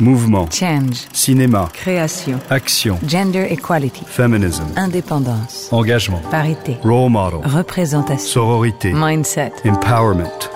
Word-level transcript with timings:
Mouvement. 0.00 0.48
Change. 0.50 1.06
Cinéma. 1.12 1.68
Création. 1.74 2.38
Action. 2.50 2.98
Gender 3.06 3.46
equality. 3.50 4.02
Feminism. 4.06 4.64
Indépendance. 4.76 5.68
Engagement. 5.70 6.20
Parité. 6.30 6.78
Role 6.82 7.10
model. 7.10 7.40
Représentation. 7.44 8.26
Sororité. 8.26 8.92
Mindset. 8.94 9.52
Empowerment. 9.64 10.48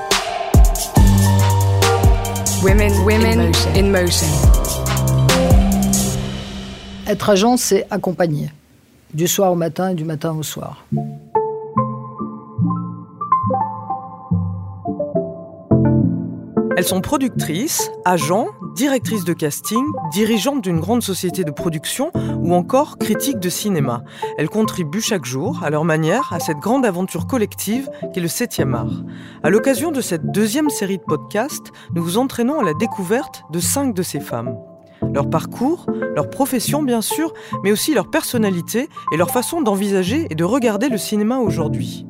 Women, 2.62 2.92
women 3.04 3.52
in 3.76 3.90
motion. 3.90 4.26
Être 7.06 7.30
agent, 7.30 7.56
c'est 7.58 7.86
accompagner. 7.90 8.50
Du 9.12 9.28
soir 9.28 9.52
au 9.52 9.54
matin 9.54 9.90
et 9.90 9.94
du 9.94 10.04
matin 10.04 10.32
au 10.32 10.42
soir. 10.42 10.84
Elles 16.76 16.84
sont 16.84 17.00
productrices, 17.00 17.90
agents, 18.04 18.48
directrices 18.74 19.24
de 19.24 19.32
casting, 19.32 19.82
dirigeantes 20.12 20.60
d'une 20.60 20.78
grande 20.78 21.02
société 21.02 21.42
de 21.42 21.50
production 21.50 22.12
ou 22.14 22.54
encore 22.54 22.98
critiques 22.98 23.40
de 23.40 23.48
cinéma. 23.48 24.04
Elles 24.36 24.50
contribuent 24.50 25.00
chaque 25.00 25.24
jour, 25.24 25.64
à 25.64 25.70
leur 25.70 25.84
manière, 25.84 26.34
à 26.34 26.38
cette 26.38 26.58
grande 26.58 26.84
aventure 26.84 27.26
collective 27.26 27.88
qu'est 28.12 28.20
le 28.20 28.28
7e 28.28 28.74
art. 28.74 29.02
À 29.42 29.48
l'occasion 29.48 29.90
de 29.90 30.02
cette 30.02 30.30
deuxième 30.30 30.68
série 30.68 30.98
de 30.98 31.02
podcasts, 31.02 31.72
nous 31.94 32.02
vous 32.02 32.18
entraînons 32.18 32.60
à 32.60 32.64
la 32.64 32.74
découverte 32.74 33.44
de 33.50 33.58
cinq 33.58 33.94
de 33.94 34.02
ces 34.02 34.20
femmes. 34.20 34.54
Leur 35.14 35.30
parcours, 35.30 35.86
leur 36.14 36.28
profession 36.28 36.82
bien 36.82 37.00
sûr, 37.00 37.32
mais 37.64 37.72
aussi 37.72 37.94
leur 37.94 38.10
personnalité 38.10 38.90
et 39.12 39.16
leur 39.16 39.30
façon 39.30 39.62
d'envisager 39.62 40.26
et 40.28 40.34
de 40.34 40.44
regarder 40.44 40.90
le 40.90 40.98
cinéma 40.98 41.38
aujourd'hui. 41.38 42.06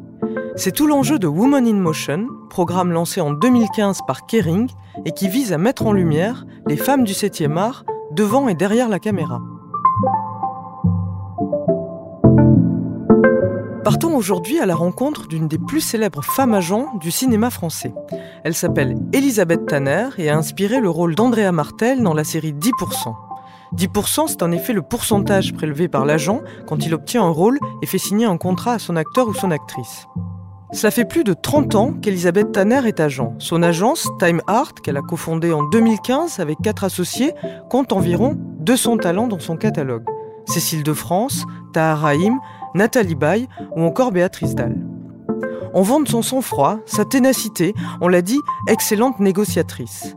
C'est 0.58 0.72
tout 0.72 0.86
l'enjeu 0.86 1.18
de 1.18 1.26
Woman 1.26 1.66
in 1.66 1.74
Motion, 1.74 2.28
programme 2.48 2.90
lancé 2.90 3.20
en 3.20 3.30
2015 3.30 4.00
par 4.06 4.24
Kering 4.24 4.70
et 5.04 5.12
qui 5.12 5.28
vise 5.28 5.52
à 5.52 5.58
mettre 5.58 5.86
en 5.86 5.92
lumière 5.92 6.46
les 6.66 6.78
femmes 6.78 7.04
du 7.04 7.12
7e 7.12 7.58
art 7.58 7.84
devant 8.12 8.48
et 8.48 8.54
derrière 8.54 8.88
la 8.88 8.98
caméra. 8.98 9.42
Partons 13.84 14.16
aujourd'hui 14.16 14.58
à 14.58 14.64
la 14.64 14.74
rencontre 14.74 15.28
d'une 15.28 15.46
des 15.46 15.58
plus 15.58 15.82
célèbres 15.82 16.24
femmes 16.24 16.54
agents 16.54 16.88
du 17.02 17.10
cinéma 17.10 17.50
français. 17.50 17.92
Elle 18.42 18.54
s'appelle 18.54 18.96
Elisabeth 19.12 19.66
Tanner 19.66 20.08
et 20.16 20.30
a 20.30 20.38
inspiré 20.38 20.80
le 20.80 20.88
rôle 20.88 21.14
d'Andrea 21.14 21.52
Martel 21.52 22.02
dans 22.02 22.14
la 22.14 22.24
série 22.24 22.54
10%. 22.54 23.14
10%, 23.76 24.28
c'est 24.28 24.42
en 24.42 24.52
effet 24.52 24.72
le 24.72 24.80
pourcentage 24.80 25.52
prélevé 25.52 25.88
par 25.88 26.06
l'agent 26.06 26.40
quand 26.66 26.86
il 26.86 26.94
obtient 26.94 27.24
un 27.24 27.30
rôle 27.30 27.58
et 27.82 27.86
fait 27.86 27.98
signer 27.98 28.24
un 28.24 28.38
contrat 28.38 28.72
à 28.72 28.78
son 28.78 28.96
acteur 28.96 29.28
ou 29.28 29.34
son 29.34 29.50
actrice. 29.50 30.08
Cela 30.76 30.90
fait 30.90 31.06
plus 31.06 31.24
de 31.24 31.32
30 31.32 31.74
ans 31.74 31.94
qu'Elisabeth 31.94 32.52
Tanner 32.52 32.82
est 32.86 33.00
agent. 33.00 33.32
Son 33.38 33.62
agence, 33.62 34.10
Time 34.18 34.42
Art, 34.46 34.74
qu'elle 34.74 34.98
a 34.98 35.00
cofondée 35.00 35.54
en 35.54 35.62
2015 35.62 36.38
avec 36.38 36.58
quatre 36.62 36.84
associés, 36.84 37.32
compte 37.70 37.94
environ 37.94 38.36
200 38.60 38.98
talents 38.98 39.26
dans 39.26 39.38
son 39.38 39.56
catalogue. 39.56 40.04
Cécile 40.44 40.82
de 40.82 40.92
France, 40.92 41.46
Tahar 41.72 42.00
Rahim, 42.00 42.38
Nathalie 42.74 43.14
Baye 43.14 43.48
ou 43.74 43.84
encore 43.84 44.12
Béatrice 44.12 44.54
Dalle. 44.54 44.76
On 45.72 45.80
vante 45.80 46.08
son 46.08 46.20
sang-froid, 46.20 46.80
sa 46.84 47.06
ténacité, 47.06 47.72
on 48.02 48.08
l'a 48.08 48.20
dit, 48.20 48.38
excellente 48.68 49.18
négociatrice. 49.18 50.14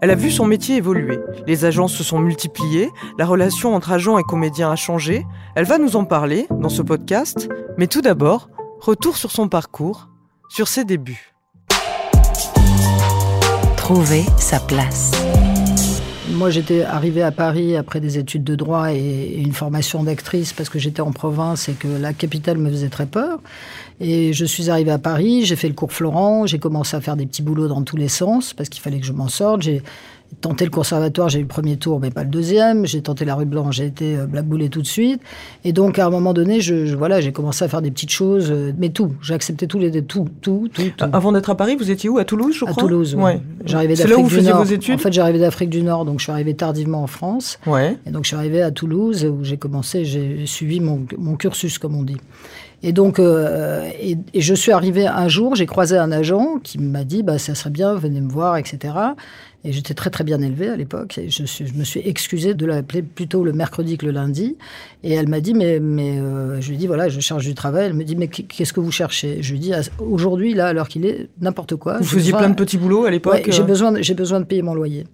Elle 0.00 0.12
a 0.12 0.14
vu 0.14 0.30
son 0.30 0.46
métier 0.46 0.76
évoluer. 0.76 1.18
Les 1.48 1.64
agences 1.64 1.92
se 1.92 2.04
sont 2.04 2.20
multipliées, 2.20 2.92
la 3.18 3.26
relation 3.26 3.74
entre 3.74 3.90
agents 3.90 4.16
et 4.16 4.22
comédiens 4.22 4.70
a 4.70 4.76
changé. 4.76 5.26
Elle 5.56 5.64
va 5.64 5.78
nous 5.78 5.96
en 5.96 6.04
parler 6.04 6.46
dans 6.52 6.68
ce 6.68 6.82
podcast. 6.82 7.48
Mais 7.78 7.88
tout 7.88 8.00
d'abord, 8.00 8.48
Retour 8.80 9.16
sur 9.16 9.32
son 9.32 9.48
parcours, 9.48 10.08
sur 10.48 10.68
ses 10.68 10.84
débuts. 10.84 11.34
Trouver 13.76 14.24
sa 14.38 14.60
place. 14.60 15.10
Moi, 16.30 16.50
j'étais 16.50 16.82
arrivée 16.82 17.22
à 17.22 17.32
Paris 17.32 17.76
après 17.76 18.00
des 18.00 18.18
études 18.18 18.44
de 18.44 18.54
droit 18.54 18.92
et 18.92 19.34
une 19.38 19.52
formation 19.52 20.04
d'actrice 20.04 20.52
parce 20.52 20.68
que 20.68 20.78
j'étais 20.78 21.00
en 21.00 21.10
province 21.10 21.68
et 21.68 21.72
que 21.72 21.88
la 21.88 22.12
capitale 22.12 22.58
me 22.58 22.70
faisait 22.70 22.88
très 22.88 23.06
peur. 23.06 23.40
Et 24.00 24.32
je 24.32 24.44
suis 24.44 24.70
arrivée 24.70 24.92
à 24.92 24.98
Paris, 24.98 25.44
j'ai 25.44 25.56
fait 25.56 25.68
le 25.68 25.74
cours 25.74 25.92
Florent, 25.92 26.46
j'ai 26.46 26.60
commencé 26.60 26.96
à 26.96 27.00
faire 27.00 27.16
des 27.16 27.26
petits 27.26 27.42
boulots 27.42 27.66
dans 27.66 27.82
tous 27.82 27.96
les 27.96 28.08
sens 28.08 28.54
parce 28.54 28.68
qu'il 28.68 28.80
fallait 28.80 29.00
que 29.00 29.06
je 29.06 29.12
m'en 29.12 29.28
sorte. 29.28 29.62
J'ai 29.62 29.82
tenté 30.40 30.64
le 30.64 30.70
conservatoire, 30.70 31.28
j'ai 31.28 31.38
eu 31.38 31.42
le 31.42 31.48
premier 31.48 31.76
tour, 31.76 32.00
mais 32.00 32.10
pas 32.10 32.22
le 32.22 32.28
deuxième. 32.28 32.86
J'ai 32.86 33.02
tenté 33.02 33.24
la 33.24 33.34
rue 33.34 33.44
Blanche, 33.44 33.76
j'ai 33.76 33.86
été 33.86 34.16
euh, 34.16 34.26
blackboulée 34.26 34.68
tout 34.68 34.82
de 34.82 34.86
suite. 34.86 35.20
Et 35.64 35.72
donc, 35.72 35.98
à 35.98 36.06
un 36.06 36.10
moment 36.10 36.32
donné, 36.32 36.60
je, 36.60 36.94
voilà, 36.94 37.20
j'ai 37.20 37.32
commencé 37.32 37.64
à 37.64 37.68
faire 37.68 37.82
des 37.82 37.90
petites 37.90 38.10
choses, 38.10 38.50
euh, 38.50 38.72
mais 38.78 38.90
tout. 38.90 39.14
J'ai 39.22 39.34
accepté 39.34 39.66
tous 39.66 39.78
les 39.78 39.90
tout, 40.02 40.28
tout, 40.40 40.68
tout, 40.72 40.90
tout. 40.96 41.06
Avant 41.12 41.32
d'être 41.32 41.50
à 41.50 41.56
Paris, 41.56 41.76
vous 41.76 41.90
étiez 41.90 42.08
où? 42.08 42.18
À 42.18 42.24
Toulouse, 42.24 42.54
je 42.54 42.64
crois? 42.64 42.72
À 42.72 42.86
Toulouse, 42.86 43.14
ouais. 43.14 43.40
J'arrivais 43.64 43.96
C'est 43.96 44.08
là 44.08 44.18
où 44.18 44.22
vous 44.22 44.28
faisiez 44.28 44.52
vos 44.52 44.64
études? 44.64 44.94
En 44.94 44.98
fait, 44.98 45.12
j'arrivais 45.12 45.38
d'Afrique 45.38 45.70
du 45.70 45.82
Nord, 45.82 46.04
donc 46.04 46.18
je 46.18 46.24
suis 46.24 46.32
arrivée 46.32 46.54
tardivement 46.54 47.02
en 47.02 47.06
France. 47.06 47.58
Ouais. 47.66 47.96
Et 48.06 48.10
donc, 48.10 48.24
je 48.24 48.28
suis 48.28 48.36
arrivée 48.36 48.62
à 48.62 48.70
Toulouse, 48.70 49.24
où 49.24 49.42
j'ai 49.42 49.56
commencé, 49.56 50.04
j'ai 50.04 50.46
suivi 50.46 50.80
mon, 50.80 51.06
mon 51.18 51.36
cursus, 51.36 51.78
comme 51.78 51.96
on 51.96 52.02
dit. 52.02 52.18
Et 52.82 52.92
donc, 52.92 53.18
euh, 53.18 53.90
et, 54.00 54.16
et, 54.34 54.40
je 54.40 54.54
suis 54.54 54.70
arrivée 54.70 55.06
un 55.06 55.26
jour, 55.26 55.56
j'ai 55.56 55.66
croisé 55.66 55.96
un 55.96 56.12
agent 56.12 56.58
qui 56.62 56.78
m'a 56.78 57.02
dit, 57.02 57.24
bah, 57.24 57.38
ça 57.38 57.56
serait 57.56 57.70
bien, 57.70 57.94
venez 57.94 58.20
me 58.20 58.30
voir, 58.30 58.56
etc. 58.56 58.94
Et 59.64 59.72
j'étais 59.72 59.94
très 59.94 60.10
très 60.10 60.22
bien 60.22 60.40
élevée 60.40 60.68
à 60.68 60.76
l'époque. 60.76 61.18
Je, 61.28 61.44
je, 61.44 61.74
me 61.74 61.82
suis 61.82 62.00
excusée 62.04 62.54
de 62.54 62.64
l'appeler 62.64 63.02
plutôt 63.02 63.42
le 63.44 63.52
mercredi 63.52 63.98
que 63.98 64.06
le 64.06 64.12
lundi. 64.12 64.56
Et 65.02 65.12
elle 65.14 65.28
m'a 65.28 65.40
dit, 65.40 65.52
mais, 65.52 65.80
mais 65.80 66.20
euh, 66.20 66.60
je 66.60 66.68
lui 66.68 66.76
ai 66.76 66.78
dit, 66.78 66.86
voilà, 66.86 67.08
je 67.08 67.18
cherche 67.18 67.44
du 67.44 67.54
travail. 67.54 67.86
Elle 67.86 67.94
me 67.94 68.04
dit, 68.04 68.14
mais 68.14 68.28
qu'est-ce 68.28 68.72
que 68.72 68.80
vous 68.80 68.92
cherchez? 68.92 69.42
Je 69.42 69.50
lui 69.50 69.58
ai 69.58 69.60
dit, 69.60 69.72
aujourd'hui, 69.98 70.54
là, 70.54 70.68
alors 70.68 70.86
qu'il 70.86 71.04
est, 71.04 71.28
n'importe 71.40 71.74
quoi. 71.74 71.98
Vous 71.98 72.04
faisiez 72.04 72.32
besoin... 72.32 72.38
plein 72.38 72.50
de 72.50 72.54
petits 72.54 72.78
boulots 72.78 73.04
à 73.04 73.10
l'époque 73.10 73.34
ouais, 73.34 73.52
J'ai 73.52 73.64
besoin, 73.64 74.00
j'ai 74.00 74.14
besoin 74.14 74.38
de 74.38 74.44
payer 74.44 74.62
mon 74.62 74.74
loyer. 74.74 75.06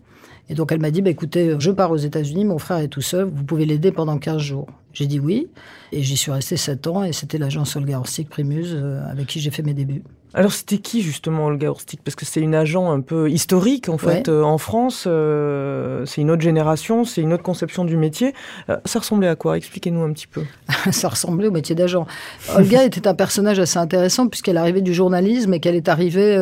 Et 0.50 0.54
donc 0.54 0.72
elle 0.72 0.80
m'a 0.80 0.90
dit, 0.90 1.00
bah, 1.00 1.10
écoutez, 1.10 1.56
je 1.58 1.70
pars 1.70 1.90
aux 1.90 1.96
États-Unis, 1.96 2.44
mon 2.44 2.58
frère 2.58 2.78
est 2.78 2.88
tout 2.88 3.00
seul, 3.00 3.24
vous 3.24 3.44
pouvez 3.44 3.64
l'aider 3.64 3.92
pendant 3.92 4.18
15 4.18 4.38
jours. 4.38 4.66
J'ai 4.92 5.06
dit 5.06 5.18
oui, 5.18 5.48
et 5.90 6.02
j'y 6.02 6.16
suis 6.16 6.30
resté 6.30 6.56
7 6.56 6.86
ans, 6.86 7.02
et 7.02 7.12
c'était 7.12 7.38
l'agence 7.38 7.76
Olga 7.76 7.98
Orstic 7.98 8.28
Primus 8.28 8.66
euh, 8.74 9.00
avec 9.10 9.26
qui 9.26 9.40
j'ai 9.40 9.50
fait 9.50 9.62
mes 9.62 9.74
débuts. 9.74 10.02
Alors 10.34 10.52
c'était 10.52 10.78
qui 10.78 11.00
justement 11.00 11.46
Olga 11.46 11.70
Orstic 11.70 12.00
Parce 12.02 12.16
que 12.16 12.24
c'est 12.24 12.40
une 12.40 12.54
agent 12.54 12.90
un 12.90 13.00
peu 13.00 13.30
historique 13.30 13.88
en 13.88 13.98
fait 13.98 14.26
ouais. 14.26 14.30
euh, 14.30 14.42
en 14.42 14.58
France. 14.58 15.04
Euh, 15.06 16.04
c'est 16.06 16.20
une 16.20 16.30
autre 16.30 16.42
génération, 16.42 17.04
c'est 17.04 17.20
une 17.20 17.32
autre 17.32 17.44
conception 17.44 17.84
du 17.84 17.96
métier. 17.96 18.34
Euh, 18.68 18.76
ça 18.84 18.98
ressemblait 18.98 19.28
à 19.28 19.36
quoi? 19.36 19.56
Expliquez-nous 19.56 20.02
un 20.02 20.12
petit 20.12 20.26
peu. 20.26 20.42
ça 20.90 21.08
ressemblait 21.08 21.46
au 21.46 21.52
métier 21.52 21.76
d'agent. 21.76 22.06
Olga 22.56 22.84
était 22.84 23.06
un 23.06 23.14
personnage 23.14 23.60
assez 23.60 23.78
intéressant 23.78 24.26
puisqu'elle 24.26 24.56
arrivait 24.56 24.82
du 24.82 24.92
journalisme 24.92 25.54
et 25.54 25.60
qu'elle 25.60 25.76
est 25.76 25.88
arrivée 25.88 26.34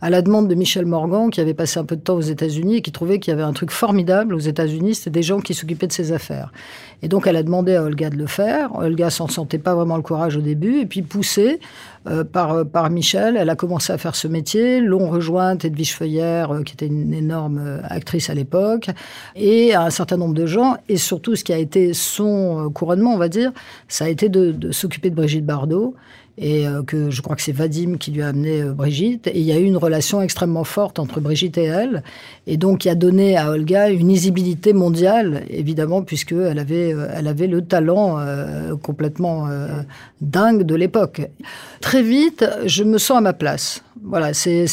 à 0.00 0.10
la 0.10 0.22
demande 0.22 0.48
de 0.48 0.54
Michel 0.54 0.84
Morgan 0.84 1.30
qui 1.30 1.40
avait 1.40 1.54
passé 1.54 1.80
un 1.80 1.84
peu 1.84 1.96
de 1.96 2.02
temps 2.02 2.14
aux 2.16 2.20
États-Unis 2.20 2.76
et 2.76 2.82
qui 2.82 2.92
trouvait 2.92 3.18
qu'il 3.18 3.30
y 3.30 3.34
avait 3.34 3.42
un 3.42 3.52
truc 3.52 3.70
formidable 3.70 4.34
aux 4.34 4.40
États-Unis, 4.40 4.94
c'était 4.94 5.10
des 5.10 5.22
gens 5.22 5.40
qui 5.40 5.54
s'occupaient 5.54 5.86
de 5.86 5.92
ses 5.92 6.12
affaires. 6.12 6.52
Et 7.02 7.08
donc 7.08 7.26
elle 7.26 7.36
a 7.36 7.42
demandé 7.42 7.74
à 7.74 7.82
Olga 7.82 8.10
de 8.10 8.16
le 8.16 8.26
faire. 8.26 8.74
Olga 8.76 9.10
s'en 9.10 9.28
sentait 9.28 9.58
pas 9.58 9.74
vraiment 9.74 9.96
le 9.96 10.02
courage 10.02 10.36
au 10.36 10.40
début 10.40 10.80
et 10.80 10.86
puis 10.86 11.02
poussée 11.02 11.60
euh, 12.08 12.24
par, 12.24 12.66
par 12.66 12.90
Michel, 12.90 13.36
elle 13.36 13.50
a 13.50 13.56
commencé 13.56 13.92
à 13.92 13.98
faire 13.98 14.16
ce 14.16 14.26
métier. 14.26 14.80
L'ont 14.80 15.08
rejointe 15.08 15.64
Edwige 15.64 15.94
Feuillère, 15.94 16.52
euh, 16.52 16.62
qui 16.62 16.74
était 16.74 16.86
une 16.86 17.14
énorme 17.14 17.58
euh, 17.58 17.80
actrice 17.84 18.28
à 18.28 18.34
l'époque, 18.34 18.90
et 19.36 19.74
un 19.74 19.90
certain 19.90 20.16
nombre 20.16 20.34
de 20.34 20.46
gens. 20.46 20.76
Et 20.88 20.96
surtout, 20.96 21.36
ce 21.36 21.44
qui 21.44 21.52
a 21.52 21.58
été 21.58 21.94
son 21.94 22.70
couronnement, 22.74 23.14
on 23.14 23.18
va 23.18 23.28
dire, 23.28 23.52
ça 23.88 24.06
a 24.06 24.08
été 24.08 24.28
de 24.28 24.72
s'occuper 24.72 25.10
de 25.10 25.14
Brigitte 25.14 25.46
Bardot 25.46 25.94
et 26.38 26.66
euh, 26.66 26.82
que 26.82 27.10
je 27.10 27.20
crois 27.20 27.36
que 27.36 27.42
c'est 27.42 27.52
Vadim 27.52 27.96
qui 27.98 28.10
lui 28.10 28.22
a 28.22 28.28
amené 28.28 28.62
euh, 28.62 28.72
Brigitte. 28.72 29.26
Et 29.26 29.38
il 29.38 29.44
y 29.44 29.52
a 29.52 29.58
eu 29.58 29.64
une 29.64 29.76
relation 29.76 30.22
extrêmement 30.22 30.64
forte 30.64 30.98
entre 30.98 31.20
Brigitte 31.20 31.58
et 31.58 31.64
elle, 31.64 32.02
et 32.46 32.56
donc 32.56 32.78
qui 32.78 32.88
a 32.88 32.94
donné 32.94 33.36
à 33.36 33.50
Olga 33.50 33.90
une 33.90 34.08
visibilité 34.08 34.72
mondiale, 34.72 35.44
évidemment, 35.50 36.02
puisque 36.02 36.32
elle 36.32 36.58
avait, 36.58 36.94
euh, 36.94 37.08
elle 37.14 37.28
avait 37.28 37.46
le 37.46 37.62
talent 37.62 38.18
complètement 38.82 39.48
dingue 40.20 40.62
de 40.62 40.74
l'époque. 40.74 41.22
Très 41.80 42.02
vite, 42.02 42.44
je 42.64 42.84
me 42.84 42.98
sens 42.98 43.18
à 43.18 43.20
ma 43.20 43.32
place. 43.32 43.82
Voilà, 44.02 44.34
c'est 44.34 44.66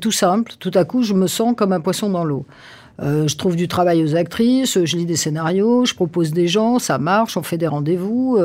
tout 0.00 0.10
simple. 0.10 0.52
Tout 0.58 0.70
à 0.74 0.84
coup, 0.84 1.02
je 1.02 1.14
me 1.14 1.26
sens 1.26 1.54
comme 1.56 1.72
un 1.72 1.80
poisson 1.80 2.08
dans 2.08 2.24
l'eau. 2.24 2.46
Je 3.00 3.34
trouve 3.36 3.56
du 3.56 3.68
travail 3.68 4.04
aux 4.04 4.14
actrices, 4.14 4.84
je 4.84 4.96
lis 4.96 5.06
des 5.06 5.16
scénarios, 5.16 5.84
je 5.84 5.94
propose 5.94 6.32
des 6.32 6.46
gens, 6.48 6.78
ça 6.78 6.98
marche, 6.98 7.36
on 7.36 7.42
fait 7.42 7.58
des 7.58 7.66
rendez-vous. 7.66 8.38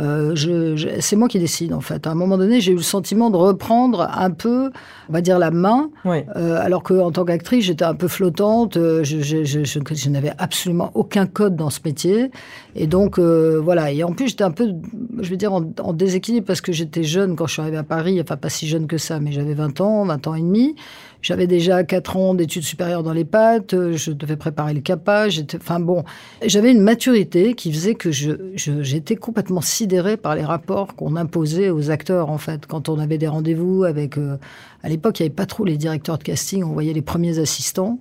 Euh, 0.00 0.34
je, 0.34 0.76
je, 0.76 0.88
c'est 1.00 1.16
moi 1.16 1.28
qui 1.28 1.38
décide 1.38 1.72
en 1.72 1.80
fait. 1.80 2.06
À 2.06 2.10
un 2.10 2.14
moment 2.14 2.38
donné, 2.38 2.60
j'ai 2.60 2.72
eu 2.72 2.76
le 2.76 2.82
sentiment 2.82 3.30
de 3.30 3.36
reprendre 3.36 4.08
un 4.12 4.30
peu, 4.30 4.70
on 5.08 5.12
va 5.12 5.20
dire, 5.20 5.38
la 5.38 5.50
main, 5.50 5.90
oui. 6.04 6.18
alors 6.34 6.82
qu'en 6.82 7.10
tant 7.10 7.24
qu'actrice, 7.24 7.64
j'étais 7.64 7.84
un 7.84 7.94
peu 7.94 8.08
flottante. 8.08 8.74
Je, 8.74 9.20
je, 9.20 10.08
n'avais 10.08 10.32
absolument 10.38 10.90
aucun 10.94 11.26
code 11.26 11.56
dans 11.56 11.70
ce 11.70 11.80
métier, 11.84 12.30
et 12.74 12.86
donc 12.86 13.18
voilà. 13.18 13.92
Et 13.92 14.02
en 14.02 14.12
plus, 14.12 14.28
j'étais 14.28 14.44
un 14.44 14.50
peu, 14.50 14.72
je 15.20 15.30
vais 15.30 15.36
dire, 15.36 15.52
en, 15.52 15.64
en 15.80 15.92
déséquilibre 15.92 16.46
parce 16.46 16.60
que 16.60 16.72
j'étais 16.72 17.02
jeune 17.02 17.36
quand 17.36 17.46
je 17.46 17.52
suis 17.52 17.62
arrivée 17.62 17.76
à 17.76 17.84
Paris. 17.84 18.20
Enfin, 18.20 18.36
pas 18.36 18.48
si 18.48 18.66
jeune 18.66 18.86
que 18.86 18.98
ça, 18.98 19.20
mais 19.20 19.32
j'avais 19.32 19.54
20 19.54 19.80
ans, 19.80 20.04
20 20.04 20.26
ans 20.26 20.34
et 20.34 20.40
demi. 20.40 20.74
J'avais 21.22 21.46
déjà 21.46 21.84
4 21.84 22.16
ans 22.16 22.34
d'études 22.34 22.62
supérieures 22.62 23.02
dans 23.02 23.12
les 23.12 23.26
pattes, 23.26 23.74
je 23.92 24.12
devais 24.12 24.36
préparer 24.36 24.72
le 24.72 24.80
CAPA, 24.80 25.26
enfin 25.54 25.78
bon, 25.78 26.02
j'avais 26.46 26.72
une 26.72 26.80
maturité 26.80 27.52
qui 27.54 27.70
faisait 27.72 27.94
que 27.94 28.10
j'étais 28.10 29.16
complètement 29.16 29.60
sidérée 29.60 29.89
par 30.22 30.34
les 30.34 30.44
rapports 30.44 30.94
qu'on 30.94 31.16
imposait 31.16 31.70
aux 31.70 31.90
acteurs 31.90 32.30
en 32.30 32.38
fait. 32.38 32.66
Quand 32.66 32.88
on 32.88 32.98
avait 32.98 33.18
des 33.18 33.28
rendez-vous 33.28 33.84
avec, 33.84 34.16
euh, 34.18 34.36
à 34.82 34.88
l'époque 34.88 35.18
il 35.20 35.22
n'y 35.22 35.26
avait 35.28 35.34
pas 35.34 35.46
trop 35.46 35.64
les 35.64 35.76
directeurs 35.76 36.18
de 36.18 36.22
casting, 36.22 36.62
on 36.64 36.72
voyait 36.72 36.92
les 36.92 37.02
premiers 37.02 37.38
assistants 37.38 37.98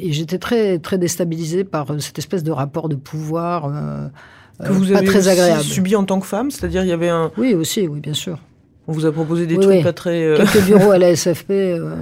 Et 0.00 0.12
j'étais 0.12 0.38
très, 0.38 0.78
très 0.78 0.98
déstabilisée 0.98 1.64
par 1.64 1.86
cette 2.00 2.18
espèce 2.18 2.42
de 2.42 2.50
rapport 2.52 2.88
de 2.88 2.94
pouvoir 2.96 3.66
euh, 3.66 4.08
que 4.64 4.72
vous 4.72 4.86
pas 4.92 4.98
avez 4.98 5.06
très 5.06 5.28
agréable. 5.28 5.62
subi 5.62 5.96
en 5.96 6.04
tant 6.04 6.20
que 6.20 6.26
femme, 6.26 6.50
c'est-à-dire 6.50 6.82
il 6.84 6.88
y 6.88 6.92
avait 6.92 7.08
un, 7.08 7.30
Oui, 7.36 7.54
aussi, 7.54 7.86
oui, 7.88 8.00
bien 8.00 8.14
sûr. 8.14 8.38
on 8.86 8.92
vous 8.92 9.06
a 9.06 9.12
proposé 9.12 9.46
des 9.46 9.56
Oui, 9.56 9.62
trucs 9.62 9.76
oui. 9.76 9.82
pas 9.82 9.92
très, 9.92 10.22
euh, 10.24 10.36
Quelques 10.36 10.64
bureaux 10.66 10.90
à 10.92 10.98
la 10.98 11.10
SFP, 11.16 11.50
euh, 11.50 11.94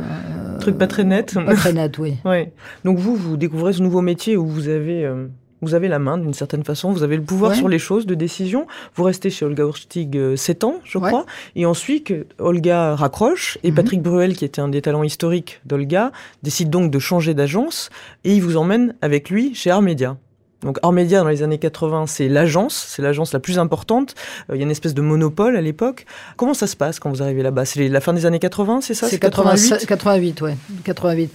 trucs 0.61 0.77
pas 0.79 0.87
très 0.87 1.05
nets. 1.05 1.35
pas 1.35 1.55
très 1.55 1.73
nets, 1.73 1.99
oui. 1.99 2.15
Ouais. 2.25 2.53
Donc 2.85 2.99
vous, 2.99 3.17
vous 3.17 3.37
découvrez 3.37 3.73
ce 3.73 3.83
nouveau 3.83 4.03
métier 4.03 4.37
où 4.37 4.47
vous 4.47 4.69
avez, 4.69 5.05
euh, 5.05 5.27
vous 5.62 5.75
avez 5.75 5.89
la 5.89 5.99
main 5.99 6.19
d'une 6.19 6.35
certaine 6.35 6.65
façon, 6.65 6.93
vous 6.93 7.03
avez 7.03 7.17
le 7.17 7.23
pouvoir 7.23 7.51
Ouais. 7.53 7.57
sur 7.57 7.69
les 7.69 7.79
choses 7.79 8.07
de 8.07 8.15
décision. 8.15 8.67
Vous 8.95 9.05
restez 9.05 9.31
chez 9.31 9.45
Olga 9.45 9.65
Urstig 9.65 10.19
7 10.37 10.65
ans, 10.65 10.81
je 10.85 10.99
Ouais. 10.99 11.09
crois. 11.09 11.27
Et 11.57 11.67
ensuite, 11.67 12.12
Olga 12.39 12.95
raccroche 12.95 13.59
et 13.62 13.71
Mhm. 13.71 13.75
Patrick 13.77 14.03
Bruel, 14.03 14.37
qui 14.37 14.45
était 14.45 14.61
un 14.61 14.69
des 14.69 14.83
talents 14.83 15.03
historiques 15.05 15.61
d'Olga, 15.67 16.12
décide 16.43 16.71
donc 16.71 16.91
de 16.91 16.99
changer 16.99 17.35
d'agence 17.35 17.91
et 18.25 18.35
il 18.35 18.43
vous 18.43 18.57
emmène 18.57 18.95
avec 19.03 19.31
lui 19.31 19.55
chez 19.55 19.71
Armédia. 19.71 20.17
Donc 20.62 20.79
Armédia 20.83 21.21
dans 21.23 21.29
les 21.31 21.43
années 21.43 21.57
80, 21.57 22.06
c'est 22.06 22.29
l'agence, 22.29 22.75
c'est 22.89 23.01
l'agence 23.01 23.33
la 23.33 23.41
plus 23.41 23.59
importante. 23.59 24.15
Euh, 24.51 24.56
Il 24.56 24.59
y 24.59 24.61
a 24.61 24.65
une 24.65 24.71
espèce 24.71 24.93
de 24.93 25.01
monopole 25.01 25.56
à 25.56 25.63
l'époque. 25.63 26.05
Comment 26.37 26.53
ça 26.53 26.67
se 26.67 26.77
passe 26.77 27.01
quand 27.01 27.09
vous 27.09 27.23
arrivez 27.23 27.43
là-bas? 27.43 27.65
C'est 27.65 27.89
la 27.89 28.01
fin 28.03 28.13
des 28.13 28.27
années 28.27 28.39
80, 28.39 28.83
c'est 28.83 28.93
ça? 28.93 29.09
C'est 29.09 29.19
88 29.19 29.87
88, 29.87 30.43
ouais. 30.43 30.56
88. 30.85 31.31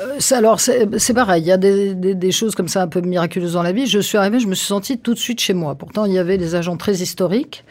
Euh, 0.00 0.18
alors, 0.30 0.60
c'est 0.60 1.14
pareil, 1.14 1.42
il 1.42 1.46
y 1.46 1.52
a 1.52 1.56
des, 1.56 2.32
choses 2.32 2.54
comme 2.54 2.68
ça 2.68 2.82
un 2.82 2.88
peu 2.88 3.00
miraculeuses 3.00 3.54
dans 3.54 3.62
la 3.62 3.72
vie. 3.72 3.86
Je 3.86 3.98
suis 3.98 4.18
arrivée, 4.18 4.40
je 4.40 4.46
me 4.46 4.54
suis 4.54 4.66
sentie 4.66 4.98
tout 4.98 5.14
de 5.14 5.18
suite 5.18 5.40
chez 5.40 5.54
moi. 5.54 5.74
Pourtant, 5.74 6.04
il 6.04 6.12
y 6.12 6.18
avait 6.18 6.38
des 6.38 6.54
agents 6.54 6.76
très 6.76 6.96
historiques. 6.96 7.64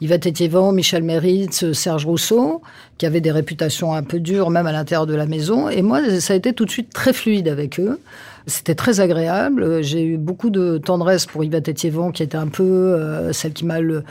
Yvette 0.00 0.26
Étiévent, 0.26 0.72
Michel 0.72 1.04
Méritz, 1.04 1.70
Serge 1.72 2.06
Rousseau, 2.06 2.60
qui 2.98 3.06
avaient 3.06 3.20
des 3.20 3.30
réputations 3.30 3.94
un 3.94 4.02
peu 4.02 4.18
dures, 4.18 4.50
même 4.50 4.66
à 4.66 4.72
l'intérieur 4.72 5.06
de 5.06 5.14
la 5.14 5.26
maison. 5.26 5.68
Et 5.68 5.80
moi, 5.82 6.00
ça 6.18 6.32
a 6.32 6.36
été 6.36 6.52
tout 6.52 6.64
de 6.64 6.70
suite 6.70 6.92
très 6.92 7.12
fluide 7.12 7.46
avec 7.46 7.78
eux. 7.78 8.00
C'était 8.48 8.74
très 8.74 8.98
agréable. 8.98 9.82
J'ai 9.82 10.02
eu 10.04 10.16
beaucoup 10.18 10.50
de 10.50 10.78
tendresse 10.78 11.26
pour 11.26 11.44
Yvette 11.44 11.68
Étiévent, 11.68 12.10
qui 12.10 12.24
était 12.24 12.36
un 12.36 12.48
peu 12.48 12.64
euh, 12.64 13.32
celle 13.32 13.52
qui 13.52 13.64
m'a 13.64 13.80
le. 13.80 14.02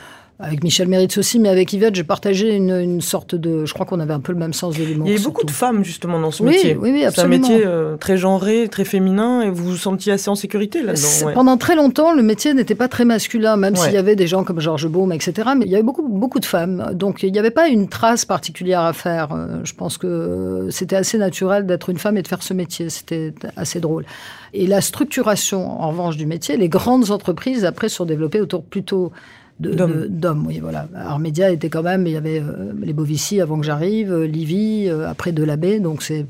Avec 0.42 0.64
Michel 0.64 0.88
Méritz 0.88 1.18
aussi, 1.18 1.40
mais 1.40 1.50
avec 1.50 1.72
Yvette, 1.72 1.94
j'ai 1.96 2.04
partagé 2.04 2.56
une, 2.56 2.72
une 2.72 3.02
sorte 3.02 3.36
de. 3.36 3.66
Je 3.66 3.74
crois 3.74 3.86
qu'on 3.86 4.00
avait 4.00 4.14
un 4.14 4.20
peu 4.20 4.32
le 4.32 4.40
même 4.40 4.54
sens 4.54 4.76
de 4.78 4.84
l'humour. 4.84 5.08
Il 5.08 5.14
y 5.16 5.20
a 5.20 5.24
beaucoup 5.24 5.46
de 5.46 5.52
femmes 5.52 5.84
justement 5.84 6.20
dans 6.20 6.32
ce 6.32 6.42
Oui, 6.42 6.50
métier. 6.52 6.76
oui, 6.76 6.90
oui, 6.92 7.00
C'est 7.00 7.06
un 7.06 7.08
absolument. 7.10 7.48
métier 7.48 7.64
euh, 7.66 7.96
très 7.98 8.18
genré, 8.18 8.68
très 8.70 8.84
féminin, 8.86 9.42
et 9.44 9.50
vous 9.52 9.64
vous 9.66 9.78
sentiez 9.78 10.14
assez 10.14 10.30
en 10.30 10.36
sécurité 10.36 10.82
là-dedans. 10.82 11.28
ouais. 11.28 11.34
Pendant 11.34 11.58
très 11.58 11.76
longtemps, 11.76 12.14
le 12.14 12.24
métier 12.24 12.54
n'était 12.54 12.76
pas 12.76 12.88
très 12.88 13.06
masculin, 13.06 13.56
même 13.56 13.76
Ouais. 13.76 13.80
s'il 13.82 13.94
y 13.94 13.98
avait 13.98 14.16
des 14.16 14.26
gens 14.28 14.44
comme 14.44 14.60
Georges 14.60 14.88
Baume, 14.88 15.12
etc. 15.14 15.50
Mais 15.58 15.66
il 15.66 15.72
y 15.72 15.76
avait 15.76 15.84
beaucoup, 15.84 16.08
beaucoup 16.08 16.40
de 16.40 16.46
femmes. 16.46 16.90
Donc 16.94 17.22
il 17.24 17.32
n'y 17.32 17.40
avait 17.40 17.52
pas 17.52 17.68
une 17.68 17.88
trace 17.88 18.26
particulière 18.26 18.82
à 18.82 18.94
faire. 18.94 19.34
Euh, 19.34 19.60
Je 19.64 19.74
pense 19.74 19.98
que 19.98 20.68
c'était 20.72 20.96
assez 20.96 21.18
naturel 21.18 21.66
d'être 21.68 21.90
une 21.90 21.98
femme 21.98 22.18
et 22.18 22.22
de 22.24 22.28
faire 22.28 22.42
ce 22.44 22.54
métier. 22.54 22.90
C'était 22.90 23.34
assez 23.56 23.80
drôle. 23.80 24.06
Et 24.54 24.66
la 24.68 24.82
structuration, 24.82 25.82
en 25.82 25.90
revanche, 25.90 26.18
du 26.18 26.26
métier, 26.26 26.58
les 26.58 26.68
grandes 26.68 27.12
entreprises, 27.12 27.64
après, 27.64 27.90
sont 27.90 28.06
développées 28.06 28.42
autour 28.42 28.64
plutôt 28.64 29.12
D'hommes. 29.62 30.46
Oui, 30.48 30.60
voilà. 30.60 30.88
Armédia 30.96 31.52
était 31.52 31.70
quand 31.70 31.84
même, 31.84 32.08
il 32.08 32.14
y 32.14 32.18
avait 32.18 32.40
euh, 32.40 32.72
les 32.82 32.94
Bovici 32.94 33.40
avant 33.42 33.60
que 33.60 33.66
j'arrive, 33.66 34.12
euh, 34.12 34.26
Livy, 34.26 34.88
euh, 34.88 35.08
après 35.10 35.32
Delabé. 35.32 35.80
Donc 35.80 36.02
c'est 36.02 36.26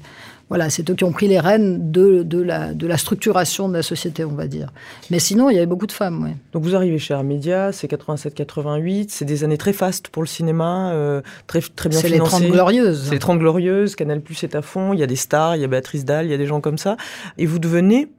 voilà, 0.51 0.69
c'est 0.69 0.89
eux 0.89 0.95
qui 0.95 1.05
ont 1.05 1.13
pris 1.13 1.29
les 1.29 1.39
rênes 1.39 1.93
de, 1.93 2.23
de, 2.23 2.41
la, 2.41 2.73
de 2.73 2.85
la 2.85 2.97
structuration 2.97 3.69
de 3.69 3.73
la 3.73 3.83
société, 3.83 4.25
on 4.25 4.33
va 4.33 4.47
dire. 4.47 4.73
Mais 5.09 5.17
sinon, 5.17 5.49
il 5.49 5.53
y 5.53 5.57
avait 5.57 5.65
beaucoup 5.65 5.87
de 5.87 5.93
femmes, 5.93 6.25
oui. 6.25 6.31
Donc 6.51 6.63
vous 6.63 6.75
arrivez 6.75 6.99
chez 6.99 7.13
Armédia, 7.13 7.71
c'est 7.71 7.89
87-88, 7.89 9.05
c'est 9.07 9.23
des 9.23 9.45
années 9.45 9.57
très 9.57 9.71
fastes 9.71 10.09
pour 10.09 10.21
le 10.21 10.27
cinéma, 10.27 10.91
euh, 10.91 11.21
très, 11.47 11.61
très 11.61 11.87
bien 11.87 11.99
C'est 11.99 12.09
les 12.09 12.15
financé. 12.15 12.41
30 12.41 12.51
glorieuses. 12.51 13.05
C'est 13.05 13.11
les 13.11 13.19
30 13.19 13.39
glorieuses, 13.39 13.95
Canal 13.95 14.19
Plus 14.19 14.43
est 14.43 14.53
à 14.53 14.61
fond, 14.61 14.91
il 14.91 14.99
y 14.99 15.03
a 15.03 15.07
des 15.07 15.15
stars, 15.15 15.55
il 15.55 15.61
y 15.61 15.63
a 15.63 15.67
Béatrice 15.67 16.03
Dalle, 16.03 16.25
il 16.25 16.31
y 16.31 16.33
a 16.33 16.37
des 16.37 16.47
gens 16.47 16.59
comme 16.59 16.77
ça. 16.77 16.97
Et 17.37 17.45
vous 17.45 17.57
devenez, 17.59 18.09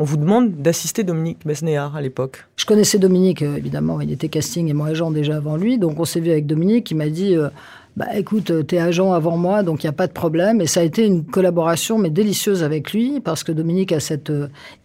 on 0.00 0.04
vous 0.04 0.16
demande 0.16 0.52
d'assister 0.62 1.04
Dominique 1.04 1.40
Besnéard 1.44 1.94
à 1.94 2.00
l'époque. 2.00 2.46
Je 2.56 2.64
connaissais 2.64 2.98
Dominique, 2.98 3.42
euh, 3.42 3.56
évidemment, 3.56 4.00
il 4.00 4.10
était 4.10 4.30
casting 4.30 4.68
et 4.68 4.72
mon 4.72 4.86
agent 4.86 5.10
déjà 5.10 5.36
avant 5.36 5.58
lui. 5.58 5.76
Donc 5.76 6.00
on 6.00 6.06
s'est 6.06 6.20
vu 6.20 6.30
avec 6.30 6.46
Dominique, 6.46 6.90
il 6.90 6.96
m'a 6.96 7.10
dit 7.10 7.36
euh, 7.36 7.50
bah, 7.98 8.06
écoute, 8.14 8.50
euh, 8.50 8.62
t'es 8.62 8.78
agent 8.78 9.12
avant 9.12 9.36
moi, 9.36 9.62
donc 9.62 9.84
il 9.84 9.86
n'y 9.86 9.90
a 9.90 9.92
pas 9.92 10.06
de 10.06 10.12
problème. 10.12 10.62
Et 10.62 10.66
ça 10.66 10.80
a 10.80 10.84
été 10.84 11.04
une 11.04 11.26
collaboration, 11.26 11.98
mais 11.98 12.08
délicieuse 12.08 12.62
avec 12.64 12.94
lui, 12.94 13.20
parce 13.20 13.44
que 13.44 13.52
Dominique 13.52 13.92
a 13.92 14.00
cette 14.00 14.32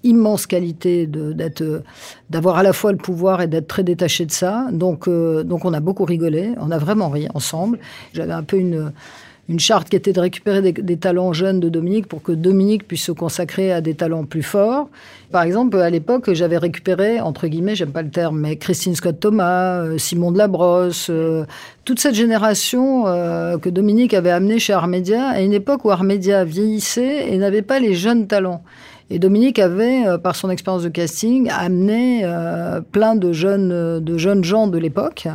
immense 0.03 0.47
qualité 0.47 1.09
d'avoir 2.29 2.57
à 2.57 2.63
la 2.63 2.73
fois 2.73 2.91
le 2.91 2.97
pouvoir 2.97 3.41
et 3.41 3.47
d'être 3.47 3.67
très 3.67 3.83
détaché 3.83 4.25
de 4.25 4.31
ça. 4.31 4.67
Donc, 4.73 5.07
donc 5.07 5.63
on 5.63 5.73
a 5.73 5.79
beaucoup 5.79 6.03
rigolé, 6.03 6.49
on 6.59 6.71
a 6.71 6.77
vraiment 6.77 7.07
ri 7.07 7.27
ensemble. 7.33 7.79
J'avais 8.13 8.33
un 8.33 8.43
peu 8.43 8.57
une. 8.57 8.91
Une 9.47 9.59
charte 9.59 9.89
qui 9.89 9.95
était 9.95 10.11
de 10.11 10.19
récupérer 10.19 10.71
des, 10.71 10.97
talents 10.97 11.31
jeunes 11.31 11.59
de 11.59 11.69
Dominique 11.69 12.07
pour 12.07 12.23
que 12.23 12.31
Dominique 12.31 12.87
puisse 12.87 13.03
se 13.03 13.11
consacrer 13.11 13.71
à 13.71 13.79
des 13.79 13.93
talents 13.93 14.25
plus 14.25 14.41
forts. 14.41 14.89
Par 15.31 15.43
exemple, 15.43 15.77
à 15.77 15.91
l'époque, 15.91 16.33
j'avais 16.33 16.57
récupéré, 16.57 17.21
entre 17.21 17.45
guillemets, 17.45 17.75
j'aime 17.75 17.91
pas 17.91 18.01
le 18.01 18.09
terme, 18.09 18.39
mais 18.39 18.55
Christine 18.55 18.95
Scott 18.95 19.19
Thomas, 19.19 19.83
euh, 19.83 19.99
Simon 19.99 20.31
de 20.31 20.39
la 20.39 20.47
Brosse, 20.47 21.07
euh, 21.11 21.45
toute 21.83 21.99
cette 21.99 22.15
génération 22.15 23.05
euh, 23.05 23.59
que 23.59 23.69
Dominique 23.69 24.15
avait 24.15 24.31
amenée 24.31 24.57
chez 24.57 24.73
Armédia, 24.73 25.27
à 25.27 25.41
une 25.41 25.53
époque 25.53 25.85
où 25.85 25.91
Armédia 25.91 26.43
vieillissait 26.43 27.31
et 27.31 27.37
n'avait 27.37 27.61
pas 27.61 27.79
les 27.79 27.93
jeunes 27.93 28.25
talents. 28.25 28.63
Et 29.11 29.19
Dominique 29.19 29.59
avait, 29.59 30.07
euh, 30.07 30.17
par 30.17 30.35
son 30.35 30.49
expérience 30.49 30.81
de 30.83 30.89
casting, 30.89 31.47
amené 31.51 32.21
euh, 32.23 32.81
plein 32.81 33.15
de 33.15 33.31
jeunes, 33.33 33.99
de 33.99 34.17
jeunes 34.17 34.43
gens 34.43 34.67
de 34.67 34.79
l'époque 34.79 35.27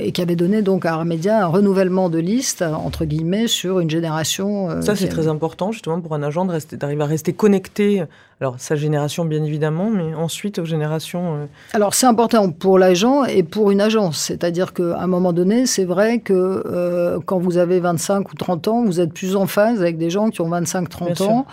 et 0.00 0.12
qui 0.12 0.22
avait 0.22 0.36
donné 0.36 0.62
donc 0.62 0.86
à 0.86 0.94
Armédia 0.94 1.44
un 1.44 1.46
renouvellement 1.48 2.08
de 2.08 2.18
liste, 2.18 2.62
entre 2.62 3.04
guillemets, 3.04 3.46
sur 3.46 3.80
une 3.80 3.90
génération. 3.90 4.70
euh, 4.70 4.80
Ça, 4.80 4.96
c'est 4.96 5.08
très 5.08 5.28
important, 5.28 5.70
justement, 5.70 6.00
pour 6.00 6.14
un 6.14 6.22
agent 6.22 6.46
d'arriver 6.46 7.02
à 7.02 7.06
rester 7.06 7.34
connecté. 7.34 8.04
Alors, 8.40 8.54
sa 8.56 8.74
génération, 8.74 9.26
bien 9.26 9.44
évidemment, 9.44 9.90
mais 9.90 10.14
ensuite 10.14 10.58
aux 10.58 10.64
générations. 10.64 11.34
euh, 11.34 11.46
Alors 11.74 11.92
c'est 11.92 12.06
important 12.06 12.50
pour 12.50 12.78
l'agent 12.78 13.24
et 13.24 13.42
pour 13.42 13.70
une 13.70 13.82
agence. 13.82 14.16
C'est-à-dire 14.18 14.72
qu'à 14.72 14.98
un 14.98 15.06
moment 15.06 15.34
donné, 15.34 15.66
c'est 15.66 15.84
vrai 15.84 16.20
que 16.20 16.32
euh, 16.64 17.18
quand 17.26 17.38
vous 17.38 17.58
avez 17.58 17.80
25 17.80 18.32
ou 18.32 18.34
30 18.34 18.68
ans, 18.68 18.82
vous 18.86 18.98
êtes 18.98 19.12
plus 19.12 19.36
en 19.36 19.46
phase 19.46 19.82
avec 19.82 19.98
des 19.98 20.08
gens 20.08 20.30
qui 20.30 20.40
ont 20.40 20.48
25-30 20.48 21.16
Bien 21.16 21.26
ans. 21.26 21.46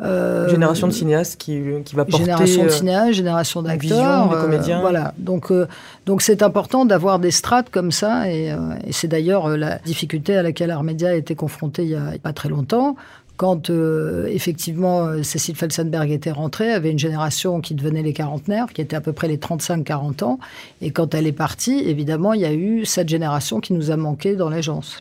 Euh, 0.00 0.48
génération 0.48 0.88
de 0.88 0.92
cinéastes 0.92 1.40
qui, 1.40 1.60
qui 1.84 1.94
va 1.94 2.04
porter. 2.04 2.24
Génération 2.24 2.62
de 2.62 2.68
euh, 2.68 2.70
cinéastes, 2.70 3.12
génération 3.12 3.62
d'acteurs. 3.62 4.28
des 4.28 4.34
euh, 4.34 4.40
comédiens. 4.42 4.80
voilà. 4.80 5.14
Donc, 5.18 5.52
euh, 5.52 5.68
donc 6.04 6.20
c'est 6.20 6.42
important 6.42 6.84
d'avoir 6.84 7.20
des 7.20 7.30
strates 7.30 7.70
comme 7.70 7.92
ça. 7.92 8.28
Et, 8.30 8.50
euh, 8.50 8.56
et 8.86 8.92
c'est 8.92 9.06
d'ailleurs 9.08 9.46
euh, 9.46 9.56
la 9.56 9.78
difficulté 9.78 10.36
à 10.36 10.42
laquelle 10.42 10.72
Armédia 10.72 11.10
a 11.10 11.14
été 11.14 11.36
confrontée 11.36 11.84
il 11.84 11.90
y 11.90 11.94
a 11.94 12.12
pas 12.22 12.32
très 12.32 12.48
longtemps. 12.48 12.96
Quand 13.36 13.68
euh, 13.68 14.26
effectivement 14.26 15.06
euh, 15.06 15.22
Cécile 15.24 15.56
Felsenberg 15.56 16.10
était 16.10 16.30
rentrée, 16.30 16.72
avait 16.72 16.90
une 16.90 16.98
génération 16.98 17.60
qui 17.60 17.74
devenait 17.74 18.02
les 18.02 18.12
quarantenaires, 18.12 18.66
qui 18.72 18.80
était 18.80 18.94
à 18.96 19.00
peu 19.00 19.12
près 19.12 19.26
les 19.26 19.38
35-40 19.38 20.22
ans. 20.24 20.38
Et 20.80 20.90
quand 20.92 21.14
elle 21.14 21.26
est 21.26 21.32
partie, 21.32 21.80
évidemment, 21.80 22.32
il 22.32 22.40
y 22.40 22.44
a 22.44 22.52
eu 22.52 22.84
cette 22.84 23.08
génération 23.08 23.60
qui 23.60 23.72
nous 23.72 23.90
a 23.90 23.96
manqué 23.96 24.36
dans 24.36 24.48
l'agence. 24.48 24.98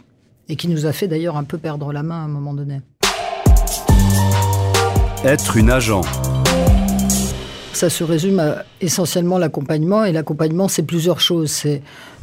Et 0.49 0.55
qui 0.55 0.67
nous 0.67 0.85
a 0.85 0.91
fait 0.91 1.07
d'ailleurs 1.07 1.37
un 1.37 1.45
peu 1.45 1.57
perdre 1.57 1.93
la 1.93 2.03
main 2.03 2.21
à 2.21 2.25
un 2.25 2.27
moment 2.27 2.53
donné. 2.53 2.81
Être 5.25 5.55
une 5.55 5.71
agent. 5.71 6.01
Ça 7.71 7.89
se 7.89 8.03
résume 8.03 8.39
à 8.39 8.65
essentiellement 8.81 9.37
l'accompagnement. 9.37 10.03
Et 10.03 10.11
l'accompagnement, 10.11 10.67
c'est 10.67 10.83
plusieurs 10.83 11.21
choses. 11.21 11.65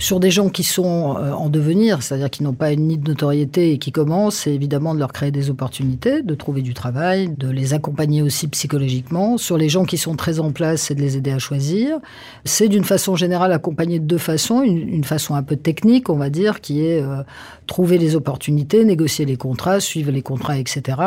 Sur 0.00 0.18
des 0.18 0.30
gens 0.30 0.48
qui 0.48 0.64
sont 0.64 1.16
euh, 1.18 1.32
en 1.32 1.50
devenir, 1.50 2.02
c'est-à-dire 2.02 2.30
qui 2.30 2.42
n'ont 2.42 2.54
pas 2.54 2.72
une 2.72 2.88
de 2.88 3.08
notoriété 3.08 3.72
et 3.72 3.78
qui 3.78 3.92
commencent, 3.92 4.36
c'est 4.36 4.54
évidemment 4.54 4.94
de 4.94 4.98
leur 4.98 5.12
créer 5.12 5.30
des 5.30 5.50
opportunités, 5.50 6.22
de 6.22 6.34
trouver 6.34 6.62
du 6.62 6.72
travail, 6.72 7.28
de 7.28 7.48
les 7.48 7.74
accompagner 7.74 8.22
aussi 8.22 8.48
psychologiquement. 8.48 9.36
Sur 9.36 9.58
les 9.58 9.68
gens 9.68 9.84
qui 9.84 9.98
sont 9.98 10.16
très 10.16 10.40
en 10.40 10.52
place, 10.52 10.82
c'est 10.82 10.94
de 10.94 11.02
les 11.02 11.18
aider 11.18 11.30
à 11.30 11.38
choisir. 11.38 11.98
C'est 12.46 12.68
d'une 12.68 12.84
façon 12.84 13.14
générale 13.14 13.52
accompagné 13.52 13.98
de 13.98 14.06
deux 14.06 14.18
façons. 14.18 14.62
Une, 14.62 14.88
une 14.88 15.04
façon 15.04 15.34
un 15.34 15.42
peu 15.42 15.56
technique, 15.56 16.08
on 16.08 16.16
va 16.16 16.30
dire, 16.30 16.62
qui 16.62 16.84
est 16.84 17.02
euh, 17.02 17.22
trouver 17.66 17.98
les 17.98 18.16
opportunités, 18.16 18.84
négocier 18.86 19.26
les 19.26 19.36
contrats, 19.36 19.80
suivre 19.80 20.10
les 20.10 20.22
contrats, 20.22 20.58
etc. 20.58 20.98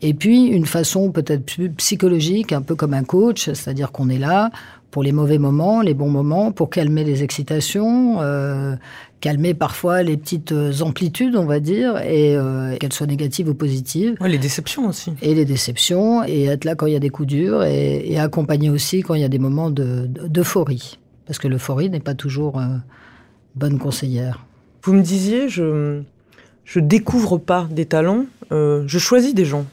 Et 0.00 0.14
puis 0.14 0.46
une 0.46 0.66
façon 0.66 1.12
peut-être 1.12 1.44
plus 1.44 1.70
psychologique, 1.70 2.52
un 2.52 2.62
peu 2.62 2.74
comme 2.74 2.94
un 2.94 3.04
coach, 3.04 3.44
c'est-à-dire 3.44 3.92
qu'on 3.92 4.08
est 4.08 4.18
là 4.18 4.50
pour 4.90 5.02
les 5.02 5.12
mauvais 5.12 5.38
moments, 5.38 5.82
les 5.82 5.94
bons 5.94 6.08
moments, 6.10 6.50
pour 6.52 6.68
calmer 6.70 7.04
les 7.04 7.22
excitations, 7.22 8.20
euh, 8.20 8.74
calmer 9.20 9.54
parfois 9.54 10.02
les 10.02 10.16
petites 10.16 10.52
euh, 10.52 10.72
amplitudes, 10.80 11.36
on 11.36 11.44
va 11.44 11.60
dire, 11.60 11.98
et 11.98 12.36
euh, 12.36 12.76
qu'elles 12.78 12.92
soient 12.92 13.06
négatives 13.06 13.48
ou 13.48 13.54
positives, 13.54 14.16
ouais, 14.20 14.28
les 14.28 14.38
déceptions 14.38 14.88
aussi. 14.88 15.12
et 15.22 15.34
les 15.34 15.44
déceptions, 15.44 16.24
et 16.24 16.44
être 16.46 16.64
là 16.64 16.74
quand 16.74 16.86
il 16.86 16.92
y 16.92 16.96
a 16.96 17.00
des 17.00 17.10
coups 17.10 17.28
durs, 17.28 17.62
et, 17.64 18.02
et 18.10 18.18
accompagner 18.18 18.70
aussi 18.70 19.02
quand 19.02 19.14
il 19.14 19.20
y 19.20 19.24
a 19.24 19.28
des 19.28 19.38
moments 19.38 19.70
de- 19.70 20.06
de- 20.06 20.26
d'euphorie. 20.26 20.98
Parce 21.26 21.38
que 21.38 21.46
l'euphorie 21.48 21.88
n'est 21.90 22.00
pas 22.00 22.14
toujours 22.14 22.58
euh, 22.58 22.64
bonne 23.54 23.78
conseillère. 23.78 24.44
Vous 24.82 24.92
me 24.94 25.02
disiez, 25.02 25.48
je 25.48 26.00
je 26.64 26.78
découvre 26.80 27.36
pas 27.38 27.66
des 27.70 27.84
talents, 27.84 28.26
euh, 28.52 28.84
je 28.86 28.98
choisis 28.98 29.34
des 29.34 29.44
gens. 29.44 29.64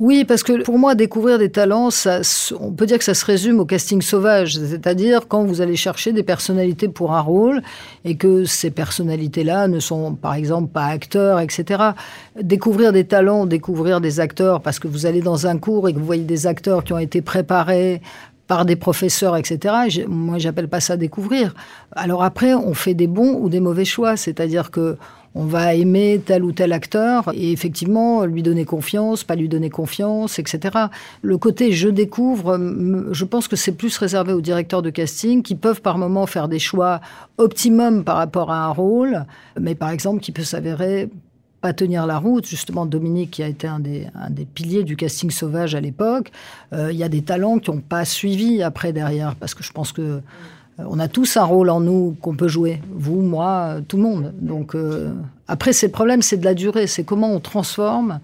Oui, 0.00 0.24
parce 0.24 0.42
que 0.42 0.62
pour 0.64 0.76
moi, 0.76 0.96
découvrir 0.96 1.38
des 1.38 1.50
talents, 1.50 1.90
ça, 1.90 2.20
on 2.58 2.72
peut 2.72 2.84
dire 2.84 2.98
que 2.98 3.04
ça 3.04 3.14
se 3.14 3.24
résume 3.24 3.60
au 3.60 3.64
casting 3.64 4.02
sauvage. 4.02 4.58
C'est-à-dire 4.58 5.28
quand 5.28 5.44
vous 5.44 5.60
allez 5.60 5.76
chercher 5.76 6.12
des 6.12 6.24
personnalités 6.24 6.88
pour 6.88 7.14
un 7.14 7.20
rôle 7.20 7.62
et 8.04 8.16
que 8.16 8.44
ces 8.44 8.72
personnalités-là 8.72 9.68
ne 9.68 9.78
sont, 9.78 10.14
par 10.14 10.34
exemple, 10.34 10.72
pas 10.72 10.86
acteurs, 10.86 11.38
etc. 11.38 11.90
Découvrir 12.40 12.92
des 12.92 13.04
talents, 13.04 13.46
découvrir 13.46 14.00
des 14.00 14.18
acteurs, 14.18 14.62
parce 14.62 14.80
que 14.80 14.88
vous 14.88 15.06
allez 15.06 15.20
dans 15.20 15.46
un 15.46 15.58
cours 15.58 15.88
et 15.88 15.94
que 15.94 15.98
vous 16.00 16.04
voyez 16.06 16.24
des 16.24 16.48
acteurs 16.48 16.82
qui 16.82 16.92
ont 16.92 16.98
été 16.98 17.22
préparés 17.22 18.02
par 18.48 18.64
des 18.64 18.76
professeurs, 18.76 19.36
etc. 19.36 20.04
Moi, 20.08 20.38
j'appelle 20.38 20.68
pas 20.68 20.80
ça 20.80 20.96
découvrir. 20.96 21.54
Alors 21.92 22.24
après, 22.24 22.52
on 22.52 22.74
fait 22.74 22.94
des 22.94 23.06
bons 23.06 23.38
ou 23.40 23.48
des 23.48 23.60
mauvais 23.60 23.84
choix. 23.84 24.16
C'est-à-dire 24.16 24.72
que 24.72 24.96
on 25.34 25.44
va 25.44 25.74
aimer 25.74 26.20
tel 26.24 26.44
ou 26.44 26.52
tel 26.52 26.72
acteur 26.72 27.30
et 27.34 27.52
effectivement 27.52 28.24
lui 28.24 28.42
donner 28.42 28.64
confiance, 28.64 29.24
pas 29.24 29.34
lui 29.34 29.48
donner 29.48 29.70
confiance, 29.70 30.38
etc. 30.38 30.78
Le 31.22 31.38
côté 31.38 31.72
je 31.72 31.88
découvre, 31.88 32.58
je 33.10 33.24
pense 33.24 33.48
que 33.48 33.56
c'est 33.56 33.72
plus 33.72 33.96
réservé 33.98 34.32
aux 34.32 34.40
directeurs 34.40 34.82
de 34.82 34.90
casting 34.90 35.42
qui 35.42 35.54
peuvent 35.54 35.82
par 35.82 35.98
moment 35.98 36.26
faire 36.26 36.48
des 36.48 36.58
choix 36.58 37.00
optimum 37.38 38.04
par 38.04 38.16
rapport 38.16 38.50
à 38.50 38.64
un 38.64 38.70
rôle, 38.70 39.24
mais 39.58 39.74
par 39.74 39.90
exemple 39.90 40.20
qui 40.20 40.32
peut 40.32 40.44
s'avérer 40.44 41.08
pas 41.64 41.72
tenir 41.72 42.06
la 42.06 42.18
route. 42.18 42.46
Justement, 42.46 42.84
Dominique, 42.84 43.30
qui 43.30 43.42
a 43.42 43.48
été 43.48 43.66
un 43.66 43.80
des, 43.80 44.06
un 44.14 44.28
des 44.28 44.44
piliers 44.44 44.84
du 44.84 44.96
casting 44.96 45.30
sauvage 45.30 45.74
à 45.74 45.80
l'époque, 45.80 46.30
euh, 46.74 46.92
il 46.92 46.98
y 46.98 47.02
a 47.02 47.08
des 47.08 47.22
talents 47.22 47.58
qui 47.58 47.70
n'ont 47.70 47.80
pas 47.80 48.04
suivi 48.04 48.62
après 48.62 48.92
derrière, 48.92 49.34
parce 49.34 49.54
que 49.54 49.62
je 49.62 49.72
pense 49.72 49.90
que 49.90 50.20
on 50.78 50.98
a 50.98 51.08
tous 51.08 51.36
un 51.36 51.44
rôle 51.44 51.70
en 51.70 51.80
nous 51.80 52.16
qu'on 52.20 52.34
peut 52.34 52.48
jouer. 52.48 52.80
Vous, 52.90 53.20
moi, 53.20 53.76
tout 53.86 53.96
le 53.96 54.02
monde. 54.02 54.32
Donc, 54.40 54.74
euh, 54.74 55.12
après, 55.46 55.72
c'est 55.72 55.86
le 55.86 55.92
problème, 55.92 56.22
c'est 56.22 56.36
de 56.36 56.44
la 56.44 56.54
durée. 56.54 56.86
C'est 56.86 57.04
comment 57.04 57.32
on 57.32 57.40
transforme 57.40 58.20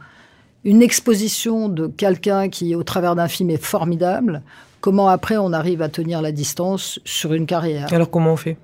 une 0.65 0.83
exposition 0.83 1.69
de 1.69 1.87
quelqu'un 1.87 2.49
qui, 2.49 2.75
au 2.75 2.83
travers 2.83 3.15
d'un 3.15 3.29
film, 3.29 3.51
est 3.51 3.63
formidable. 3.63 4.43
Comment 4.81 5.09
après 5.09 5.37
on 5.37 5.53
arrive 5.53 5.83
à 5.83 5.89
tenir 5.89 6.23
la 6.23 6.33
distance 6.33 7.01
sur 7.05 7.33
une 7.33 7.47
carrière. 7.47 7.93
Alors, 7.93 8.11
comment 8.11 8.33
on 8.33 8.37
fait? 8.37 8.57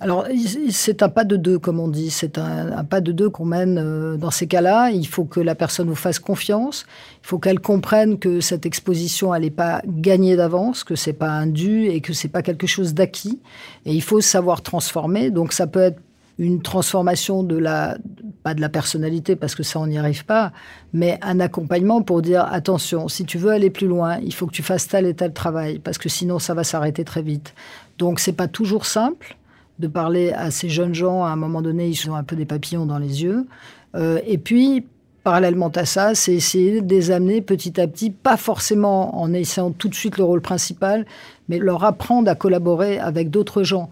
Alors, 0.00 0.26
c'est 0.70 1.02
un 1.02 1.08
pas 1.08 1.24
de 1.24 1.36
deux, 1.36 1.58
comme 1.58 1.80
on 1.80 1.88
dit. 1.88 2.10
C'est 2.10 2.38
un, 2.38 2.84
pas 2.84 3.00
de 3.00 3.10
deux 3.10 3.30
qu'on 3.30 3.44
mène 3.44 3.78
euh, 3.78 4.16
dans 4.16 4.30
ces 4.30 4.46
cas-là. 4.46 4.90
Il 4.90 5.06
faut 5.08 5.24
que 5.24 5.40
la 5.40 5.56
personne 5.56 5.88
vous 5.88 5.96
fasse 5.96 6.20
confiance. 6.20 6.86
Il 7.24 7.26
faut 7.26 7.38
qu'elle 7.38 7.58
comprenne 7.58 8.18
que 8.18 8.40
cette 8.40 8.64
exposition, 8.64 9.34
elle 9.34 9.42
n'est 9.42 9.50
pas 9.50 9.82
gagnée 9.86 10.36
d'avance, 10.36 10.84
que 10.84 10.94
c'est 10.94 11.12
pas 11.12 11.30
un 11.30 11.48
dû 11.48 11.86
et 11.86 12.00
que 12.00 12.12
c'est 12.12 12.28
pas 12.28 12.42
quelque 12.42 12.68
chose 12.68 12.94
d'acquis. 12.94 13.40
Et 13.86 13.92
il 13.92 14.02
faut 14.02 14.20
savoir 14.20 14.62
transformer. 14.62 15.30
Donc, 15.30 15.52
ça 15.52 15.66
peut 15.66 15.80
être 15.80 16.00
une 16.38 16.62
transformation 16.62 17.42
de 17.42 17.56
la, 17.56 17.98
pas 18.44 18.54
de 18.54 18.60
la 18.60 18.68
personnalité, 18.68 19.34
parce 19.34 19.56
que 19.56 19.64
ça, 19.64 19.80
on 19.80 19.88
n'y 19.88 19.98
arrive 19.98 20.24
pas, 20.24 20.52
mais 20.92 21.18
un 21.20 21.40
accompagnement 21.40 22.02
pour 22.02 22.22
dire, 22.22 22.46
attention, 22.52 23.08
si 23.08 23.24
tu 23.24 23.38
veux 23.38 23.50
aller 23.50 23.70
plus 23.70 23.88
loin, 23.88 24.18
il 24.18 24.32
faut 24.32 24.46
que 24.46 24.52
tu 24.52 24.62
fasses 24.62 24.86
tel 24.86 25.06
et 25.06 25.14
tel 25.14 25.32
travail, 25.32 25.80
parce 25.80 25.98
que 25.98 26.08
sinon, 26.08 26.38
ça 26.38 26.54
va 26.54 26.62
s'arrêter 26.62 27.02
très 27.02 27.22
vite. 27.22 27.54
Donc, 27.98 28.20
c'est 28.20 28.32
pas 28.32 28.46
toujours 28.46 28.86
simple 28.86 29.36
de 29.78 29.86
parler 29.86 30.32
à 30.32 30.50
ces 30.50 30.68
jeunes 30.68 30.94
gens. 30.94 31.24
À 31.24 31.28
un 31.28 31.36
moment 31.36 31.62
donné, 31.62 31.88
ils 31.88 32.10
ont 32.10 32.14
un 32.14 32.24
peu 32.24 32.36
des 32.36 32.44
papillons 32.44 32.86
dans 32.86 32.98
les 32.98 33.22
yeux. 33.22 33.46
Euh, 33.94 34.20
et 34.26 34.38
puis, 34.38 34.86
parallèlement 35.24 35.68
à 35.68 35.84
ça, 35.84 36.14
c'est 36.14 36.34
essayer 36.34 36.80
de 36.80 36.94
les 36.94 37.10
amener 37.10 37.40
petit 37.40 37.80
à 37.80 37.86
petit, 37.86 38.10
pas 38.10 38.36
forcément 38.36 39.20
en 39.20 39.32
essayant 39.32 39.70
tout 39.70 39.88
de 39.88 39.94
suite 39.94 40.18
le 40.18 40.24
rôle 40.24 40.40
principal, 40.40 41.06
mais 41.48 41.58
leur 41.58 41.84
apprendre 41.84 42.30
à 42.30 42.34
collaborer 42.34 42.98
avec 42.98 43.30
d'autres 43.30 43.62
gens. 43.62 43.90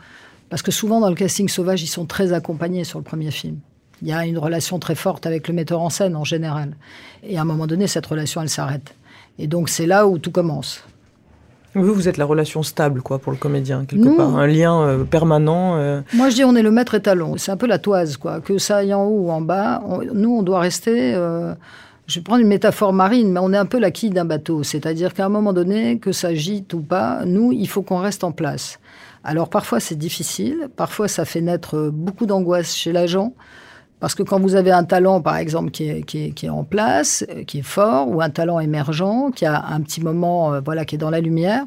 Parce 0.48 0.62
que 0.62 0.70
souvent, 0.70 1.00
dans 1.00 1.08
le 1.08 1.14
casting 1.14 1.48
sauvage, 1.48 1.82
ils 1.82 1.88
sont 1.88 2.06
très 2.06 2.32
accompagnés 2.32 2.84
sur 2.84 2.98
le 2.98 3.04
premier 3.04 3.30
film. 3.30 3.58
Il 4.02 4.08
y 4.08 4.12
a 4.12 4.26
une 4.26 4.38
relation 4.38 4.78
très 4.78 4.94
forte 4.94 5.26
avec 5.26 5.48
le 5.48 5.54
metteur 5.54 5.80
en 5.80 5.90
scène 5.90 6.16
en 6.16 6.24
général. 6.24 6.76
Et 7.22 7.38
à 7.38 7.42
un 7.42 7.44
moment 7.44 7.66
donné, 7.66 7.86
cette 7.86 8.06
relation, 8.06 8.42
elle 8.42 8.50
s'arrête. 8.50 8.94
Et 9.38 9.46
donc, 9.46 9.68
c'est 9.68 9.86
là 9.86 10.06
où 10.06 10.18
tout 10.18 10.30
commence. 10.30 10.84
Vous, 11.76 11.92
vous 11.92 12.08
êtes 12.08 12.16
la 12.16 12.24
relation 12.24 12.62
stable, 12.62 13.02
quoi, 13.02 13.18
pour 13.18 13.32
le 13.32 13.38
comédien, 13.38 13.84
quelque 13.84 14.16
part. 14.16 14.36
Un 14.36 14.46
lien 14.46 14.80
euh, 14.80 15.04
permanent. 15.04 15.76
Euh. 15.76 16.00
Moi, 16.14 16.30
je 16.30 16.36
dis, 16.36 16.44
on 16.44 16.56
est 16.56 16.62
le 16.62 16.70
maître 16.70 16.94
étalon. 16.94 17.36
C'est 17.36 17.52
un 17.52 17.56
peu 17.56 17.66
la 17.66 17.78
toise, 17.78 18.16
quoi. 18.16 18.40
Que 18.40 18.56
ça 18.56 18.78
aille 18.78 18.94
en 18.94 19.04
haut 19.04 19.26
ou 19.26 19.30
en 19.30 19.42
bas, 19.42 19.82
nous, 20.14 20.30
on 20.38 20.42
doit 20.42 20.60
rester. 20.60 21.14
Euh, 21.14 21.54
je 22.06 22.18
vais 22.18 22.22
prendre 22.22 22.40
une 22.40 22.48
métaphore 22.48 22.92
marine, 22.92 23.30
mais 23.30 23.40
on 23.42 23.52
est 23.52 23.58
un 23.58 23.66
peu 23.66 23.78
la 23.78 23.90
quille 23.90 24.10
d'un 24.10 24.24
bateau. 24.24 24.62
C'est-à-dire 24.62 25.12
qu'à 25.12 25.26
un 25.26 25.28
moment 25.28 25.52
donné, 25.52 25.98
que 25.98 26.12
ça 26.12 26.34
gîte 26.34 26.72
ou 26.72 26.80
pas, 26.80 27.24
nous, 27.26 27.52
il 27.52 27.68
faut 27.68 27.82
qu'on 27.82 27.98
reste 27.98 28.24
en 28.24 28.32
place. 28.32 28.78
Alors, 29.22 29.50
parfois, 29.50 29.78
c'est 29.78 29.98
difficile. 29.98 30.68
Parfois, 30.76 31.08
ça 31.08 31.24
fait 31.24 31.40
naître 31.40 31.90
beaucoup 31.92 32.26
d'angoisse 32.26 32.74
chez 32.74 32.92
l'agent. 32.92 33.34
Parce 33.98 34.14
que 34.14 34.22
quand 34.22 34.38
vous 34.38 34.54
avez 34.54 34.70
un 34.70 34.84
talent, 34.84 35.22
par 35.22 35.36
exemple, 35.36 35.70
qui 35.70 35.88
est, 35.88 36.02
qui 36.02 36.34
est, 36.46 36.48
en 36.48 36.64
place, 36.64 37.24
euh, 37.30 37.44
qui 37.44 37.58
est 37.58 37.62
fort, 37.62 38.08
ou 38.08 38.20
un 38.20 38.30
talent 38.30 38.60
émergent, 38.60 39.30
qui 39.34 39.46
a 39.46 39.64
un 39.68 39.80
petit 39.80 40.02
moment, 40.02 40.54
euh, 40.54 40.60
voilà, 40.64 40.84
qui 40.84 40.96
est 40.96 40.98
dans 40.98 41.10
la 41.10 41.20
lumière, 41.20 41.64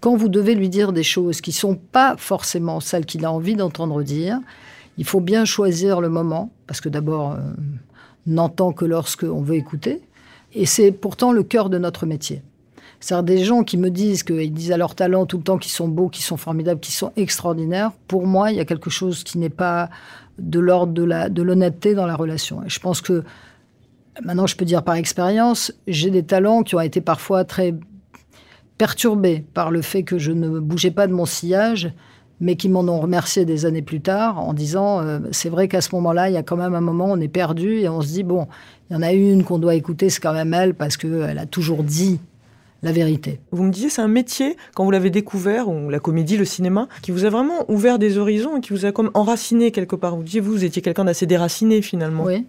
quand 0.00 0.16
vous 0.16 0.28
devez 0.28 0.54
lui 0.54 0.68
dire 0.68 0.92
des 0.92 1.02
choses 1.02 1.40
qui 1.40 1.52
sont 1.52 1.76
pas 1.76 2.16
forcément 2.16 2.80
celles 2.80 3.06
qu'il 3.06 3.24
a 3.24 3.32
envie 3.32 3.54
d'entendre 3.54 4.02
dire, 4.02 4.40
il 4.96 5.04
faut 5.04 5.20
bien 5.20 5.44
choisir 5.44 6.00
le 6.00 6.08
moment, 6.08 6.50
parce 6.66 6.80
que 6.80 6.88
d'abord, 6.88 7.32
euh, 7.32 7.36
n'entend 8.26 8.72
que 8.72 8.84
lorsque 8.84 9.22
on 9.22 9.40
veut 9.40 9.56
écouter, 9.56 10.02
et 10.54 10.66
c'est 10.66 10.90
pourtant 10.90 11.32
le 11.32 11.44
cœur 11.44 11.70
de 11.70 11.78
notre 11.78 12.06
métier. 12.06 12.42
C'est-à-dire 13.00 13.36
des 13.36 13.44
gens 13.44 13.62
qui 13.62 13.76
me 13.76 13.90
disent 13.90 14.24
qu'ils 14.24 14.52
disent 14.52 14.72
à 14.72 14.76
leur 14.76 14.96
talent 14.96 15.26
tout 15.26 15.36
le 15.36 15.44
temps 15.44 15.58
qu'ils 15.58 15.72
sont 15.72 15.86
beaux, 15.86 16.08
qu'ils 16.08 16.24
sont 16.24 16.36
formidables, 16.36 16.80
qu'ils 16.80 16.94
sont 16.94 17.12
extraordinaires. 17.16 17.92
Pour 18.08 18.26
moi, 18.26 18.50
il 18.50 18.56
y 18.56 18.60
a 18.60 18.64
quelque 18.64 18.90
chose 18.90 19.22
qui 19.22 19.38
n'est 19.38 19.50
pas 19.50 19.88
de 20.38 20.60
l'ordre 20.60 20.92
de 20.92 21.42
l'honnêteté 21.42 21.94
dans 21.94 22.06
la 22.06 22.16
relation. 22.16 22.62
Et 22.64 22.68
je 22.68 22.80
pense 22.80 23.00
que 23.00 23.24
maintenant, 24.22 24.46
je 24.46 24.56
peux 24.56 24.64
dire 24.64 24.82
par 24.82 24.94
expérience, 24.94 25.72
j'ai 25.86 26.10
des 26.10 26.22
talents 26.22 26.62
qui 26.62 26.74
ont 26.74 26.80
été 26.80 27.00
parfois 27.00 27.44
très 27.44 27.74
perturbés 28.76 29.44
par 29.54 29.70
le 29.70 29.82
fait 29.82 30.04
que 30.04 30.18
je 30.18 30.32
ne 30.32 30.60
bougeais 30.60 30.92
pas 30.92 31.06
de 31.06 31.12
mon 31.12 31.26
sillage, 31.26 31.92
mais 32.40 32.54
qui 32.54 32.68
m'en 32.68 32.80
ont 32.82 33.00
remercié 33.00 33.44
des 33.44 33.66
années 33.66 33.82
plus 33.82 34.00
tard 34.00 34.38
en 34.38 34.52
disant 34.52 35.00
euh, 35.00 35.18
c'est 35.32 35.48
vrai 35.48 35.66
qu'à 35.66 35.80
ce 35.80 35.92
moment-là, 35.96 36.30
il 36.30 36.34
y 36.34 36.36
a 36.36 36.44
quand 36.44 36.56
même 36.56 36.74
un 36.74 36.80
moment, 36.80 37.06
on 37.06 37.20
est 37.20 37.28
perdu 37.28 37.80
et 37.80 37.88
on 37.88 38.00
se 38.00 38.08
dit 38.08 38.22
bon, 38.22 38.46
il 38.88 38.94
y 38.94 38.96
en 38.96 39.02
a 39.02 39.12
une 39.12 39.42
qu'on 39.42 39.58
doit 39.58 39.74
écouter, 39.74 40.08
c'est 40.08 40.20
quand 40.20 40.32
même 40.32 40.54
elle 40.54 40.74
parce 40.74 40.96
qu'elle 40.96 41.38
a 41.38 41.46
toujours 41.46 41.82
dit 41.82 42.20
la 42.82 42.92
vérité. 42.92 43.40
Vous 43.50 43.64
me 43.64 43.70
disiez, 43.70 43.88
c'est 43.88 44.02
un 44.02 44.08
métier, 44.08 44.56
quand 44.74 44.84
vous 44.84 44.90
l'avez 44.90 45.10
découvert, 45.10 45.68
ou 45.68 45.90
la 45.90 45.98
comédie, 45.98 46.36
le 46.36 46.44
cinéma, 46.44 46.88
qui 47.02 47.10
vous 47.10 47.24
a 47.24 47.30
vraiment 47.30 47.68
ouvert 47.68 47.98
des 47.98 48.18
horizons 48.18 48.56
et 48.58 48.60
qui 48.60 48.72
vous 48.72 48.86
a 48.86 48.92
comme 48.92 49.10
enraciné 49.14 49.72
quelque 49.72 49.96
part. 49.96 50.16
Vous 50.16 50.22
disiez, 50.22 50.40
vous, 50.40 50.52
vous 50.52 50.64
étiez 50.64 50.82
quelqu'un 50.82 51.04
d'assez 51.04 51.26
déraciné 51.26 51.82
finalement. 51.82 52.24
Oui. 52.24 52.46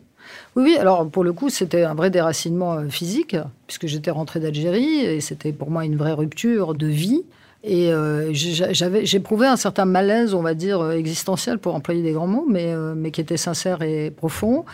Oui, 0.56 0.64
oui, 0.64 0.78
alors 0.78 1.10
pour 1.10 1.24
le 1.24 1.34
coup, 1.34 1.50
c'était 1.50 1.84
un 1.84 1.96
vrai 1.96 2.12
déracinement 2.12 2.76
euh, 2.76 2.90
physique, 2.90 3.36
puisque 3.66 3.88
j'étais 3.88 4.12
rentrée 4.12 4.40
d'Algérie 4.40 5.00
et 5.00 5.22
c'était 5.22 5.52
pour 5.52 5.72
moi 5.72 5.86
une 5.86 5.96
vraie 5.96 6.14
rupture 6.14 6.76
de 6.76 6.86
vie. 6.86 7.24
Et 7.64 7.92
euh, 7.92 8.30
j'avais, 8.32 9.06
j'éprouvais 9.06 9.48
un 9.48 9.58
certain 9.58 9.86
malaise, 9.86 10.34
on 10.34 10.42
va 10.42 10.54
dire, 10.54 10.82
euh, 10.82 10.92
existentiel, 10.92 11.58
pour 11.58 11.74
employer 11.74 12.04
des 12.04 12.12
grands 12.12 12.28
mots, 12.28 12.46
mais, 12.48 12.74
mais 12.96 13.12
qui 13.12 13.22
était 13.22 13.38
sincère 13.38 13.82
et 13.82 14.12
profond. 14.12 14.66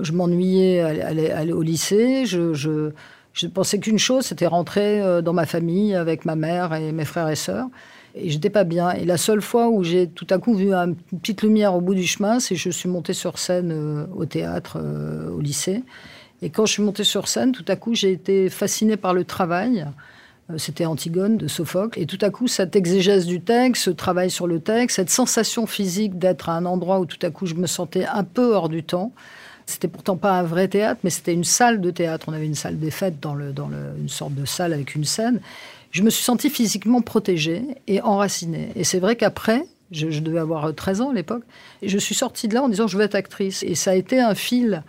Je 0.00 0.10
m'ennuyais 0.10 0.84
au 1.52 1.62
lycée, 1.62 2.26
je, 2.26 2.52
je 2.52 2.90
je 3.34 3.48
pensais 3.48 3.80
qu'une 3.80 3.98
chose, 3.98 4.26
c'était 4.26 4.46
rentrer 4.46 5.02
euh, 5.02 5.20
dans 5.20 5.32
ma 5.32 5.44
famille 5.44 5.94
avec 5.94 6.24
ma 6.24 6.36
mère 6.36 6.72
et 6.72 6.92
mes 6.92 7.04
frères 7.04 7.28
et 7.28 7.36
sœurs. 7.36 7.66
Et 8.14 8.30
j'étais 8.30 8.48
pas 8.48 8.62
bien. 8.62 8.92
Et 8.92 9.04
la 9.04 9.16
seule 9.16 9.42
fois 9.42 9.68
où 9.68 9.82
j'ai 9.82 10.06
tout 10.06 10.26
à 10.30 10.38
coup 10.38 10.54
vu 10.54 10.72
une 10.72 10.94
petite 11.20 11.42
lumière 11.42 11.74
au 11.74 11.80
bout 11.80 11.94
du 11.94 12.06
chemin, 12.06 12.38
c'est 12.38 12.54
que 12.54 12.60
je 12.60 12.70
suis 12.70 12.88
montée 12.88 13.12
sur 13.12 13.38
scène 13.38 13.72
euh, 13.72 14.06
au 14.14 14.24
théâtre, 14.24 14.78
euh, 14.80 15.30
au 15.30 15.40
lycée. 15.40 15.82
Et 16.42 16.50
quand 16.50 16.64
je 16.64 16.74
suis 16.74 16.82
montée 16.82 17.02
sur 17.02 17.26
scène, 17.26 17.50
tout 17.50 17.64
à 17.66 17.74
coup, 17.74 17.94
j'ai 17.94 18.12
été 18.12 18.48
fascinée 18.50 18.96
par 18.96 19.14
le 19.14 19.24
travail. 19.24 19.84
C'était 20.58 20.84
Antigone 20.84 21.38
de 21.38 21.48
Sophocle. 21.48 21.98
Et 21.98 22.06
tout 22.06 22.18
à 22.20 22.30
coup, 22.30 22.46
cette 22.46 22.76
exégèse 22.76 23.26
du 23.26 23.40
texte, 23.40 23.84
ce 23.84 23.90
travail 23.90 24.30
sur 24.30 24.46
le 24.46 24.60
texte, 24.60 24.96
cette 24.96 25.10
sensation 25.10 25.66
physique 25.66 26.18
d'être 26.18 26.50
à 26.50 26.52
un 26.52 26.66
endroit 26.66 27.00
où 27.00 27.06
tout 27.06 27.18
à 27.22 27.30
coup 27.30 27.46
je 27.46 27.54
me 27.54 27.66
sentais 27.66 28.04
un 28.04 28.24
peu 28.24 28.54
hors 28.54 28.68
du 28.68 28.84
temps, 28.84 29.12
c'était 29.66 29.88
pourtant 29.88 30.16
pas 30.16 30.38
un 30.38 30.42
vrai 30.42 30.68
théâtre, 30.68 31.00
mais 31.04 31.10
c'était 31.10 31.32
une 31.32 31.44
salle 31.44 31.80
de 31.80 31.90
théâtre. 31.90 32.26
On 32.28 32.32
avait 32.32 32.46
une 32.46 32.54
salle 32.54 32.78
des 32.78 32.90
fêtes 32.90 33.20
dans, 33.20 33.36
une 33.36 34.08
sorte 34.08 34.34
de 34.34 34.44
salle 34.44 34.72
avec 34.72 34.94
une 34.94 35.04
scène. 35.04 35.40
Je 35.90 36.02
me 36.02 36.10
suis 36.10 36.24
sentie 36.24 36.50
physiquement 36.50 37.00
protégée 37.00 37.62
et 37.86 38.02
enracinée. 38.02 38.70
Et 38.76 38.84
c'est 38.84 38.98
vrai 38.98 39.16
qu'après, 39.16 39.64
je, 39.90 40.20
devais 40.20 40.40
avoir 40.40 40.74
13 40.74 41.00
ans 41.00 41.10
à 41.10 41.14
l'époque, 41.14 41.44
et 41.82 41.88
je 41.88 41.98
suis 41.98 42.14
sortie 42.14 42.48
de 42.48 42.54
là 42.54 42.62
en 42.62 42.68
disant 42.68 42.86
je 42.86 42.98
veux 42.98 43.04
être 43.04 43.14
actrice. 43.14 43.62
Et 43.62 43.74
ça 43.74 43.92
a 43.92 43.94
été 43.94 44.20
un 44.20 44.34
fil, 44.34 44.82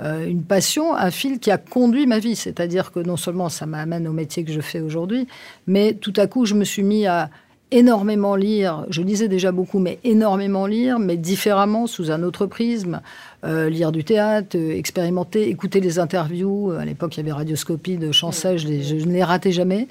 euh, 0.00 0.26
une 0.26 0.42
passion, 0.42 0.94
un 0.94 1.10
fil 1.10 1.38
qui 1.38 1.50
a 1.50 1.58
conduit 1.58 2.06
ma 2.06 2.18
vie. 2.18 2.36
C'est-à-dire 2.36 2.92
que 2.92 3.00
non 3.00 3.16
seulement 3.16 3.48
ça 3.48 3.66
m'amène 3.66 4.06
au 4.08 4.12
métier 4.12 4.44
que 4.44 4.52
je 4.52 4.60
fais 4.60 4.80
aujourd'hui, 4.80 5.26
mais 5.66 5.94
tout 5.94 6.14
à 6.16 6.26
coup 6.26 6.44
je 6.44 6.54
me 6.54 6.64
suis 6.64 6.82
mis 6.82 7.06
à 7.06 7.30
énormément 7.70 8.36
lire. 8.36 8.86
Je 8.90 9.02
lisais 9.02 9.28
déjà 9.28 9.52
beaucoup, 9.52 9.78
mais 9.78 9.98
énormément 10.04 10.66
lire, 10.66 10.98
mais 10.98 11.16
différemment, 11.16 11.86
sous 11.86 12.10
un 12.10 12.22
autre 12.22 12.46
prisme. 12.46 13.00
Euh, 13.44 13.68
lire 13.70 13.92
du 13.92 14.02
théâtre, 14.02 14.56
euh, 14.56 14.72
expérimenter, 14.72 15.48
écouter 15.48 15.80
les 15.80 16.00
interviews. 16.00 16.72
À 16.72 16.84
l'époque, 16.84 17.16
il 17.16 17.20
y 17.20 17.22
avait 17.22 17.32
Radioscopie 17.32 17.96
de 17.96 18.10
Chancel, 18.10 18.58
je, 18.58 18.66
ne 18.66 19.12
les 19.12 19.22
ratais 19.22 19.52
jamais. 19.52 19.86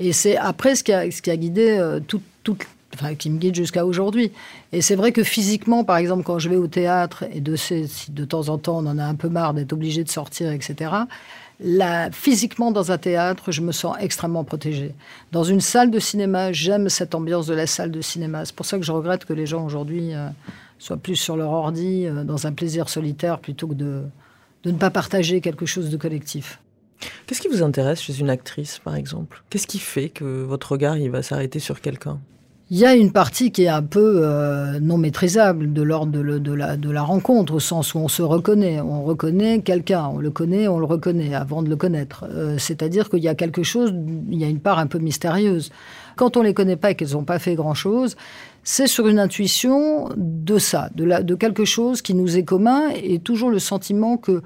Et 0.00 0.12
c'est 0.12 0.36
après 0.36 0.74
ce 0.74 0.82
qui 0.82 0.92
a, 0.92 1.36
guidé 1.36 1.76
euh, 1.78 2.00
tout, 2.00 2.20
enfin, 2.94 3.14
qui 3.14 3.30
me 3.30 3.38
guide 3.38 3.54
jusqu'à 3.54 3.86
aujourd'hui. 3.86 4.32
Et 4.72 4.80
c'est 4.80 4.96
vrai 4.96 5.12
que 5.12 5.22
physiquement, 5.22 5.84
par 5.84 5.96
exemple, 5.98 6.24
quand 6.24 6.40
je 6.40 6.48
vais 6.48 6.56
au 6.56 6.66
théâtre, 6.66 7.24
et 7.32 7.40
de, 7.40 7.54
si 7.54 7.86
de 8.08 8.24
temps 8.24 8.48
en 8.48 8.58
temps 8.58 8.78
on 8.78 8.86
en 8.86 8.98
a 8.98 9.04
un 9.04 9.14
peu 9.14 9.28
marre 9.28 9.54
d'être 9.54 9.72
obligé 9.72 10.02
de 10.02 10.10
sortir, 10.10 10.50
etc., 10.50 10.90
Physiquement, 12.12 12.70
dans 12.70 12.92
un 12.92 12.98
théâtre, 12.98 13.50
je 13.50 13.62
me 13.62 13.72
sens 13.72 13.96
extrêmement 13.98 14.44
protégée. 14.44 14.94
Dans 15.32 15.42
une 15.42 15.60
salle 15.60 15.90
de 15.90 15.98
cinéma, 15.98 16.52
j'aime 16.52 16.88
cette 16.88 17.14
ambiance 17.14 17.46
de 17.46 17.54
la 17.54 17.66
salle 17.66 17.90
de 17.90 18.00
cinéma. 18.00 18.44
C'est 18.44 18.54
pour 18.54 18.66
ça 18.66 18.78
que 18.78 18.84
je 18.84 18.92
regrette 18.92 19.24
que 19.24 19.32
les 19.32 19.46
gens 19.46 19.64
aujourd'hui 19.64 20.14
euh, 20.14 20.28
soient 20.78 20.96
plus 20.96 21.16
sur 21.16 21.36
leur 21.36 21.50
ordi, 21.50 22.06
euh, 22.06 22.22
dans 22.22 22.46
un 22.46 22.52
plaisir 22.52 22.88
solitaire, 22.88 23.40
plutôt 23.40 23.66
que 23.66 23.74
de, 23.74 24.04
de 24.62 24.70
ne 24.70 24.78
pas 24.78 24.90
partager 24.90 25.40
quelque 25.40 25.66
chose 25.66 25.90
de 25.90 25.96
collectif. 25.96 26.60
Qu'est-ce 27.26 27.40
qui 27.40 27.48
vous 27.48 27.62
intéresse 27.62 28.02
chez 28.02 28.18
une 28.20 28.30
actrice, 28.30 28.78
par 28.78 28.94
exemple? 28.94 29.42
Qu'est-ce 29.50 29.66
qui 29.66 29.78
fait 29.78 30.08
que 30.08 30.42
votre 30.42 30.72
regard 30.72 30.96
il 30.96 31.10
va 31.10 31.22
s'arrêter 31.22 31.58
sur 31.58 31.80
quelqu'un? 31.80 32.20
Il 32.70 32.76
y 32.76 32.84
a 32.84 32.94
une 32.94 33.12
partie 33.12 33.50
qui 33.50 33.64
est 33.64 33.68
un 33.68 33.82
peu 33.82 34.20
euh, 34.22 34.78
non 34.80 34.98
maîtrisable 34.98 35.72
de 35.72 35.80
l'ordre 35.80 36.12
de, 36.12 36.52
la, 36.52 36.76
de, 36.76 36.90
la, 36.90 37.02
rencontre, 37.02 37.54
au 37.54 37.60
sens 37.60 37.94
où 37.94 37.98
on 37.98 38.08
se 38.08 38.20
reconnaît. 38.20 38.78
On 38.80 39.04
reconnaît 39.04 39.60
quelqu'un, 39.60 40.06
on 40.12 40.18
le 40.18 40.30
connaît, 40.30 40.68
on 40.68 40.78
le 40.78 40.84
reconnaît 40.84 41.34
avant 41.34 41.62
de 41.62 41.70
le 41.70 41.76
connaître. 41.76 42.26
Euh, 42.30 42.58
c'est-à-dire 42.58 43.08
qu'il 43.08 43.20
y 43.20 43.28
a 43.28 43.34
quelque 43.34 43.62
chose, 43.62 43.94
il 44.30 44.38
y 44.38 44.44
a 44.44 44.48
une 44.48 44.60
part 44.60 44.78
un 44.78 44.86
peu 44.86 44.98
mystérieuse. 44.98 45.70
Quand 46.16 46.36
on 46.36 46.42
les 46.42 46.52
connaît 46.52 46.76
pas 46.76 46.90
et 46.90 46.94
qu'elles 46.94 47.12
n'ont 47.12 47.24
pas 47.24 47.38
fait 47.38 47.54
grand-chose, 47.54 48.16
c'est 48.64 48.86
sur 48.86 49.08
une 49.08 49.18
intuition 49.18 50.10
de 50.16 50.58
ça, 50.58 50.90
de, 50.94 51.04
la, 51.04 51.22
de 51.22 51.34
quelque 51.34 51.64
chose 51.64 52.02
qui 52.02 52.12
nous 52.12 52.36
est 52.36 52.44
commun 52.44 52.90
et 53.02 53.18
toujours 53.18 53.50
le 53.50 53.60
sentiment 53.60 54.18
que 54.18 54.42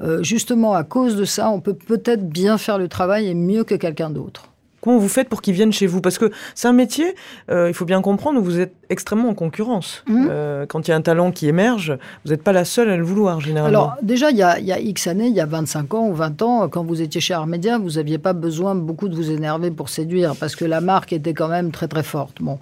euh, 0.00 0.22
justement 0.22 0.74
à 0.74 0.84
cause 0.84 1.16
de 1.16 1.24
ça, 1.24 1.50
on 1.50 1.60
peut 1.60 1.74
peut-être 1.74 2.28
bien 2.28 2.56
faire 2.56 2.78
le 2.78 2.86
travail 2.86 3.26
et 3.26 3.34
mieux 3.34 3.64
que 3.64 3.74
quelqu'un 3.74 4.10
d'autre. 4.10 4.53
Comment 4.84 4.98
vous 4.98 5.08
faites 5.08 5.30
pour 5.30 5.40
qu'ils 5.40 5.54
viennent 5.54 5.72
chez 5.72 5.86
vous 5.86 6.02
Parce 6.02 6.18
que 6.18 6.30
c'est 6.54 6.68
un 6.68 6.74
métier, 6.74 7.14
euh, 7.50 7.68
il 7.68 7.74
faut 7.74 7.86
bien 7.86 8.02
comprendre, 8.02 8.38
où 8.38 8.44
vous 8.44 8.60
êtes 8.60 8.74
extrêmement 8.90 9.30
en 9.30 9.34
concurrence. 9.34 10.04
Mmh. 10.06 10.26
Euh, 10.28 10.66
quand 10.66 10.86
il 10.86 10.90
y 10.90 10.92
a 10.92 10.96
un 10.96 11.00
talent 11.00 11.32
qui 11.32 11.48
émerge, 11.48 11.96
vous 12.26 12.32
n'êtes 12.32 12.42
pas 12.42 12.52
la 12.52 12.66
seule 12.66 12.90
à 12.90 12.96
le 12.98 13.02
vouloir, 13.02 13.40
généralement. 13.40 13.78
Alors, 13.78 13.96
déjà, 14.02 14.30
il 14.30 14.36
y, 14.36 14.42
a, 14.42 14.58
il 14.58 14.66
y, 14.66 14.72
a, 14.72 14.78
X 14.78 15.06
années, 15.06 15.28
il 15.28 15.34
y 15.34 15.40
a 15.40 15.46
25 15.46 15.94
ans 15.94 16.08
ou 16.08 16.12
20 16.12 16.42
ans, 16.42 16.68
quand 16.68 16.84
vous 16.84 17.00
étiez 17.00 17.22
chez 17.22 17.32
Armédia, 17.32 17.78
vous 17.78 17.92
n'aviez 17.92 18.18
pas 18.18 18.34
besoin 18.34 18.74
beaucoup 18.74 19.08
de 19.08 19.14
vous 19.14 19.30
énerver 19.30 19.70
pour 19.70 19.88
séduire, 19.88 20.36
parce 20.38 20.54
que 20.54 20.66
la 20.66 20.82
marque 20.82 21.14
était 21.14 21.32
quand 21.32 21.48
même 21.48 21.70
très, 21.70 21.88
très 21.88 22.02
forte. 22.02 22.42
Bon. 22.42 22.58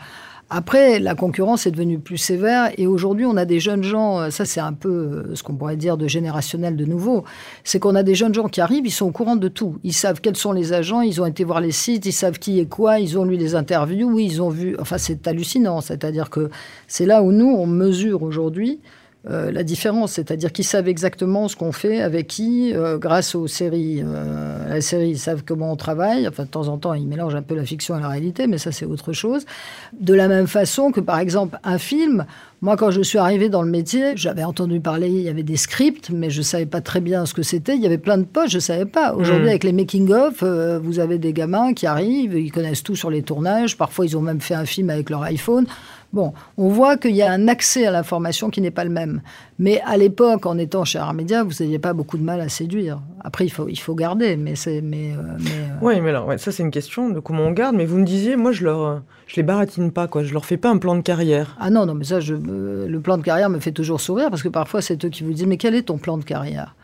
Après, 0.54 0.98
la 0.98 1.14
concurrence 1.14 1.66
est 1.66 1.70
devenue 1.70 1.98
plus 1.98 2.18
sévère 2.18 2.72
et 2.76 2.86
aujourd'hui, 2.86 3.24
on 3.24 3.38
a 3.38 3.46
des 3.46 3.58
jeunes 3.58 3.82
gens, 3.82 4.20
euh, 4.20 4.28
ça 4.28 4.44
c'est 4.44 4.60
un 4.60 4.74
peu 4.74 4.90
euh, 4.90 5.34
ce 5.34 5.42
qu'on 5.42 5.54
pourrait 5.54 5.78
dire 5.78 5.96
de 5.96 6.06
générationnel 6.06 6.76
de 6.76 6.84
nouveau, 6.84 7.24
c'est 7.64 7.78
qu'on 7.78 7.94
a 7.94 8.02
des 8.02 8.14
jeunes 8.14 8.34
gens 8.34 8.48
qui 8.48 8.60
arrivent, 8.60 8.84
ils 8.84 8.90
sont 8.90 9.06
au 9.06 9.12
courant 9.12 9.36
de 9.36 9.48
tout. 9.48 9.78
Ils 9.82 9.94
savent 9.94 10.20
quels 10.20 10.36
sont 10.36 10.52
les 10.52 10.74
agents, 10.74 11.00
ils 11.00 11.22
ont 11.22 11.26
été 11.26 11.42
voir 11.42 11.62
les 11.62 11.72
sites, 11.72 12.04
ils 12.04 12.12
savent 12.12 12.38
qui 12.38 12.60
est 12.60 12.66
quoi, 12.66 12.98
ils 12.98 13.18
ont 13.18 13.24
lu 13.24 13.38
les 13.38 13.54
interviews, 13.54 14.18
ils 14.18 14.42
ont 14.42 14.50
vu. 14.50 14.76
Enfin, 14.78 14.98
c'est 14.98 15.26
hallucinant. 15.26 15.80
C'est-à-dire 15.80 16.28
que 16.28 16.50
c'est 16.86 17.06
là 17.06 17.22
où 17.22 17.32
nous, 17.32 17.48
on 17.48 17.66
mesure 17.66 18.22
aujourd'hui 18.22 18.78
euh, 19.30 19.52
la 19.52 19.62
différence, 19.62 20.12
c'est-à-dire 20.14 20.50
qu'ils 20.50 20.64
savent 20.64 20.88
exactement 20.88 21.46
ce 21.46 21.54
qu'on 21.54 21.70
fait, 21.70 22.00
avec 22.00 22.26
qui, 22.26 22.72
euh, 22.74 22.98
grâce 22.98 23.36
aux 23.36 23.46
séries. 23.46 24.02
Euh, 24.04 24.68
la 24.68 24.80
série, 24.80 25.10
ils 25.10 25.18
savent 25.18 25.44
comment 25.46 25.70
on 25.70 25.76
travaille. 25.76 26.26
Enfin, 26.26 26.42
de 26.42 26.48
temps 26.48 26.66
en 26.66 26.76
temps, 26.76 26.92
ils 26.92 27.06
mélangent 27.06 27.36
un 27.36 27.42
peu 27.42 27.54
la 27.54 27.64
fiction 27.64 27.96
et 27.96 28.00
la 28.00 28.08
réalité, 28.08 28.48
mais 28.48 28.58
ça, 28.58 28.72
c'est 28.72 28.84
autre 28.84 29.12
chose. 29.12 29.46
De 29.92 30.12
la 30.12 30.26
même 30.26 30.48
façon 30.48 30.90
que, 30.90 31.00
par 31.00 31.20
exemple, 31.20 31.56
un 31.62 31.78
film. 31.78 32.26
Moi, 32.62 32.76
quand 32.76 32.90
je 32.90 33.02
suis 33.02 33.18
arrivée 33.18 33.48
dans 33.48 33.62
le 33.62 33.70
métier, 33.70 34.12
j'avais 34.16 34.44
entendu 34.44 34.80
parler, 34.80 35.08
il 35.08 35.22
y 35.22 35.28
avait 35.28 35.42
des 35.42 35.56
scripts, 35.56 36.10
mais 36.10 36.30
je 36.30 36.38
ne 36.38 36.44
savais 36.44 36.66
pas 36.66 36.80
très 36.80 37.00
bien 37.00 37.26
ce 37.26 37.34
que 37.34 37.42
c'était. 37.42 37.74
Il 37.76 37.82
y 37.82 37.86
avait 37.86 37.98
plein 37.98 38.18
de 38.18 38.24
poches, 38.24 38.50
je 38.50 38.56
ne 38.56 38.60
savais 38.60 38.86
pas. 38.86 39.14
Aujourd'hui, 39.14 39.46
hmm. 39.46 39.50
avec 39.50 39.64
les 39.64 39.72
making-of, 39.72 40.42
vous 40.82 40.98
avez 40.98 41.18
des 41.18 41.32
gamins 41.32 41.74
qui 41.74 41.86
arrivent, 41.86 42.34
ils 42.34 42.52
connaissent 42.52 42.84
tout 42.84 42.96
sur 42.96 43.10
les 43.10 43.22
tournages. 43.22 43.76
Parfois, 43.76 44.04
ils 44.04 44.16
ont 44.16 44.20
même 44.20 44.40
fait 44.40 44.54
un 44.54 44.64
film 44.64 44.90
avec 44.90 45.10
leur 45.10 45.22
iPhone. 45.22 45.66
Bon, 46.12 46.34
on 46.58 46.68
voit 46.68 46.98
qu'il 46.98 47.16
y 47.16 47.22
a 47.22 47.32
un 47.32 47.48
accès 47.48 47.86
à 47.86 47.90
l'information 47.90 48.50
qui 48.50 48.60
n'est 48.60 48.70
pas 48.70 48.84
le 48.84 48.90
même. 48.90 49.22
Mais 49.58 49.80
à 49.86 49.96
l'époque, 49.96 50.44
en 50.44 50.58
étant 50.58 50.84
chez 50.84 50.98
Armédia, 50.98 51.42
vous 51.42 51.52
n'aviez 51.60 51.78
pas 51.78 51.94
beaucoup 51.94 52.18
de 52.18 52.22
mal 52.22 52.40
à 52.42 52.50
séduire. 52.50 53.00
Après, 53.24 53.46
il 53.46 53.50
faut, 53.50 53.66
il 53.68 53.78
faut 53.78 53.94
garder, 53.94 54.36
mais 54.36 54.54
c'est... 54.54 54.82
Mais, 54.82 55.12
euh, 55.12 55.22
mais 55.38 55.50
euh, 55.50 55.78
Oui, 55.80 56.00
mais 56.02 56.10
alors, 56.10 56.30
ça 56.38 56.52
c'est 56.52 56.62
une 56.62 56.70
question 56.70 57.08
de 57.08 57.18
comment 57.18 57.44
on 57.44 57.52
garde. 57.52 57.76
Mais 57.76 57.86
vous 57.86 57.96
me 57.96 58.04
disiez, 58.04 58.36
moi, 58.36 58.52
je 58.52 58.64
leur, 58.64 59.00
je 59.26 59.36
les 59.36 59.42
baratine 59.42 59.90
pas, 59.90 60.06
quoi. 60.06 60.22
Je 60.22 60.34
leur 60.34 60.44
fais 60.44 60.58
pas 60.58 60.68
un 60.68 60.76
plan 60.76 60.96
de 60.96 61.00
carrière. 61.00 61.56
Ah 61.58 61.70
non, 61.70 61.86
non, 61.86 61.94
mais 61.94 62.04
ça, 62.04 62.20
je, 62.20 62.34
le 62.34 63.00
plan 63.00 63.16
de 63.16 63.22
carrière 63.22 63.48
me 63.48 63.58
fait 63.58 63.72
toujours 63.72 64.00
sourire 64.00 64.28
parce 64.28 64.42
que 64.42 64.48
parfois, 64.48 64.82
c'est 64.82 65.02
eux 65.06 65.08
qui 65.08 65.24
vous 65.24 65.32
disent, 65.32 65.46
mais 65.46 65.56
quel 65.56 65.74
est 65.74 65.84
ton 65.84 65.96
plan 65.96 66.18
de 66.18 66.24
carrière? 66.24 66.74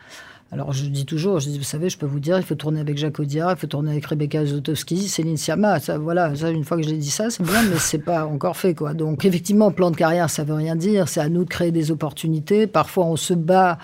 Alors 0.51 0.73
je 0.73 0.85
dis 0.85 1.05
toujours, 1.05 1.39
je 1.39 1.49
dis, 1.49 1.59
vous 1.59 1.63
savez, 1.63 1.89
je 1.89 1.97
peux 1.97 2.07
vous 2.07 2.19
dire, 2.19 2.37
il 2.37 2.43
faut 2.43 2.55
tourner 2.55 2.79
avec 2.79 2.97
Jacques 2.97 3.19
Audiard, 3.19 3.51
il 3.51 3.57
faut 3.57 3.67
tourner 3.67 3.91
avec 3.91 4.05
Rebecca 4.05 4.43
Zotowski, 4.43 5.07
Céline 5.07 5.37
Sciamma. 5.37 5.79
Ça, 5.79 5.99
voilà, 5.99 6.35
ça, 6.35 6.49
une 6.49 6.63
fois 6.63 6.77
que 6.77 6.83
j'ai 6.83 6.97
dit 6.97 7.11
ça, 7.11 7.29
c'est 7.29 7.43
bien, 7.43 7.61
mais 7.69 7.77
c'est 7.77 7.99
pas 7.99 8.25
encore 8.25 8.57
fait, 8.57 8.73
quoi. 8.73 8.95
Donc 8.95 9.25
effectivement, 9.25 9.69
plan 9.69 9.91
de 9.91 9.95
carrière, 9.95 10.27
ça 10.29 10.43
veut 10.43 10.55
rien 10.55 10.75
dire. 10.75 11.07
C'est 11.07 11.19
à 11.19 11.29
nous 11.29 11.43
de 11.43 11.49
créer 11.49 11.71
des 11.71 11.91
opportunités. 11.91 12.65
Parfois, 12.65 13.05
on 13.05 13.15
se 13.15 13.35
bat 13.35 13.77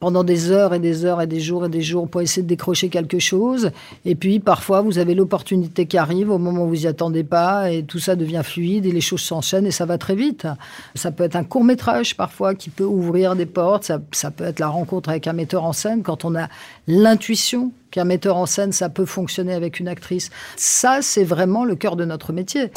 pendant 0.00 0.24
des 0.24 0.50
heures 0.50 0.74
et 0.74 0.78
des 0.78 1.04
heures 1.04 1.20
et 1.20 1.26
des 1.26 1.40
jours 1.40 1.64
et 1.66 1.68
des 1.68 1.82
jours 1.82 2.08
pour 2.08 2.20
essayer 2.20 2.42
de 2.42 2.48
décrocher 2.48 2.88
quelque 2.88 3.18
chose. 3.18 3.70
Et 4.04 4.14
puis 4.14 4.40
parfois, 4.40 4.80
vous 4.80 4.98
avez 4.98 5.14
l'opportunité 5.14 5.86
qui 5.86 5.98
arrive 5.98 6.30
au 6.30 6.38
moment 6.38 6.64
où 6.64 6.68
vous 6.68 6.84
y 6.84 6.86
attendez 6.86 7.24
pas 7.24 7.70
et 7.70 7.82
tout 7.82 7.98
ça 7.98 8.16
devient 8.16 8.42
fluide 8.44 8.86
et 8.86 8.92
les 8.92 9.00
choses 9.00 9.22
s'enchaînent 9.22 9.66
et 9.66 9.70
ça 9.70 9.86
va 9.86 9.98
très 9.98 10.14
vite. 10.14 10.46
Ça 10.94 11.10
peut 11.10 11.24
être 11.24 11.36
un 11.36 11.44
court 11.44 11.64
métrage 11.64 12.16
parfois 12.16 12.54
qui 12.54 12.70
peut 12.70 12.84
ouvrir 12.84 13.36
des 13.36 13.46
portes. 13.46 13.84
Ça, 13.84 14.00
ça 14.12 14.30
peut 14.30 14.44
être 14.44 14.60
la 14.60 14.68
rencontre 14.68 15.08
avec 15.08 15.26
un 15.26 15.32
metteur 15.32 15.64
en 15.64 15.72
scène 15.72 16.02
quand 16.02 16.24
on 16.24 16.34
a 16.34 16.48
l'intuition 16.86 17.72
qu'un 17.90 18.04
metteur 18.04 18.36
en 18.36 18.46
scène, 18.46 18.72
ça 18.72 18.88
peut 18.88 19.06
fonctionner 19.06 19.54
avec 19.54 19.80
une 19.80 19.88
actrice. 19.88 20.30
Ça, 20.56 20.98
c'est 21.00 21.24
vraiment 21.24 21.64
le 21.64 21.76
cœur 21.76 21.96
de 21.96 22.04
notre 22.04 22.32
métier. 22.32 22.70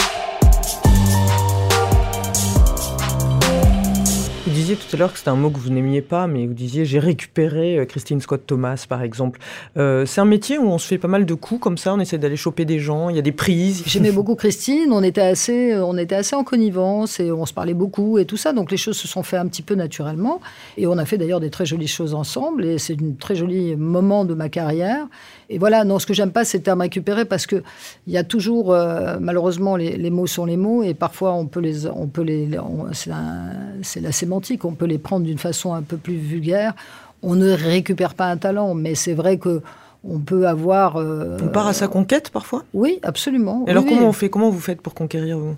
Disiez 4.50 4.76
tout 4.76 4.88
à 4.94 4.98
l'heure 4.98 5.12
que 5.12 5.18
c'était 5.18 5.30
un 5.30 5.36
mot 5.36 5.50
que 5.50 5.60
vous 5.60 5.70
n'aimiez 5.70 6.02
pas, 6.02 6.28
mais 6.28 6.46
vous 6.46 6.54
disiez 6.54 6.86
j'ai 6.86 7.00
récupéré 7.00 7.78
euh, 7.78 7.86
Christine 7.86 8.22
Scott 8.22 8.44
Thomas, 8.46 8.86
par 8.88 9.02
exemple. 9.04 9.40
Euh, 9.78 10.06
c'est 10.06 10.22
un 10.22 10.26
métier 10.26 10.58
où 10.58 10.68
on 10.68 10.78
se 10.78 10.88
fait 10.88 10.98
pas 10.98 11.08
mal 11.08 11.26
de 11.26 11.34
coups 11.34 11.62
comme 11.62 11.78
ça, 11.78 11.94
on 11.94 12.00
essaie 12.00 12.18
d'aller 12.18 12.36
choper 12.36 12.66
des 12.66 12.80
gens, 12.80 13.10
il 13.10 13.16
y 13.16 13.20
a 13.20 13.22
des 13.22 13.32
prises. 13.32 13.84
J'aimais 13.86 14.12
beaucoup 14.14 14.36
Christine, 14.36 14.92
on 14.92 15.04
était, 15.04 15.22
assez, 15.22 15.76
on 15.76 15.98
était 15.98 16.16
assez 16.16 16.36
en 16.36 16.44
connivence 16.44 17.20
et 17.20 17.32
on 17.32 17.46
se 17.46 17.54
parlait 17.54 17.74
beaucoup 17.74 18.18
et 18.18 18.26
tout 18.26 18.38
ça, 18.38 18.54
donc 18.54 18.72
les 18.72 18.78
choses 18.78 18.98
se 18.98 19.08
sont 19.08 19.24
fait 19.24 19.38
un 19.38 19.48
petit 19.48 19.62
peu 19.62 19.76
naturellement. 19.76 20.42
Et 20.78 20.88
on 20.88 20.98
a 20.98 21.06
fait 21.06 21.18
d'ailleurs 21.18 21.40
des 21.40 21.50
très 21.50 21.66
jolies 21.66 21.88
choses 21.88 22.14
ensemble 22.14 22.66
et 22.66 22.78
c'est 22.78 22.94
un 23.02 23.14
très 23.20 23.36
joli 23.36 23.76
moment 23.76 24.26
de 24.26 24.34
ma 24.34 24.50
carrière. 24.50 25.08
Et 25.50 25.58
voilà, 25.58 25.84
non, 25.84 25.98
ce 25.98 26.06
que 26.06 26.14
j'aime 26.14 26.32
pas, 26.32 26.46
c'est 26.46 26.60
le 26.60 26.64
terme 26.64 26.82
récupérer 26.82 27.26
parce 27.26 27.48
que 27.48 27.64
il 28.06 28.14
y 28.14 28.18
a 28.18 28.24
toujours, 28.24 28.72
euh, 28.72 29.18
malheureusement, 29.20 29.76
les, 29.76 30.10
mots 30.10 30.28
sont 30.28 30.46
les 30.46 30.58
mots 30.58 30.84
et 30.84 30.94
parfois 30.94 31.34
on 31.34 31.48
peut 31.48 31.60
les, 31.60 31.88
on 31.88 32.08
peut 32.08 32.22
les, 32.22 32.50
c'est 32.94 34.02
la 34.02 34.12
sémantique, 34.12 34.39
on 34.64 34.74
peut 34.74 34.86
les 34.86 34.98
prendre 34.98 35.26
d'une 35.26 35.38
façon 35.38 35.74
un 35.74 35.82
peu 35.82 35.98
plus 35.98 36.16
vulgaire. 36.16 36.74
On 37.22 37.36
ne 37.36 37.52
récupère 37.52 38.14
pas 38.14 38.28
un 38.28 38.38
talent, 38.38 38.74
mais 38.74 38.96
c'est 38.96 39.14
vrai 39.14 39.38
que 39.38 39.62
on 40.04 40.20
peut 40.20 40.48
avoir. 40.48 40.98
Euh, 40.98 41.38
on 41.42 41.50
part 41.50 41.68
à 41.68 41.74
sa 41.74 41.88
conquête 41.88 42.30
parfois? 42.30 42.64
Oui, 42.74 43.00
absolument. 43.04 43.66
Et 43.68 43.72
alors 43.72 43.86
comment 43.86 44.08
on 44.08 44.14
fait? 44.14 44.30
Comment 44.30 44.50
vous 44.50 44.60
faites 44.60 44.82
pour 44.82 44.94
conquérir 44.94 45.38
vous? 45.38 45.56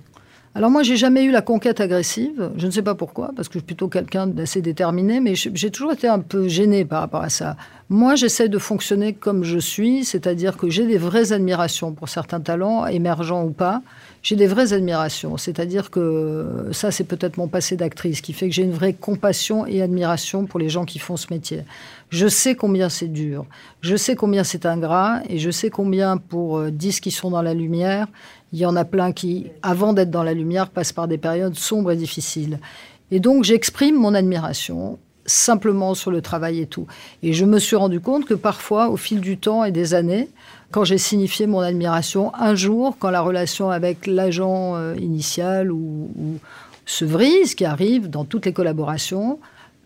Alors 0.54 0.70
moi, 0.70 0.84
j'ai 0.84 0.98
jamais 0.98 1.24
eu 1.24 1.32
la 1.32 1.42
conquête 1.42 1.80
agressive. 1.80 2.52
Je 2.58 2.66
ne 2.66 2.72
sais 2.72 2.82
pas 2.82 2.94
pourquoi, 2.94 3.32
parce 3.36 3.48
que 3.48 3.54
je 3.54 3.60
suis 3.60 3.66
plutôt 3.66 3.88
quelqu'un 3.88 4.28
d'assez 4.28 4.62
déterminé, 4.62 5.22
mais 5.22 5.34
j'ai 5.36 5.72
toujours 5.72 5.94
été 5.94 6.10
un 6.10 6.20
peu 6.20 6.50
gêné 6.50 6.84
par 6.84 7.00
rapport 7.00 7.22
à 7.22 7.30
ça. 7.30 7.56
Moi, 7.88 8.16
j'essaie 8.16 8.50
de 8.50 8.58
fonctionner 8.58 9.14
comme 9.14 9.44
je 9.44 9.58
suis, 9.58 10.04
c'est-à-dire 10.04 10.58
que 10.58 10.70
j'ai 10.70 10.86
des 10.86 10.98
vraies 10.98 11.32
admirations 11.32 11.94
pour 11.94 12.10
certains 12.10 12.42
talents, 12.42 12.86
émergents 12.86 13.44
ou 13.44 13.52
pas. 13.52 13.82
J'ai 14.24 14.36
des 14.36 14.48
vraies 14.48 14.74
admirations, 14.74 15.38
c'est-à-dire 15.38 15.90
que 15.90 16.68
ça, 16.72 16.92
c'est 16.92 17.06
peut-être 17.06 17.38
mon 17.38 17.48
passé 17.48 17.76
d'actrice 17.76 18.22
qui 18.22 18.34
fait 18.34 18.50
que 18.50 18.56
j'ai 18.56 18.64
une 18.64 18.72
vraie 18.72 18.94
compassion 18.94 19.66
et 19.66 19.82
admiration 19.82 20.46
pour 20.46 20.60
les 20.60 20.70
gens 20.70 20.86
qui 20.86 21.00
font 21.00 21.18
ce 21.18 21.28
métier. 21.32 21.64
Je 22.10 22.28
sais 22.28 22.56
combien 22.56 22.90
c'est 22.90 23.08
dur, 23.08 23.46
je 23.82 23.96
sais 23.96 24.16
combien 24.16 24.44
c'est 24.44 24.66
ingrat, 24.66 25.22
et 25.30 25.40
je 25.40 25.50
sais 25.50 25.70
combien 25.70 26.18
pour 26.18 26.62
10 26.64 27.00
qui 27.00 27.10
sont 27.10 27.32
dans 27.32 27.42
la 27.42 27.54
lumière, 27.54 28.08
il 28.54 28.60
y 28.60 28.66
en 28.66 28.76
a 28.76 28.86
plein 28.86 29.12
qui, 29.12 29.48
avant 29.62 29.94
d'être 29.94 30.12
dans 30.12 30.24
la 30.24 30.34
lumière, 30.34 30.70
passent 30.70 30.94
par 30.94 31.08
des 31.08 31.18
périodes 31.18 31.56
sombres 31.56 31.92
et 31.92 31.96
difficiles. 31.96 32.60
Et 33.12 33.20
donc, 33.20 33.44
j'exprime 33.44 33.96
mon 33.96 34.14
admiration 34.14 35.00
simplement 35.26 35.94
sur 35.94 36.12
le 36.12 36.22
travail 36.22 36.60
et 36.60 36.66
tout. 36.66 36.88
Et 37.24 37.34
je 37.34 37.46
me 37.46 37.60
suis 37.60 37.76
rendu 37.76 38.00
compte 38.00 38.26
que 38.26 38.34
parfois, 38.34 38.90
au 38.90 38.98
fil 38.98 39.22
du 39.22 39.38
temps 39.38 39.64
et 39.64 39.72
des 39.72 39.94
années, 39.94 40.30
quand 40.72 40.84
j'ai 40.84 40.98
signifié 40.98 41.48
mon 41.48 41.60
admiration, 41.60 42.34
un 42.36 42.56
jour, 42.56 42.96
quand 43.00 43.10
la 43.10 43.22
relation 43.22 43.70
avec 43.70 44.08
l'agent 44.08 44.76
euh, 44.76 44.96
initial 44.96 45.72
ou, 45.72 46.10
ou 46.18 46.38
se 46.86 47.54
qui 47.56 47.66
arrive 47.66 48.10
dans 48.10 48.26
toutes 48.26 48.46
les 48.46 48.54
collaborations, 48.54 49.40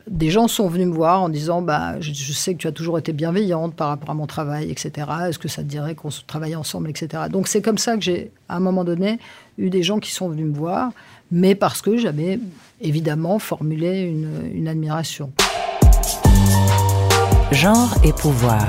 des 0.07 0.29
gens 0.29 0.47
sont 0.47 0.67
venus 0.67 0.87
me 0.87 0.93
voir 0.93 1.21
en 1.21 1.29
disant 1.29 1.61
bah, 1.61 1.99
je, 1.99 2.11
sais 2.33 2.53
que 2.53 2.59
tu 2.59 2.67
as 2.67 2.71
toujours 2.71 2.97
été 2.99 3.11
bienveillante 3.13 3.75
par 3.75 3.89
rapport 3.89 4.11
à 4.11 4.13
mon 4.13 4.27
travail, 4.27 4.69
etc. 4.69 5.07
Est-ce 5.27 5.39
que 5.39 5.47
ça 5.47 5.63
te 5.63 5.67
dirait 5.67 5.95
qu'on 5.95 6.09
travaille 6.27 6.55
ensemble, 6.55 6.89
etc. 6.89 7.23
Donc 7.29 7.47
c'est 7.47 7.61
comme 7.61 7.77
ça 7.77 7.95
que 7.95 8.01
j'ai, 8.01 8.31
à 8.49 8.57
un 8.57 8.59
moment 8.59 8.83
donné, 8.83 9.19
eu 9.57 9.69
des 9.69 9.83
gens 9.83 9.99
qui 9.99 10.11
sont 10.11 10.29
venus 10.29 10.45
me 10.45 10.53
voir, 10.55 10.91
mais 11.31 11.55
parce 11.55 11.81
que 11.81 11.97
j'avais 11.97 12.39
évidemment 12.81 13.39
formulé 13.39 14.01
une, 14.01 14.51
une 14.53 14.67
admiration. 14.67 15.31
Genre 17.51 17.95
et 18.03 18.11
pouvoir. 18.11 18.65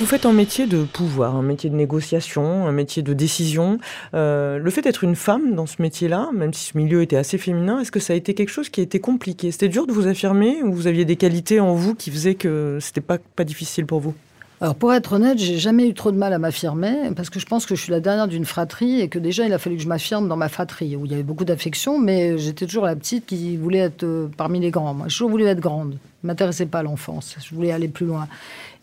Vous 0.00 0.06
faites 0.06 0.24
un 0.24 0.32
métier 0.32 0.66
de 0.66 0.84
pouvoir, 0.84 1.36
un 1.36 1.42
métier 1.42 1.68
de 1.68 1.74
négociation, 1.74 2.66
un 2.66 2.72
métier 2.72 3.02
de 3.02 3.12
décision. 3.12 3.78
Euh, 4.14 4.58
le 4.58 4.70
fait 4.70 4.80
d'être 4.80 5.04
une 5.04 5.14
femme 5.14 5.54
dans 5.54 5.66
ce 5.66 5.82
métier-là, 5.82 6.30
même 6.32 6.54
si 6.54 6.70
ce 6.70 6.78
milieu 6.78 7.02
était 7.02 7.16
assez 7.16 7.36
féminin, 7.36 7.80
est-ce 7.80 7.92
que 7.92 8.00
ça 8.00 8.14
a 8.14 8.16
été 8.16 8.32
quelque 8.32 8.48
chose 8.48 8.70
qui 8.70 8.80
a 8.80 8.82
été 8.82 8.98
compliqué? 8.98 9.52
C'était 9.52 9.68
dur 9.68 9.86
de 9.86 9.92
vous 9.92 10.06
affirmer 10.06 10.62
ou 10.62 10.72
vous 10.72 10.86
aviez 10.86 11.04
des 11.04 11.16
qualités 11.16 11.60
en 11.60 11.74
vous 11.74 11.94
qui 11.94 12.10
faisaient 12.10 12.34
que 12.34 12.78
c'était 12.80 13.02
pas, 13.02 13.18
pas 13.36 13.44
difficile 13.44 13.84
pour 13.84 14.00
vous? 14.00 14.14
Alors 14.62 14.74
pour 14.74 14.92
être 14.92 15.14
honnête, 15.14 15.38
j'ai 15.38 15.58
jamais 15.58 15.88
eu 15.88 15.94
trop 15.94 16.12
de 16.12 16.18
mal 16.18 16.34
à 16.34 16.38
m'affirmer 16.38 17.10
parce 17.16 17.30
que 17.30 17.40
je 17.40 17.46
pense 17.46 17.64
que 17.64 17.74
je 17.74 17.82
suis 17.82 17.92
la 17.92 18.00
dernière 18.00 18.28
d'une 18.28 18.44
fratrie 18.44 19.00
et 19.00 19.08
que 19.08 19.18
déjà 19.18 19.46
il 19.46 19.52
a 19.54 19.58
fallu 19.58 19.76
que 19.76 19.82
je 19.82 19.88
m'affirme 19.88 20.28
dans 20.28 20.36
ma 20.36 20.50
fratrie 20.50 20.96
où 20.96 21.06
il 21.06 21.12
y 21.12 21.14
avait 21.14 21.22
beaucoup 21.22 21.46
d'affection, 21.46 21.98
mais 21.98 22.36
j'étais 22.36 22.66
toujours 22.66 22.84
la 22.84 22.94
petite 22.94 23.24
qui 23.24 23.56
voulait 23.56 23.78
être 23.78 24.04
euh, 24.04 24.28
parmi 24.36 24.60
les 24.60 24.70
grands. 24.70 24.92
Moi, 24.92 25.08
j'ai 25.08 25.14
toujours 25.14 25.30
voulu 25.30 25.46
être 25.46 25.60
grande. 25.60 25.96
Je 26.22 26.26
m'intéressais 26.26 26.66
pas 26.66 26.80
à 26.80 26.82
l'enfance. 26.82 27.36
Je 27.42 27.54
voulais 27.54 27.72
aller 27.72 27.88
plus 27.88 28.04
loin. 28.04 28.28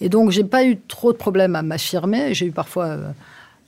Et 0.01 0.09
donc 0.09 0.31
j'ai 0.31 0.43
pas 0.43 0.65
eu 0.65 0.79
trop 0.87 1.13
de 1.13 1.17
problèmes 1.17 1.55
à 1.55 1.61
m'affirmer. 1.61 2.33
J'ai 2.33 2.47
eu 2.47 2.51
parfois 2.51 2.97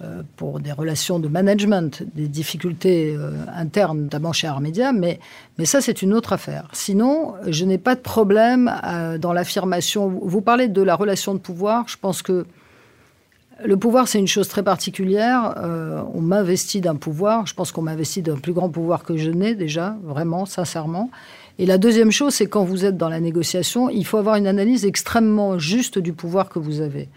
euh, 0.01 0.23
pour 0.37 0.61
des 0.61 0.71
relations 0.71 1.19
de 1.19 1.27
management, 1.27 2.03
des 2.15 2.29
difficultés 2.29 3.13
euh, 3.17 3.31
internes, 3.53 4.03
notamment 4.03 4.31
chez 4.31 4.47
Armédia, 4.47 4.93
mais, 4.93 5.19
mais 5.57 5.65
ça, 5.65 5.81
c'est 5.81 6.01
une 6.01 6.13
autre 6.13 6.31
affaire. 6.31 6.69
Sinon, 6.71 7.33
je 7.47 7.65
n'ai 7.65 7.77
pas 7.77 7.95
de 7.95 7.99
problème 7.99 8.73
euh, 8.85 9.17
dans 9.17 9.33
l'affirmation. 9.33 10.07
Vous 10.07 10.39
parlez 10.39 10.69
de 10.69 10.81
la 10.81 10.95
relation 10.95 11.33
de 11.33 11.39
pouvoir, 11.39 11.89
je 11.89 11.97
pense 11.97 12.21
que 12.21 12.45
le 13.65 13.75
pouvoir, 13.75 14.07
c'est 14.07 14.19
une 14.19 14.27
chose 14.27 14.47
très 14.47 14.63
particulière. 14.63 15.53
on 16.13 16.21
m'investit 16.21 16.79
d'un 16.79 16.95
pouvoir, 16.95 17.45
je 17.45 17.53
pense 17.53 17.73
qu'on 17.73 17.81
m'investit 17.81 18.21
d'un 18.21 18.37
plus 18.37 18.53
grand 18.53 18.69
pouvoir 18.69 19.03
que 19.03 19.17
je 19.17 19.31
n'ai 19.31 19.53
déjà, 19.53 19.97
vraiment, 20.01 20.45
sincèrement. 20.45 21.11
Et 21.57 21.65
la 21.65 21.77
deuxième 21.77 22.09
chose, 22.09 22.33
c'est 22.35 22.45
quand 22.45 22.63
vous 22.63 22.85
êtes 22.85 22.95
dans 22.95 23.09
la 23.09 23.19
négociation, 23.19 23.89
il 23.89 24.05
faut 24.05 24.15
avoir 24.15 24.37
une 24.37 24.47
analyse 24.47 24.85
extrêmement 24.85 25.59
juste 25.59 25.99
du 25.99 26.13
pouvoir 26.13 26.47
que 26.47 26.57
vous 26.57 26.79
avez. 26.79 27.09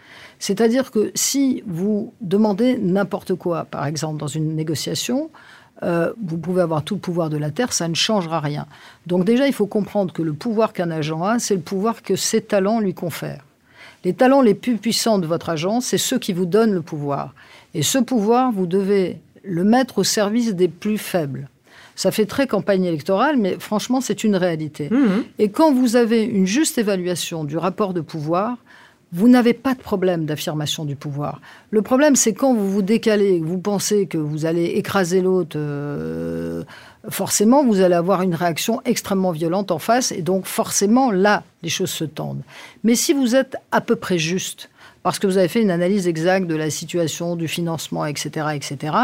C'est-à-dire 0.42 0.90
que 0.90 1.12
si 1.14 1.62
vous 1.68 2.12
demandez 2.20 2.76
n'importe 2.76 3.36
quoi, 3.36 3.64
par 3.64 3.86
exemple 3.86 4.18
dans 4.18 4.26
une 4.26 4.56
négociation, 4.56 5.30
euh, 5.84 6.12
vous 6.20 6.36
pouvez 6.36 6.62
avoir 6.62 6.82
tout 6.82 6.96
le 6.96 7.00
pouvoir 7.00 7.30
de 7.30 7.36
la 7.36 7.52
Terre, 7.52 7.72
ça 7.72 7.86
ne 7.86 7.94
changera 7.94 8.40
rien. 8.40 8.66
Donc 9.06 9.24
déjà, 9.24 9.46
il 9.46 9.52
faut 9.52 9.68
comprendre 9.68 10.12
que 10.12 10.20
le 10.20 10.32
pouvoir 10.32 10.72
qu'un 10.72 10.90
agent 10.90 11.22
a, 11.22 11.38
c'est 11.38 11.54
le 11.54 11.60
pouvoir 11.60 12.02
que 12.02 12.16
ses 12.16 12.40
talents 12.40 12.80
lui 12.80 12.92
confèrent. 12.92 13.44
Les 14.02 14.14
talents 14.14 14.42
les 14.42 14.54
plus 14.54 14.78
puissants 14.78 15.20
de 15.20 15.28
votre 15.28 15.48
agent, 15.48 15.80
c'est 15.80 15.96
ceux 15.96 16.18
qui 16.18 16.32
vous 16.32 16.44
donnent 16.44 16.74
le 16.74 16.82
pouvoir. 16.82 17.34
Et 17.72 17.82
ce 17.82 17.98
pouvoir, 17.98 18.50
vous 18.50 18.66
devez 18.66 19.20
le 19.44 19.62
mettre 19.62 19.98
au 19.98 20.04
service 20.04 20.56
des 20.56 20.66
plus 20.66 20.98
faibles. 20.98 21.48
Ça 21.94 22.10
fait 22.10 22.26
très 22.26 22.48
campagne 22.48 22.82
électorale, 22.82 23.36
mais 23.36 23.58
franchement, 23.60 24.00
c'est 24.00 24.24
une 24.24 24.34
réalité. 24.34 24.88
Mmh. 24.90 25.06
Et 25.38 25.50
quand 25.50 25.72
vous 25.72 25.94
avez 25.94 26.24
une 26.24 26.46
juste 26.46 26.78
évaluation 26.78 27.44
du 27.44 27.56
rapport 27.56 27.94
de 27.94 28.00
pouvoir, 28.00 28.56
vous 29.12 29.28
n'avez 29.28 29.52
pas 29.52 29.74
de 29.74 29.80
problème 29.80 30.24
d'affirmation 30.24 30.84
du 30.86 30.96
pouvoir. 30.96 31.40
Le 31.70 31.82
problème, 31.82 32.16
c'est 32.16 32.32
quand 32.32 32.54
vous 32.54 32.70
vous 32.70 32.82
décalez, 32.82 33.40
vous 33.40 33.58
pensez 33.58 34.06
que 34.06 34.16
vous 34.16 34.46
allez 34.46 34.64
écraser 34.64 35.20
l'autre, 35.20 35.56
euh, 35.56 36.64
forcément, 37.10 37.62
vous 37.62 37.82
allez 37.82 37.94
avoir 37.94 38.22
une 38.22 38.34
réaction 38.34 38.80
extrêmement 38.86 39.32
violente 39.32 39.70
en 39.70 39.78
face, 39.78 40.12
et 40.12 40.22
donc 40.22 40.46
forcément, 40.46 41.10
là, 41.10 41.42
les 41.62 41.68
choses 41.68 41.90
se 41.90 42.04
tendent. 42.04 42.42
Mais 42.84 42.94
si 42.94 43.12
vous 43.12 43.36
êtes 43.36 43.56
à 43.70 43.82
peu 43.82 43.96
près 43.96 44.16
juste, 44.16 44.70
parce 45.02 45.18
que 45.18 45.26
vous 45.26 45.36
avez 45.36 45.48
fait 45.48 45.60
une 45.60 45.70
analyse 45.70 46.08
exacte 46.08 46.46
de 46.46 46.56
la 46.56 46.70
situation, 46.70 47.36
du 47.36 47.48
financement, 47.48 48.06
etc., 48.06 48.46
etc., 48.54 48.94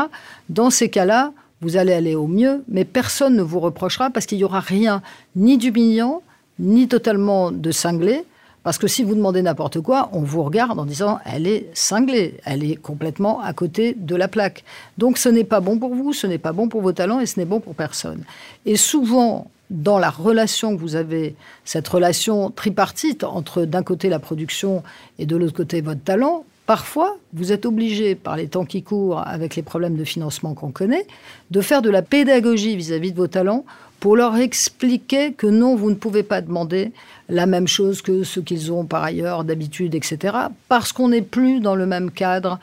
dans 0.49 0.71
ces 0.71 0.89
cas-là, 0.89 1.33
vous 1.61 1.77
allez 1.77 1.93
aller 1.93 2.15
au 2.15 2.29
mieux, 2.29 2.63
mais 2.69 2.85
personne 2.85 3.37
ne 3.37 3.43
vous 3.43 3.61
reprochera 3.61 4.11
parce 4.11 4.25
qu'il 4.25 4.39
n'y 4.39 4.45
aura 4.45 4.61
rien 4.61 5.03
ni 5.37 5.59
d'humiliant, 5.59 6.23
ni 6.59 6.89
totalement 6.89 7.51
de 7.51 7.71
cinglé. 7.73 8.25
Parce 8.63 8.79
que 8.79 8.87
si 8.87 9.03
vous 9.03 9.15
demandez 9.15 9.43
n'importe 9.43 9.81
quoi, 9.81 10.11
on 10.13 10.21
vous 10.21 10.43
regarde 10.43 10.79
en 10.79 10.85
disant 10.85 11.21
elle 11.25 11.47
est 11.47 11.71
cinglée, 11.75 12.35
elle 12.45 12.65
est 12.65 12.77
complètement 12.77 13.41
à 13.41 13.53
côté 13.53 13.95
de 13.97 14.17
la 14.17 14.29
plaque. 14.29 14.65
Donc 14.99 15.19
ce 15.19 15.29
n'est 15.29 15.45
pas 15.45 15.61
bon 15.61 15.79
pour 15.79 15.95
vous, 15.95 16.13
ce 16.13 16.27
n'est 16.27 16.39
pas 16.39 16.53
bon 16.53 16.69
pour 16.69 16.83
vos 16.83 16.93
talents 16.93 17.21
et 17.21 17.27
ce 17.27 17.39
n'est 17.39 17.47
bon 17.47 17.61
pour 17.61 17.75
personne. 17.75 18.25
Et 18.67 18.77
souvent, 18.77 19.51
dans 19.71 19.99
la 19.99 20.11
relation 20.11 20.75
que 20.77 20.81
vous 20.81 20.97
avez, 20.97 21.35
cette 21.65 21.89
relation 21.89 22.51
tripartite 22.51 23.25
entre 23.25 23.65
d'un 23.65 23.83
côté 23.83 24.09
la 24.09 24.19
production 24.19 24.83
et 25.19 25.27
de 25.27 25.37
l'autre 25.37 25.57
côté 25.57 25.81
votre 25.81 26.03
talent, 26.03 26.45
Parfois, 26.69 27.17
vous 27.33 27.51
êtes 27.51 27.65
obligé, 27.65 28.15
par 28.15 28.37
les 28.37 28.47
temps 28.47 28.67
qui 28.67 28.83
courent, 28.83 29.27
avec 29.27 29.57
les 29.57 29.63
problèmes 29.63 29.97
de 29.97 30.05
financement 30.05 30.53
qu'on 30.53 30.71
connaît, 30.71 31.07
de 31.51 31.63
faire 31.63 31.81
de 31.81 31.89
la 31.89 32.03
pédagogie 32.03 32.77
vis-à-vis 32.77 33.09
-vis 33.09 33.13
de 33.13 33.17
vos 33.17 33.27
talents 33.27 33.65
pour 34.01 34.17
leur 34.17 34.37
expliquer 34.37 35.33
que 35.33 35.47
non, 35.47 35.75
vous 35.75 35.91
ne 35.91 35.97
pouvez 35.97 36.23
pas 36.23 36.41
demander 36.41 36.93
la 37.29 37.47
même 37.47 37.69
chose 37.69 38.01
que 38.01 38.23
ce 38.23 38.41
qu'ils 38.41 38.73
ont 38.73 38.85
par 38.85 39.03
ailleurs 39.03 39.45
d'habitude, 39.45 39.95
etc., 39.95 40.37
parce 40.69 40.93
qu'on 40.93 41.09
n'est 41.09 41.23
plus 41.23 41.61
dans 41.61 41.75
le 41.75 41.87
même 41.87 42.11
cadre 42.11 42.59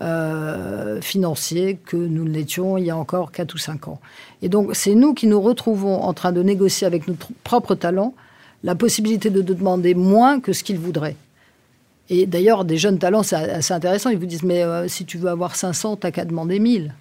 euh, 0.00 1.00
financier 1.00 1.78
que 1.84 1.96
nous 1.96 2.24
l'étions 2.24 2.78
il 2.78 2.84
y 2.84 2.90
a 2.90 2.96
encore 2.96 3.32
4 3.32 3.54
ou 3.54 3.58
5 3.58 3.88
ans. 3.88 4.00
Et 4.42 4.48
donc, 4.48 4.70
c'est 4.74 4.94
nous 4.94 5.14
qui 5.14 5.26
nous 5.26 5.40
retrouvons 5.40 6.02
en 6.02 6.12
train 6.12 6.32
de 6.32 6.42
négocier 6.42 6.86
avec 6.86 7.08
notre 7.08 7.28
propre 7.44 7.74
talent 7.74 8.14
la 8.62 8.74
possibilité 8.74 9.30
de 9.30 9.42
demander 9.42 9.94
moins 9.94 10.40
que 10.40 10.52
ce 10.52 10.62
qu'ils 10.64 10.78
voudraient. 10.78 11.16
Et 12.08 12.26
d'ailleurs, 12.26 12.64
des 12.64 12.76
jeunes 12.76 12.98
talents, 12.98 13.22
c'est 13.22 13.36
assez 13.36 13.72
intéressant. 13.72 14.10
Ils 14.10 14.18
vous 14.18 14.26
disent, 14.26 14.42
mais 14.42 14.62
euh, 14.62 14.88
si 14.88 15.04
tu 15.04 15.16
veux 15.16 15.28
avoir 15.28 15.54
500, 15.54 15.96
t'as 15.96 16.10
qu'à 16.10 16.24
demander 16.24 16.58
1000. 16.58 16.92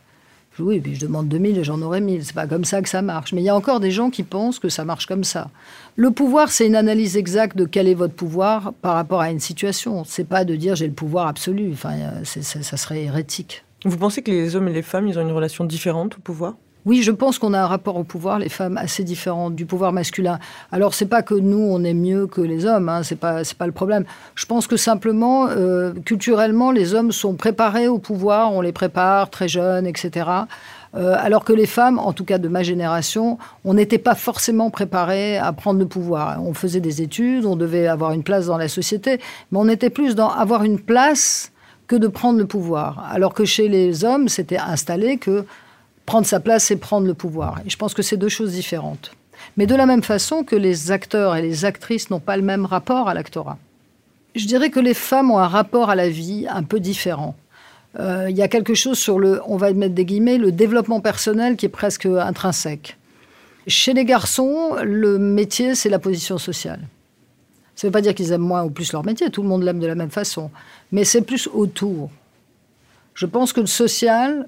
Oui, 0.57 0.79
puis 0.79 0.95
je 0.95 1.01
demande 1.01 1.29
2000 1.29 1.57
et 1.57 1.63
j'en 1.63 1.81
aurai 1.81 2.01
1000. 2.01 2.25
C'est 2.25 2.33
pas 2.33 2.47
comme 2.47 2.65
ça 2.65 2.81
que 2.81 2.89
ça 2.89 3.01
marche. 3.01 3.33
Mais 3.33 3.41
il 3.41 3.45
y 3.45 3.49
a 3.49 3.55
encore 3.55 3.79
des 3.79 3.91
gens 3.91 4.09
qui 4.09 4.23
pensent 4.23 4.59
que 4.59 4.69
ça 4.69 4.83
marche 4.83 5.05
comme 5.05 5.23
ça. 5.23 5.49
Le 5.95 6.11
pouvoir, 6.11 6.49
c'est 6.49 6.67
une 6.67 6.75
analyse 6.75 7.15
exacte 7.15 7.55
de 7.57 7.65
quel 7.65 7.87
est 7.87 7.93
votre 7.93 8.13
pouvoir 8.13 8.73
par 8.81 8.95
rapport 8.95 9.21
à 9.21 9.31
une 9.31 9.39
situation. 9.39 10.03
C'est 10.05 10.27
pas 10.27 10.43
de 10.45 10.55
dire 10.55 10.75
j'ai 10.75 10.87
le 10.87 10.93
pouvoir 10.93 11.27
absolu. 11.27 11.71
Enfin, 11.73 11.93
ça 12.23 12.77
serait 12.77 13.03
hérétique. 13.03 13.63
Vous 13.85 13.97
pensez 13.97 14.21
que 14.21 14.31
les 14.31 14.55
hommes 14.55 14.67
et 14.67 14.73
les 14.73 14.81
femmes, 14.81 15.07
ils 15.07 15.17
ont 15.17 15.21
une 15.21 15.31
relation 15.31 15.63
différente 15.63 16.17
au 16.17 16.21
pouvoir? 16.21 16.55
Oui, 16.85 17.03
je 17.03 17.11
pense 17.11 17.39
qu'on 17.39 17.53
a 17.53 17.59
un 17.59 17.67
rapport 17.67 17.97
au 17.97 18.03
pouvoir, 18.03 18.39
les 18.39 18.49
femmes, 18.49 18.77
assez 18.77 19.03
différent 19.03 19.49
du 19.49 19.65
pouvoir 19.65 19.91
masculin. 19.91 20.39
Alors, 20.71 20.93
c'est 20.93 21.05
pas 21.05 21.21
que 21.21 21.35
nous, 21.35 21.59
on 21.59 21.83
est 21.83 21.93
mieux 21.93 22.25
que 22.25 22.41
les 22.41 22.65
hommes, 22.65 22.87
hein, 22.89 23.03
c'est 23.03 23.17
pas, 23.17 23.41
pas 23.57 23.65
le 23.65 23.73
problème. 23.73 24.05
Je 24.35 24.45
pense 24.45 24.65
que 24.65 24.77
simplement, 24.77 25.47
euh, 25.49 25.91
culturellement, 26.05 26.71
les 26.71 26.93
hommes 26.93 27.11
sont 27.11 27.33
préparés 27.33 27.87
au 27.87 27.99
pouvoir, 27.99 28.53
on 28.53 28.61
les 28.61 28.71
prépare 28.71 29.29
très 29.29 29.47
jeunes, 29.49 29.85
etc. 29.85 30.29
Euh, 30.95 31.15
alors 31.19 31.43
que 31.43 31.53
les 31.53 31.67
femmes, 31.67 31.99
en 31.99 32.13
tout 32.13 32.23
cas 32.23 32.37
de 32.37 32.47
ma 32.47 32.63
génération, 32.63 33.37
on 33.65 33.73
n'était 33.73 33.99
pas 33.99 34.15
forcément 34.15 34.69
préparés 34.69 35.37
à 35.37 35.51
prendre 35.53 35.79
le 35.79 35.85
pouvoir. 35.85 36.41
On 36.43 36.53
faisait 36.53 36.79
des 36.79 37.01
études, 37.01 37.45
on 37.45 37.55
devait 37.55 37.87
avoir 37.87 38.13
une 38.13 38.23
place 38.23 38.47
dans 38.47 38.57
la 38.57 38.67
société, 38.67 39.19
mais 39.51 39.59
on 39.59 39.67
était 39.67 39.91
plus 39.91 40.15
dans 40.15 40.29
avoir 40.29 40.63
une 40.63 40.79
place 40.79 41.51
que 41.87 41.95
de 41.95 42.07
prendre 42.07 42.39
le 42.39 42.45
pouvoir. 42.45 43.05
Alors 43.11 43.33
que 43.33 43.45
chez 43.45 43.67
les 43.67 44.03
hommes, 44.05 44.29
c'était 44.29 44.57
installé 44.57 45.17
que 45.17 45.45
prendre 46.09 46.25
sa 46.25 46.39
place 46.39 46.71
et 46.71 46.75
prendre 46.75 47.05
le 47.05 47.13
pouvoir. 47.13 47.59
Et 47.67 47.69
je 47.69 47.77
pense 47.77 47.93
que 47.93 48.01
c'est 48.01 48.17
deux 48.17 48.29
choses 48.29 48.53
différentes. 48.53 49.11
Mais 49.57 49.67
de 49.67 49.75
la 49.75 49.85
même 49.85 50.01
façon 50.01 50.43
que 50.43 50.55
les 50.55 50.89
acteurs 50.89 51.35
et 51.35 51.41
les 51.43 51.65
actrices 51.65 52.09
n'ont 52.09 52.19
pas 52.19 52.35
le 52.35 52.41
même 52.41 52.65
rapport 52.65 53.07
à 53.07 53.13
l'actorat. 53.13 53.59
Je 54.33 54.47
dirais 54.47 54.71
que 54.71 54.79
les 54.79 54.95
femmes 54.95 55.29
ont 55.29 55.37
un 55.37 55.47
rapport 55.47 55.91
à 55.91 55.95
la 55.95 56.09
vie 56.09 56.47
un 56.49 56.63
peu 56.63 56.79
différent. 56.79 57.35
Euh, 57.99 58.25
il 58.27 58.35
y 58.35 58.41
a 58.41 58.47
quelque 58.47 58.73
chose 58.73 58.97
sur 58.97 59.19
le, 59.19 59.39
on 59.45 59.55
va 59.55 59.71
mettre 59.73 59.93
des 59.93 60.03
guillemets, 60.03 60.39
le 60.39 60.51
développement 60.51 60.99
personnel 60.99 61.55
qui 61.57 61.67
est 61.67 61.75
presque 61.83 62.07
intrinsèque. 62.07 62.97
Chez 63.67 63.93
les 63.93 64.03
garçons, 64.03 64.77
le 64.81 65.19
métier, 65.19 65.75
c'est 65.75 65.89
la 65.89 65.99
position 65.99 66.39
sociale. 66.39 66.81
Ça 67.75 67.85
ne 67.85 67.89
veut 67.89 67.93
pas 67.93 68.01
dire 68.01 68.15
qu'ils 68.15 68.31
aiment 68.31 68.41
moins 68.41 68.63
ou 68.63 68.71
plus 68.71 68.93
leur 68.93 69.05
métier, 69.05 69.29
tout 69.29 69.43
le 69.43 69.47
monde 69.47 69.61
l'aime 69.61 69.79
de 69.79 69.85
la 69.85 69.93
même 69.93 70.09
façon. 70.09 70.49
Mais 70.91 71.03
c'est 71.03 71.21
plus 71.21 71.47
autour. 71.53 72.09
Je 73.13 73.27
pense 73.27 73.53
que 73.53 73.61
le 73.61 73.67
social, 73.67 74.47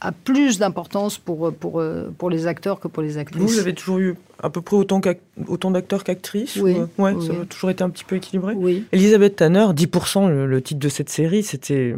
a 0.00 0.12
plus 0.12 0.58
d'importance 0.58 1.18
pour, 1.18 1.52
pour, 1.52 1.82
pour 2.18 2.30
les 2.30 2.46
acteurs 2.46 2.80
que 2.80 2.88
pour 2.88 3.02
les 3.02 3.18
actrices. 3.18 3.42
Vous 3.42 3.58
avez 3.58 3.74
toujours 3.74 3.98
eu 3.98 4.16
à 4.42 4.48
peu 4.50 4.62
près 4.62 4.76
autant, 4.76 5.00
autant 5.46 5.70
d'acteurs 5.70 6.04
qu'actrices 6.04 6.56
Oui. 6.56 6.76
ouais, 6.98 7.14
Ça 7.20 7.32
a 7.42 7.44
toujours 7.44 7.70
été 7.70 7.84
un 7.84 7.90
petit 7.90 8.04
peu 8.04 8.16
équilibré 8.16 8.54
Oui. 8.56 8.84
Elisabeth 8.92 9.36
Tanner, 9.36 9.66
10%, 9.74 10.28
le, 10.28 10.62
titre 10.62 10.80
de 10.80 10.88
cette 10.88 11.10
série, 11.10 11.42
c'était, 11.42 11.94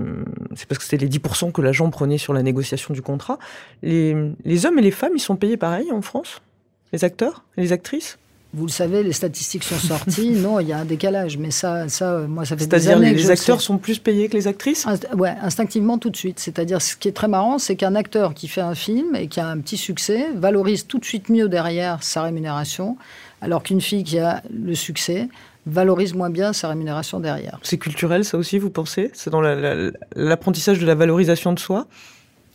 c'est 0.56 0.66
parce 0.66 0.78
que 0.78 0.84
c'était 0.84 1.04
les 1.04 1.08
10% 1.08 1.52
que 1.52 1.62
l'agent 1.62 1.88
prenait 1.90 2.18
sur 2.18 2.32
la 2.32 2.42
négociation 2.42 2.92
du 2.92 3.02
contrat. 3.02 3.38
Les, 3.82 4.16
les 4.44 4.66
hommes 4.66 4.78
et 4.78 4.82
les 4.82 4.90
femmes, 4.90 5.12
ils 5.14 5.20
sont 5.20 5.36
payés 5.36 5.56
pareil 5.56 5.92
en 5.92 6.02
France? 6.02 6.42
Les 6.92 7.04
acteurs? 7.04 7.44
Les 7.56 7.72
actrices? 7.72 8.18
Vous 8.54 8.66
le 8.66 8.70
savez, 8.70 9.02
les 9.02 9.12
statistiques 9.12 9.64
sont 9.64 9.78
sorties. 9.78 10.30
non, 10.36 10.60
il 10.60 10.68
y 10.68 10.72
a 10.72 10.78
un 10.78 10.84
décalage, 10.84 11.38
mais 11.38 11.50
ça, 11.50 11.88
ça, 11.88 12.18
moi, 12.28 12.44
ça 12.44 12.56
fait 12.56 12.66
des 12.66 12.74
années. 12.88 13.06
C'est-à-dire 13.06 13.16
les 13.16 13.30
acteurs 13.30 13.60
sont 13.60 13.78
plus 13.78 13.98
payés 13.98 14.28
que 14.28 14.34
les 14.34 14.46
actrices? 14.46 14.86
Inst 14.86 15.08
Ouais, 15.16 15.34
instinctivement 15.40 15.98
tout 15.98 16.10
de 16.10 16.16
suite. 16.16 16.38
C'est-à-dire, 16.38 16.82
ce 16.82 16.96
qui 16.96 17.08
est 17.08 17.12
très 17.12 17.28
marrant, 17.28 17.58
c'est 17.58 17.76
qu'un 17.76 17.94
acteur 17.94 18.34
qui 18.34 18.48
fait 18.48 18.60
un 18.60 18.74
film 18.74 19.14
et 19.14 19.28
qui 19.28 19.40
a 19.40 19.46
un 19.46 19.58
petit 19.58 19.78
succès 19.78 20.26
valorise 20.34 20.86
tout 20.86 20.98
de 20.98 21.04
suite 21.04 21.30
mieux 21.30 21.48
derrière 21.48 22.02
sa 22.02 22.22
rémunération, 22.22 22.96
alors 23.40 23.62
qu'une 23.62 23.80
fille 23.80 24.04
qui 24.04 24.18
a 24.18 24.42
le 24.52 24.74
succès 24.74 25.28
valorise 25.64 26.14
moins 26.14 26.30
bien 26.30 26.52
sa 26.52 26.68
rémunération 26.68 27.20
derrière. 27.20 27.58
C'est 27.62 27.78
culturel, 27.78 28.24
ça 28.24 28.36
aussi, 28.36 28.58
vous 28.58 28.70
pensez? 28.70 29.10
C'est 29.14 29.30
dans 29.30 29.40
l'apprentissage 30.14 30.78
de 30.78 30.86
la 30.86 30.94
valorisation 30.94 31.52
de 31.52 31.58
soi? 31.58 31.86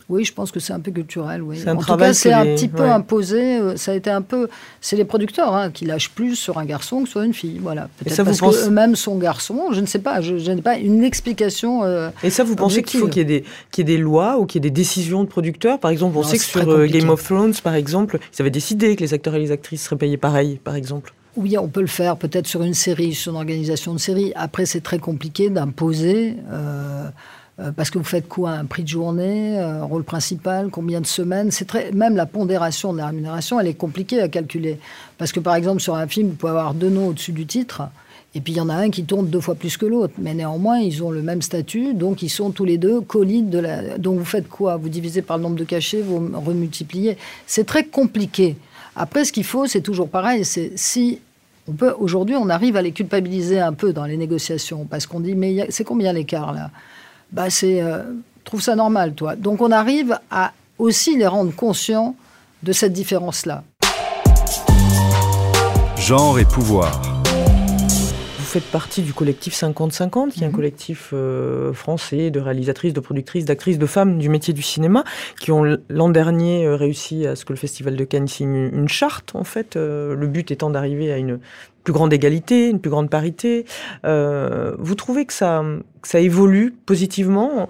Oui, 0.08 0.24
je 0.24 0.32
pense 0.32 0.50
que 0.50 0.58
c'est 0.58 0.72
un 0.72 0.80
peu 0.80 0.90
culturel. 0.90 1.42
Oui. 1.42 1.58
C'est 1.58 1.68
un 1.68 1.76
en 1.76 1.82
tout 1.82 1.96
cas, 1.96 2.14
c'est 2.14 2.32
un 2.32 2.46
petit 2.46 2.68
peu 2.68 2.84
imposé. 2.84 3.58
Euh, 3.58 3.76
ça 3.76 3.92
a 3.92 3.94
été 3.94 4.08
un 4.08 4.22
peu. 4.22 4.48
C'est 4.80 4.96
les 4.96 5.04
producteurs 5.04 5.54
hein, 5.54 5.70
qui 5.70 5.84
lâchent 5.84 6.10
plus 6.10 6.34
sur 6.34 6.56
un 6.56 6.64
garçon 6.64 7.02
que 7.02 7.10
sur 7.10 7.20
une 7.20 7.34
fille. 7.34 7.58
Voilà. 7.62 7.90
Peut-être 7.98 8.24
parce 8.24 8.38
pense... 8.38 8.56
qu'eux-mêmes 8.56 8.96
sont 8.96 9.18
garçons. 9.18 9.66
Je 9.72 9.80
ne 9.82 9.86
sais 9.86 9.98
pas. 9.98 10.22
Je, 10.22 10.50
n'ai 10.50 10.62
pas 10.62 10.78
une 10.78 11.04
explication. 11.04 11.84
Euh, 11.84 12.08
Et 12.22 12.30
ça, 12.30 12.42
vous 12.42 12.56
pensez 12.56 12.82
qu'il 12.82 13.00
faut 13.00 13.08
qu'il 13.08 13.18
y, 13.18 13.20
ait 13.20 13.40
des, 13.40 13.44
qu'il 13.70 13.86
y 13.86 13.92
ait 13.92 13.96
des 13.96 14.02
lois 14.02 14.38
ou 14.38 14.46
qu'il 14.46 14.64
y 14.64 14.66
ait 14.66 14.70
des 14.70 14.74
décisions 14.74 15.24
de 15.24 15.28
producteurs? 15.28 15.78
Par 15.78 15.90
exemple, 15.90 16.16
on 16.16 16.22
sait 16.22 16.38
que 16.38 16.44
sur 16.44 16.66
euh, 16.70 16.86
Game 16.86 17.10
of 17.10 17.22
Thrones, 17.22 17.54
par 17.62 17.74
exemple, 17.74 18.18
ils 18.32 18.40
avaient 18.40 18.50
décidé 18.50 18.96
que 18.96 19.02
les 19.02 19.12
acteurs 19.12 19.34
et 19.34 19.40
les 19.40 19.52
actrices 19.52 19.82
seraient 19.82 19.96
payés 19.96 20.16
pareil, 20.16 20.58
par 20.64 20.74
exemple. 20.74 21.12
oui, 21.36 21.58
on 21.58 21.68
peut 21.68 21.82
le 21.82 21.86
faire 21.86 22.16
peut-être 22.16 22.46
sur 22.46 22.62
une 22.62 22.74
série, 22.74 23.12
sur 23.12 23.32
une 23.32 23.38
organisation 23.38 23.92
de 23.92 23.98
série. 23.98 24.32
Après, 24.36 24.64
c'est 24.64 24.80
très 24.80 24.98
compliqué 24.98 25.50
d'imposer. 25.50 26.36
Euh, 26.50 27.08
euh, 27.60 27.72
parce 27.72 27.90
que 27.90 27.98
vous 27.98 28.04
faites 28.04 28.28
quoi 28.28 28.50
Un 28.50 28.64
prix 28.64 28.82
de 28.82 28.88
journée, 28.88 29.58
un 29.58 29.84
rôle 29.84 30.04
principal, 30.04 30.68
combien 30.70 31.00
de 31.00 31.06
semaines? 31.06 31.50
C'est 31.50 31.64
très 31.64 31.90
même 31.92 32.16
la 32.16 32.26
pondération 32.26 32.92
de 32.92 32.98
la 32.98 33.06
rémunération, 33.08 33.58
elle 33.58 33.66
est 33.66 33.74
compliquée 33.74 34.20
à 34.20 34.28
calculer 34.28 34.78
parce 35.18 35.32
que 35.32 35.40
par 35.40 35.54
exemple 35.54 35.80
sur 35.80 35.96
un 35.96 36.06
film, 36.06 36.28
vous 36.28 36.34
pouvez 36.34 36.50
avoir 36.50 36.74
deux 36.74 36.90
noms 36.90 37.08
au-dessus 37.08 37.32
du 37.32 37.46
titre. 37.46 37.82
Et 38.34 38.40
puis 38.40 38.52
il 38.52 38.56
y 38.56 38.60
en 38.60 38.68
a 38.68 38.74
un 38.74 38.90
qui 38.90 39.04
tourne 39.04 39.28
deux 39.28 39.40
fois 39.40 39.54
plus 39.54 39.76
que 39.76 39.86
l'autre, 39.86 40.14
mais 40.18 40.34
néanmoins 40.34 40.78
ils 40.78 41.02
ont 41.02 41.10
le 41.10 41.22
même 41.22 41.42
statut, 41.42 41.94
donc 41.94 42.22
ils 42.22 42.28
sont 42.28 42.50
tous 42.50 42.64
les 42.64 42.76
deux 42.76 43.00
collides 43.00 43.48
de 43.48 43.58
la. 43.58 43.98
Donc 43.98 44.18
vous 44.18 44.24
faites 44.24 44.48
quoi? 44.48 44.76
Vous 44.76 44.88
divisez 44.88 45.22
par 45.22 45.38
le 45.38 45.44
nombre 45.44 45.56
de 45.56 45.64
cachets, 45.64 46.02
vous 46.02 46.30
remultipliez. 46.34 47.16
C'est 47.46 47.64
très 47.64 47.84
compliqué. 47.84 48.56
Après, 48.94 49.24
ce 49.24 49.32
qu'il 49.32 49.44
faut, 49.44 49.66
c'est 49.66 49.80
toujours 49.80 50.08
pareil. 50.08 50.44
C'est 50.44 50.72
si 50.76 51.20
aujourd'hui, 51.98 52.36
on 52.36 52.48
arrive 52.48 52.76
à 52.76 52.82
les 52.82 52.92
culpabiliser 52.92 53.60
un 53.60 53.72
peu 53.72 53.92
dans 53.92 54.04
les 54.04 54.16
négociations 54.16 54.84
parce 54.84 55.06
qu'on 55.06 55.20
dit 55.20 55.34
mais 55.34 55.66
c'est 55.70 55.84
combien 55.84 56.12
l'écart 56.12 56.52
là? 56.52 56.70
Bah 57.32 57.50
c'est 57.50 57.82
euh, 57.82 58.02
trouve 58.44 58.62
ça 58.62 58.74
normal, 58.74 59.14
toi. 59.14 59.36
Donc 59.36 59.60
on 59.60 59.70
arrive 59.70 60.18
à 60.30 60.52
aussi 60.78 61.16
les 61.16 61.26
rendre 61.26 61.54
conscients 61.54 62.16
de 62.62 62.72
cette 62.72 62.92
différence-là. 62.92 63.64
Genre 65.96 66.38
et 66.38 66.44
pouvoir. 66.44 67.02
Vous 68.38 68.54
faites 68.54 68.70
partie 68.70 69.02
du 69.02 69.12
collectif 69.12 69.52
50-50, 69.54 70.30
qui 70.30 70.40
est 70.40 70.46
un 70.46 70.48
mhm. 70.48 70.54
collectif 70.54 71.10
euh, 71.12 71.74
français 71.74 72.30
de 72.30 72.40
réalisatrices, 72.40 72.94
de 72.94 73.00
productrices, 73.00 73.44
d'actrices, 73.44 73.78
de 73.78 73.84
femmes 73.84 74.18
du 74.18 74.30
métier 74.30 74.54
du 74.54 74.62
cinéma, 74.62 75.04
qui 75.38 75.52
ont 75.52 75.76
l'an 75.90 76.08
dernier 76.08 76.64
euh, 76.64 76.76
réussi 76.76 77.26
à 77.26 77.36
ce 77.36 77.44
que 77.44 77.52
le 77.52 77.58
Festival 77.58 77.94
de 77.94 78.04
Cannes 78.04 78.26
signe 78.26 78.70
une 78.72 78.88
charte, 78.88 79.34
en 79.34 79.44
fait. 79.44 79.76
le 79.76 80.26
but 80.26 80.50
étant 80.50 80.70
d'arriver 80.70 81.12
à 81.12 81.18
une 81.18 81.40
plus 81.88 81.94
grande 81.94 82.12
égalité, 82.12 82.68
une 82.68 82.80
plus 82.80 82.90
grande 82.90 83.08
parité. 83.08 83.64
Euh, 84.04 84.74
vous 84.78 84.94
trouvez 84.94 85.24
que 85.24 85.32
ça, 85.32 85.64
ça 86.02 86.20
évolue 86.20 86.74
positivement? 86.84 87.66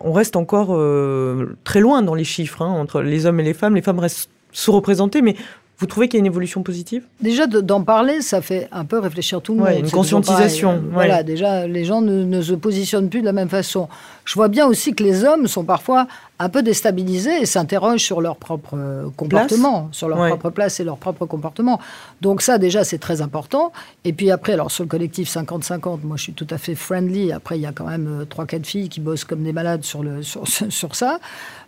On 0.00 0.12
reste 0.12 0.36
encore 0.36 0.68
euh, 0.70 1.56
très 1.64 1.80
loin 1.80 2.02
dans 2.02 2.14
les 2.14 2.22
chiffres 2.22 2.62
hein, 2.62 2.70
entre 2.70 3.02
les 3.02 3.26
hommes 3.26 3.40
et 3.40 3.42
les 3.42 3.54
femmes. 3.54 3.74
Les 3.74 3.82
femmes 3.82 3.98
restent 3.98 4.30
sous-représentées, 4.52 5.22
mais 5.22 5.34
vous 5.78 5.86
trouvez 5.86 6.06
qu'il 6.06 6.18
y 6.18 6.20
a 6.20 6.22
une 6.22 6.26
évolution 6.26 6.62
positive? 6.62 7.02
Déjà, 7.20 7.48
d'en 7.48 7.82
parler, 7.82 8.20
ça 8.20 8.42
fait 8.42 8.68
un 8.70 8.84
peu 8.84 9.00
réfléchir 9.00 9.40
tout 9.40 9.54
le 9.54 9.58
monde. 9.58 9.74
une 9.76 9.90
conscientisation. 9.90 10.80
Voilà, 10.92 11.24
déjà, 11.24 11.66
les 11.66 11.84
gens 11.84 12.00
ne, 12.00 12.40
se 12.40 12.52
positionnent 12.54 13.08
plus 13.08 13.22
de 13.22 13.26
la 13.26 13.32
même 13.32 13.48
façon. 13.48 13.88
Je 14.24 14.34
vois 14.34 14.46
bien 14.46 14.68
aussi 14.68 14.94
que 14.94 15.02
les 15.02 15.24
hommes 15.24 15.48
sont 15.48 15.64
parfois 15.64 16.06
un 16.40 16.48
peu 16.48 16.62
déstabilisés 16.62 17.42
et 17.42 17.46
s'interrogent 17.46 18.02
sur 18.02 18.20
leur 18.20 18.36
propre 18.36 18.76
euh, 18.76 19.08
comportement, 19.16 19.88
sur 19.90 20.08
leur 20.08 20.26
propre 20.28 20.50
place 20.50 20.78
et 20.78 20.84
leur 20.84 20.96
propre 20.96 21.26
comportement. 21.26 21.80
Donc 22.20 22.42
ça, 22.42 22.58
déjà, 22.58 22.84
c'est 22.84 22.98
très 22.98 23.22
important. 23.22 23.72
Et 24.04 24.12
puis 24.12 24.30
après, 24.30 24.52
alors 24.52 24.70
sur 24.70 24.84
le 24.84 24.88
collectif 24.88 25.28
50-50, 25.28 26.00
moi, 26.04 26.16
je 26.16 26.22
suis 26.22 26.32
tout 26.32 26.46
à 26.50 26.58
fait 26.58 26.74
friendly. 26.74 27.32
Après, 27.32 27.58
il 27.58 27.62
y 27.62 27.66
a 27.66 27.72
quand 27.72 27.86
même 27.86 28.20
euh, 28.20 28.24
trois, 28.24 28.46
quatre 28.46 28.66
filles 28.66 28.88
qui 28.88 29.00
bossent 29.00 29.24
comme 29.24 29.42
des 29.42 29.52
malades 29.52 29.82
sur, 29.82 30.02
le, 30.02 30.22
sur, 30.22 30.46
sur 30.68 30.94
ça. 30.94 31.18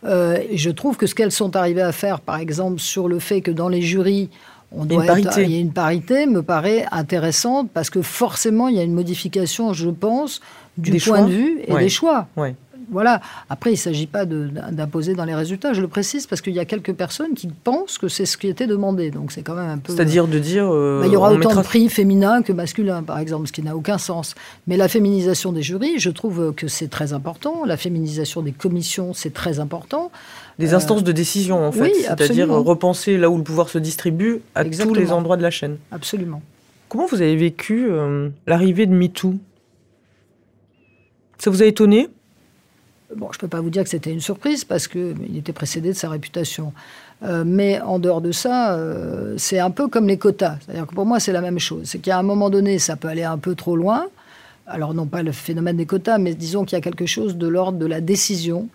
Euh, 0.05 0.39
et 0.49 0.57
je 0.57 0.71
trouve 0.71 0.97
que 0.97 1.07
ce 1.07 1.15
qu'elles 1.15 1.33
sont 1.33 1.57
arrivées 1.57 1.83
à 1.83 1.93
faire, 1.93 2.21
par 2.21 2.37
exemple, 2.37 2.79
sur 2.79 3.09
le 3.09 3.19
fait 3.19 3.41
que 3.41 3.51
dans 3.51 3.69
les 3.69 3.83
jurys, 3.83 4.31
on 4.73 4.85
doit 4.85 5.05
il 5.39 5.51
y 5.51 5.57
a 5.57 5.59
une 5.59 5.73
parité, 5.73 6.27
me 6.27 6.43
paraît 6.43 6.87
intéressante 6.93 7.71
parce 7.75 7.91
que 7.91 8.03
forcément, 8.03 8.69
il 8.69 8.77
y 8.77 8.79
a 8.79 8.85
une 8.85 8.95
modification, 8.95 9.73
je 9.73 9.91
pense, 9.91 10.41
du 10.79 10.99
point 11.01 11.23
de 11.23 11.33
vue 11.33 11.61
et 11.67 11.75
des 11.77 11.89
choix. 11.89 12.29
Voilà. 12.91 13.21
Après, 13.49 13.71
il 13.71 13.75
ne 13.75 13.79
s'agit 13.79 14.07
pas 14.07 14.25
d'imposer 14.25 15.15
dans 15.15 15.25
les 15.25 15.35
résultats. 15.35 15.73
Je 15.73 15.81
le 15.81 15.89
précise 15.89 16.27
parce 16.27 16.41
qu'il 16.41 16.55
y 16.55 16.59
a 16.59 16.65
quelques 16.65 16.93
personnes 16.93 17.35
qui 17.35 17.49
pensent 17.49 17.99
que 17.99 18.09
c'est 18.09 18.27
ce 18.27 18.37
qui 18.37 18.49
était 18.49 18.67
demandé. 18.67 19.11
Donc 19.11 19.33
c'est 19.33 19.43
quand 19.43 19.55
même 19.55 19.71
un 19.71 19.79
peu. 19.79 19.95
C'est-à-dire 19.95 20.27
de 20.27 20.39
dire. 20.39 20.69
Euh, 20.73 21.01
bah, 21.01 21.07
il 21.07 21.13
y 21.13 21.17
aura 21.17 21.33
autant 21.33 21.55
de 21.55 21.63
prix 21.63 21.89
féminins 21.89 22.43
que 22.43 22.53
masculins, 22.53 23.03
par 23.03 23.19
exemple, 23.19 23.47
ce 23.49 23.53
qui 23.53 23.63
n'a 23.63 23.77
aucun 23.77 23.99
sens. 23.99 24.35
Mais 24.67 24.77
la 24.77 24.89
féminisation 24.89 25.53
des 25.53 25.63
jurys, 25.63 25.99
je 25.99 26.11
trouve 26.11 26.55
que 26.55 26.69
c'est 26.69 26.89
très 26.89 27.13
important. 27.13 27.65
La 27.65 27.77
féminisation 27.77 28.43
des 28.43 28.53
commissions, 28.53 29.15
c'est 29.15 29.33
très 29.33 29.61
important. 29.61 30.11
Des 30.59 30.75
instances 30.75 31.05
de 31.05 31.13
décision, 31.13 31.65
en 31.65 31.73
fait. 31.73 31.93
C'est-à-dire 31.95 32.49
repenser 32.51 33.17
là 33.17 33.31
où 33.31 33.37
le 33.37 33.43
pouvoir 33.43 33.69
se 33.69 33.79
distribue 33.79 34.43
à 34.55 34.65
tous 34.65 34.95
les 34.95 35.13
endroits 35.13 35.37
de 35.37 35.43
la 35.43 35.51
chaîne. 35.51 35.79
Absolument. 35.91 36.43
Comment 36.89 37.07
vous 37.07 37.23
avez 37.23 37.37
vécu 37.37 37.87
euh, 37.89 38.31
l'arrivée 38.49 38.85
de 38.85 38.93
MeToo? 38.93 39.35
Ça 41.39 41.49
vous 41.49 41.63
a 41.63 41.67
étonné? 41.67 42.09
Bon, 43.17 43.29
je 43.33 43.39
ne 43.39 43.41
peux 43.41 43.49
pas 43.49 43.61
vous 43.61 43.71
dire 43.71 43.83
que 43.83 43.89
c'était 43.89 44.13
une 44.13 44.21
surprise 44.21 44.65
parce 44.65 44.87
qu'il 44.87 45.37
était 45.37 45.53
précédé 45.53 45.89
de 45.89 45.97
sa 45.97 46.09
réputation. 46.09 46.73
Euh, 47.23 47.45
mais 47.47 47.81
en 47.81 47.99
dehors 47.99 48.21
de 48.21 48.33
ça, 48.33 48.73
euh, 48.75 49.35
c'est 49.37 49.59
un 49.59 49.71
peu 49.71 49.89
comme 49.89 50.07
les 50.07 50.17
quotas. 50.17 50.57
C'est-à-dire 50.65 50.87
que 50.87 50.95
pour 50.95 51.07
moi, 51.07 51.21
c'est 51.21 51.33
la 51.33 51.41
même 51.41 51.59
chose. 51.59 51.83
C'est 51.85 51.99
qu'à 51.99 52.19
un 52.19 52.23
moment 52.23 52.51
donné, 52.51 52.79
ça 52.79 52.97
peut 52.97 53.09
aller 53.09 53.25
un 53.25 53.39
peu 53.39 53.55
trop 53.55 53.77
loin. 53.77 54.07
Alors, 54.67 54.95
non 54.95 55.07
pas 55.07 55.23
le 55.23 55.33
phénomène 55.33 55.77
des 55.77 55.87
quotas, 55.87 56.19
mais 56.19 56.35
disons 56.35 56.65
qu'il 56.65 56.77
y 56.77 56.79
a 56.79 56.81
quelque 56.81 57.07
chose 57.07 57.37
de 57.37 57.49
l'ordre 57.49 57.79
de 57.79 57.87
la 57.87 58.01
décision. 58.01 58.69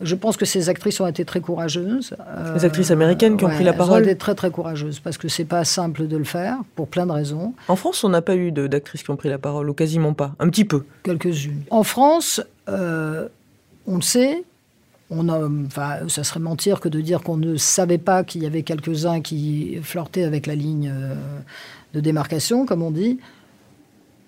Je 0.00 0.14
pense 0.14 0.36
que 0.36 0.44
ces 0.44 0.68
actrices 0.68 1.00
ont 1.00 1.06
été 1.08 1.24
très 1.24 1.40
courageuses. 1.40 2.14
Les 2.54 2.64
actrices 2.64 2.92
américaines 2.92 3.36
qui 3.36 3.44
ont 3.44 3.48
pris 3.48 3.64
la 3.64 3.72
parole 3.72 4.02
Elles 4.02 4.04
ont 4.04 4.10
été 4.10 4.18
très 4.18 4.34
très 4.36 4.50
courageuses 4.50 5.00
parce 5.00 5.18
que 5.18 5.26
c'est 5.26 5.44
pas 5.44 5.64
simple 5.64 6.06
de 6.06 6.16
le 6.16 6.24
faire 6.24 6.58
pour 6.76 6.86
plein 6.86 7.04
de 7.04 7.10
raisons. 7.10 7.54
En 7.66 7.74
France, 7.74 8.04
on 8.04 8.10
n'a 8.10 8.22
pas 8.22 8.36
eu 8.36 8.52
d'actrices 8.52 9.02
qui 9.02 9.10
ont 9.10 9.16
pris 9.16 9.28
la 9.28 9.38
parole, 9.38 9.68
ou 9.68 9.74
quasiment 9.74 10.12
pas. 10.12 10.34
Un 10.38 10.48
petit 10.50 10.64
peu. 10.64 10.84
Quelques-unes. 11.02 11.62
En 11.70 11.82
France, 11.82 12.40
euh, 12.68 13.26
on 13.88 13.96
le 13.96 14.02
sait. 14.02 14.44
On 15.10 15.28
a, 15.30 15.40
enfin, 15.66 16.08
ça 16.08 16.22
serait 16.22 16.40
mentir 16.40 16.80
que 16.80 16.88
de 16.88 17.00
dire 17.00 17.22
qu'on 17.22 17.38
ne 17.38 17.56
savait 17.56 17.98
pas 17.98 18.24
qu'il 18.24 18.42
y 18.42 18.46
avait 18.46 18.62
quelques-uns 18.62 19.22
qui 19.22 19.78
flirtaient 19.82 20.24
avec 20.24 20.46
la 20.46 20.54
ligne 20.54 20.92
euh, 20.94 21.14
de 21.94 22.00
démarcation, 22.00 22.66
comme 22.66 22.82
on 22.82 22.90
dit. 22.90 23.18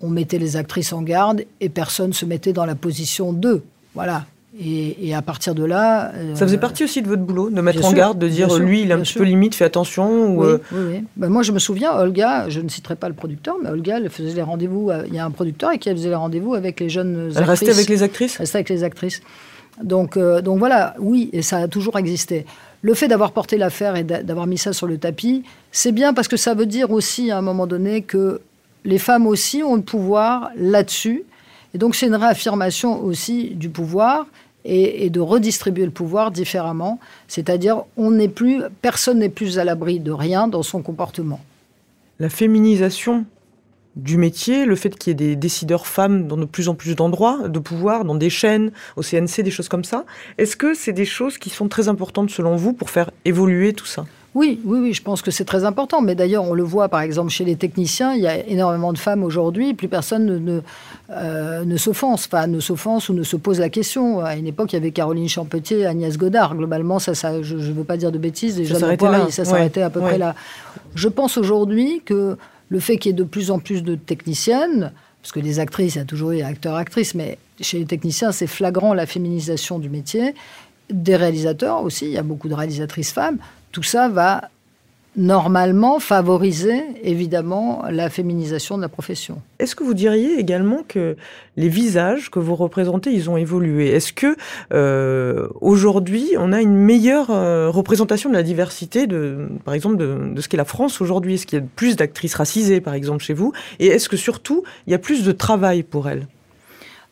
On 0.01 0.09
mettait 0.09 0.39
les 0.39 0.57
actrices 0.57 0.91
en 0.91 1.03
garde 1.03 1.43
et 1.59 1.69
personne 1.69 2.13
se 2.13 2.25
mettait 2.25 2.53
dans 2.53 2.65
la 2.65 2.73
position 2.73 3.31
d'eux. 3.31 3.61
Voilà. 3.93 4.25
Et, 4.59 5.13
à 5.13 5.21
partir 5.21 5.55
de 5.55 5.63
là. 5.63 6.11
Euh, 6.13 6.35
ça 6.35 6.45
faisait 6.45 6.57
partie 6.57 6.83
aussi 6.83 7.01
de 7.01 7.07
votre 7.07 7.21
boulot, 7.21 7.49
de 7.49 7.61
mettre 7.61 7.85
en 7.85 7.93
garde, 7.93 8.17
de 8.19 8.27
dire 8.27 8.53
lui, 8.57 8.81
il 8.81 8.91
est 8.91 8.93
un 8.93 8.99
petit 8.99 9.13
peu 9.13 9.23
limite, 9.23 9.55
fais 9.55 9.63
attention. 9.63 10.35
Ou 10.35 10.43
oui, 10.43 10.47
euh, 10.47 10.57
oui, 10.73 11.03
ben, 11.15 11.29
moi, 11.29 11.43
je 11.43 11.51
me 11.51 11.59
souviens, 11.59 11.93
Olga, 11.93 12.49
je 12.49 12.59
ne 12.59 12.67
citerai 12.67 12.95
pas 12.95 13.07
le 13.07 13.13
producteur, 13.13 13.55
mais 13.63 13.69
Olga, 13.69 13.97
elle 13.97 14.09
faisait 14.09 14.33
les 14.33 14.41
rendez-vous. 14.41 14.91
Il 15.07 15.13
y 15.13 15.19
a 15.19 15.25
un 15.25 15.31
producteur 15.31 15.71
et 15.71 15.77
qui 15.77 15.89
faisait 15.91 16.09
les 16.09 16.15
rendez-vous 16.15 16.55
avec 16.55 16.79
les 16.79 16.89
jeunes 16.89 17.27
actrices. 17.27 17.37
Elle 17.37 17.49
restait 17.49 17.71
avec 17.71 17.89
les 17.89 18.03
actrices? 18.03 18.35
Elle 18.35 18.41
restait 18.41 18.57
avec 18.57 18.69
les 18.69 18.83
actrices. 18.83 19.21
Donc, 19.81 20.17
euh, 20.17 20.41
donc 20.41 20.59
voilà, 20.59 20.95
oui, 20.99 21.29
et 21.33 21.41
ça 21.41 21.57
a 21.57 21.67
toujours 21.67 21.97
existé. 21.97 22.45
Le 22.81 22.93
fait 22.93 23.07
d'avoir 23.07 23.31
porté 23.31 23.57
l'affaire 23.57 23.95
et 23.95 24.03
d'avoir 24.03 24.47
mis 24.47 24.57
ça 24.57 24.73
sur 24.73 24.87
le 24.87 24.97
tapis, 24.97 25.43
c'est 25.71 25.91
bien 25.91 26.13
parce 26.13 26.27
que 26.27 26.37
ça 26.37 26.53
veut 26.53 26.65
dire 26.65 26.91
aussi 26.91 27.31
à 27.31 27.37
un 27.37 27.41
moment 27.41 27.67
donné 27.67 28.01
que 28.01 28.41
les 28.85 28.97
femmes 28.97 29.27
aussi 29.27 29.61
ont 29.63 29.75
le 29.75 29.81
pouvoir 29.81 30.49
là-dessus. 30.55 31.23
Et 31.73 31.77
donc 31.77 31.95
c'est 31.95 32.07
une 32.07 32.15
réaffirmation 32.15 33.03
aussi 33.03 33.51
du 33.55 33.69
pouvoir 33.69 34.25
et, 34.65 35.05
et 35.05 35.09
de 35.09 35.19
redistribuer 35.19 35.85
le 35.85 35.91
pouvoir 35.91 36.31
différemment. 36.31 36.99
C'est-à-dire, 37.27 37.83
on 37.97 38.11
n'est 38.11 38.27
plus, 38.27 38.63
personne 38.81 39.19
n'est 39.19 39.29
plus 39.29 39.59
à 39.59 39.63
l'abri 39.63 39.99
de 39.99 40.11
rien 40.11 40.47
dans 40.47 40.63
son 40.63 40.81
comportement. 40.81 41.39
La 42.19 42.29
féminisation 42.29 43.25
du 43.95 44.17
métier, 44.17 44.65
le 44.65 44.75
fait 44.75 44.97
qu'il 44.97 45.11
y 45.11 45.11
ait 45.11 45.15
des 45.15 45.35
décideurs 45.35 45.85
femmes 45.85 46.27
dans 46.27 46.37
de 46.37 46.45
plus 46.45 46.69
en 46.69 46.75
plus 46.75 46.95
d'endroits 46.95 47.47
de 47.47 47.59
pouvoir, 47.59 48.05
dans 48.05 48.15
des 48.15 48.29
chaînes, 48.29 48.71
au 48.95 49.01
CNC, 49.01 49.41
des 49.43 49.51
choses 49.51 49.69
comme 49.69 49.83
ça. 49.83 50.05
Est-ce 50.37 50.55
que 50.55 50.73
c'est 50.73 50.93
des 50.93 51.05
choses 51.05 51.37
qui 51.37 51.49
sont 51.49 51.67
très 51.67 51.89
importantes 51.89 52.29
selon 52.29 52.55
vous 52.55 52.73
pour 52.73 52.89
faire 52.89 53.11
évoluer 53.25 53.73
tout 53.73 53.85
ça? 53.85 54.05
Oui, 54.33 54.61
oui, 54.63 54.79
oui, 54.79 54.93
je 54.93 55.01
pense 55.01 55.21
que 55.21 55.29
c'est 55.29 55.43
très 55.43 55.65
important. 55.65 56.01
Mais 56.01 56.15
d'ailleurs, 56.15 56.45
on 56.45 56.53
le 56.53 56.63
voit 56.63 56.87
par 56.87 57.01
exemple 57.01 57.29
chez 57.29 57.43
les 57.43 57.57
techniciens, 57.57 58.13
il 58.13 58.21
y 58.21 58.27
a 58.27 58.37
énormément 58.47 58.93
de 58.93 58.97
femmes 58.97 59.23
aujourd'hui, 59.23 59.73
plus 59.73 59.89
personne 59.89 60.25
ne, 60.25 60.37
ne, 60.37 60.61
euh, 61.09 61.65
ne 61.65 61.75
s'offense, 61.75 62.29
enfin, 62.31 62.47
ne 62.47 62.61
s'offense 62.61 63.09
ou 63.09 63.13
ne 63.13 63.23
se 63.23 63.35
pose 63.35 63.59
la 63.59 63.69
question. 63.69 64.21
À 64.21 64.37
une 64.37 64.47
époque, 64.47 64.71
il 64.71 64.77
y 64.77 64.79
avait 64.79 64.91
Caroline 64.91 65.27
Champetier, 65.27 65.85
Agnès 65.85 66.17
Godard. 66.17 66.55
Globalement, 66.55 66.99
ça, 66.99 67.13
ça 67.13 67.41
je 67.41 67.55
ne 67.55 67.73
veux 67.73 67.83
pas 67.83 67.97
dire 67.97 68.13
de 68.13 68.17
bêtises, 68.17 68.65
ça 68.69 68.79
s'arrêtait 68.79 69.31
ça 69.31 69.43
s'arrêtait 69.43 69.81
à 69.81 69.89
peu 69.89 69.99
près 69.99 70.17
là. 70.17 70.33
Je 70.95 71.09
pense 71.09 71.37
aujourd'hui 71.37 72.01
que 72.05 72.37
le 72.71 72.79
fait 72.79 72.97
qu'il 72.97 73.11
y 73.11 73.13
ait 73.13 73.17
de 73.17 73.23
plus 73.23 73.51
en 73.51 73.59
plus 73.59 73.83
de 73.83 73.95
techniciennes, 73.95 74.93
parce 75.21 75.33
que 75.33 75.41
les 75.41 75.59
actrices, 75.59 75.95
il 75.95 75.97
y 75.99 76.01
a 76.01 76.05
toujours 76.05 76.31
eu 76.31 76.41
acteurs-actrices, 76.41 77.13
mais 77.15 77.37
chez 77.59 77.77
les 77.79 77.85
techniciens, 77.85 78.31
c'est 78.31 78.47
flagrant 78.47 78.93
la 78.93 79.05
féminisation 79.05 79.77
du 79.77 79.89
métier. 79.89 80.33
Des 80.89 81.17
réalisateurs 81.17 81.83
aussi, 81.83 82.05
il 82.05 82.11
y 82.11 82.17
a 82.17 82.23
beaucoup 82.23 82.47
de 82.47 82.53
réalisatrices 82.53 83.11
femmes. 83.11 83.37
Tout 83.73 83.83
ça 83.83 84.07
va 84.07 84.49
normalement 85.17 85.99
favoriser 85.99 86.83
évidemment 87.03 87.83
la 87.89 88.09
féminisation 88.09 88.77
de 88.77 88.81
la 88.81 88.87
profession. 88.87 89.41
Est-ce 89.59 89.75
que 89.75 89.83
vous 89.83 89.93
diriez 89.93 90.39
également 90.39 90.83
que 90.87 91.17
les 91.57 91.67
visages 91.67 92.31
que 92.31 92.39
vous 92.39 92.55
représentez, 92.55 93.11
ils 93.11 93.29
ont 93.29 93.35
évolué? 93.35 93.89
Est-ce 93.89 94.13
que 94.13 94.37
euh, 94.73 95.47
aujourd'hui, 95.59 96.29
on 96.37 96.53
a 96.53 96.61
une 96.61 96.75
meilleure 96.75 97.29
euh, 97.29 97.69
représentation 97.69 98.29
de 98.29 98.35
la 98.35 98.43
diversité, 98.43 99.05
de, 99.05 99.49
par 99.65 99.73
exemple, 99.73 99.97
de, 99.97 100.33
de 100.33 100.41
ce 100.41 100.47
qu'est 100.47 100.57
la 100.57 100.65
France 100.65 101.01
aujourd'hui? 101.01 101.33
Est-ce 101.33 101.45
qu'il 101.45 101.59
y 101.59 101.61
a 101.61 101.65
plus 101.75 101.97
d'actrices 101.97 102.35
racisées, 102.35 102.79
par 102.79 102.93
exemple, 102.93 103.21
chez 103.21 103.33
vous? 103.33 103.51
Et 103.79 103.87
est-ce 103.87 104.07
que 104.07 104.17
surtout, 104.17 104.63
il 104.87 104.91
y 104.91 104.95
a 104.95 104.99
plus 104.99 105.25
de 105.25 105.33
travail 105.33 105.83
pour 105.83 106.07
elles? 106.07 106.25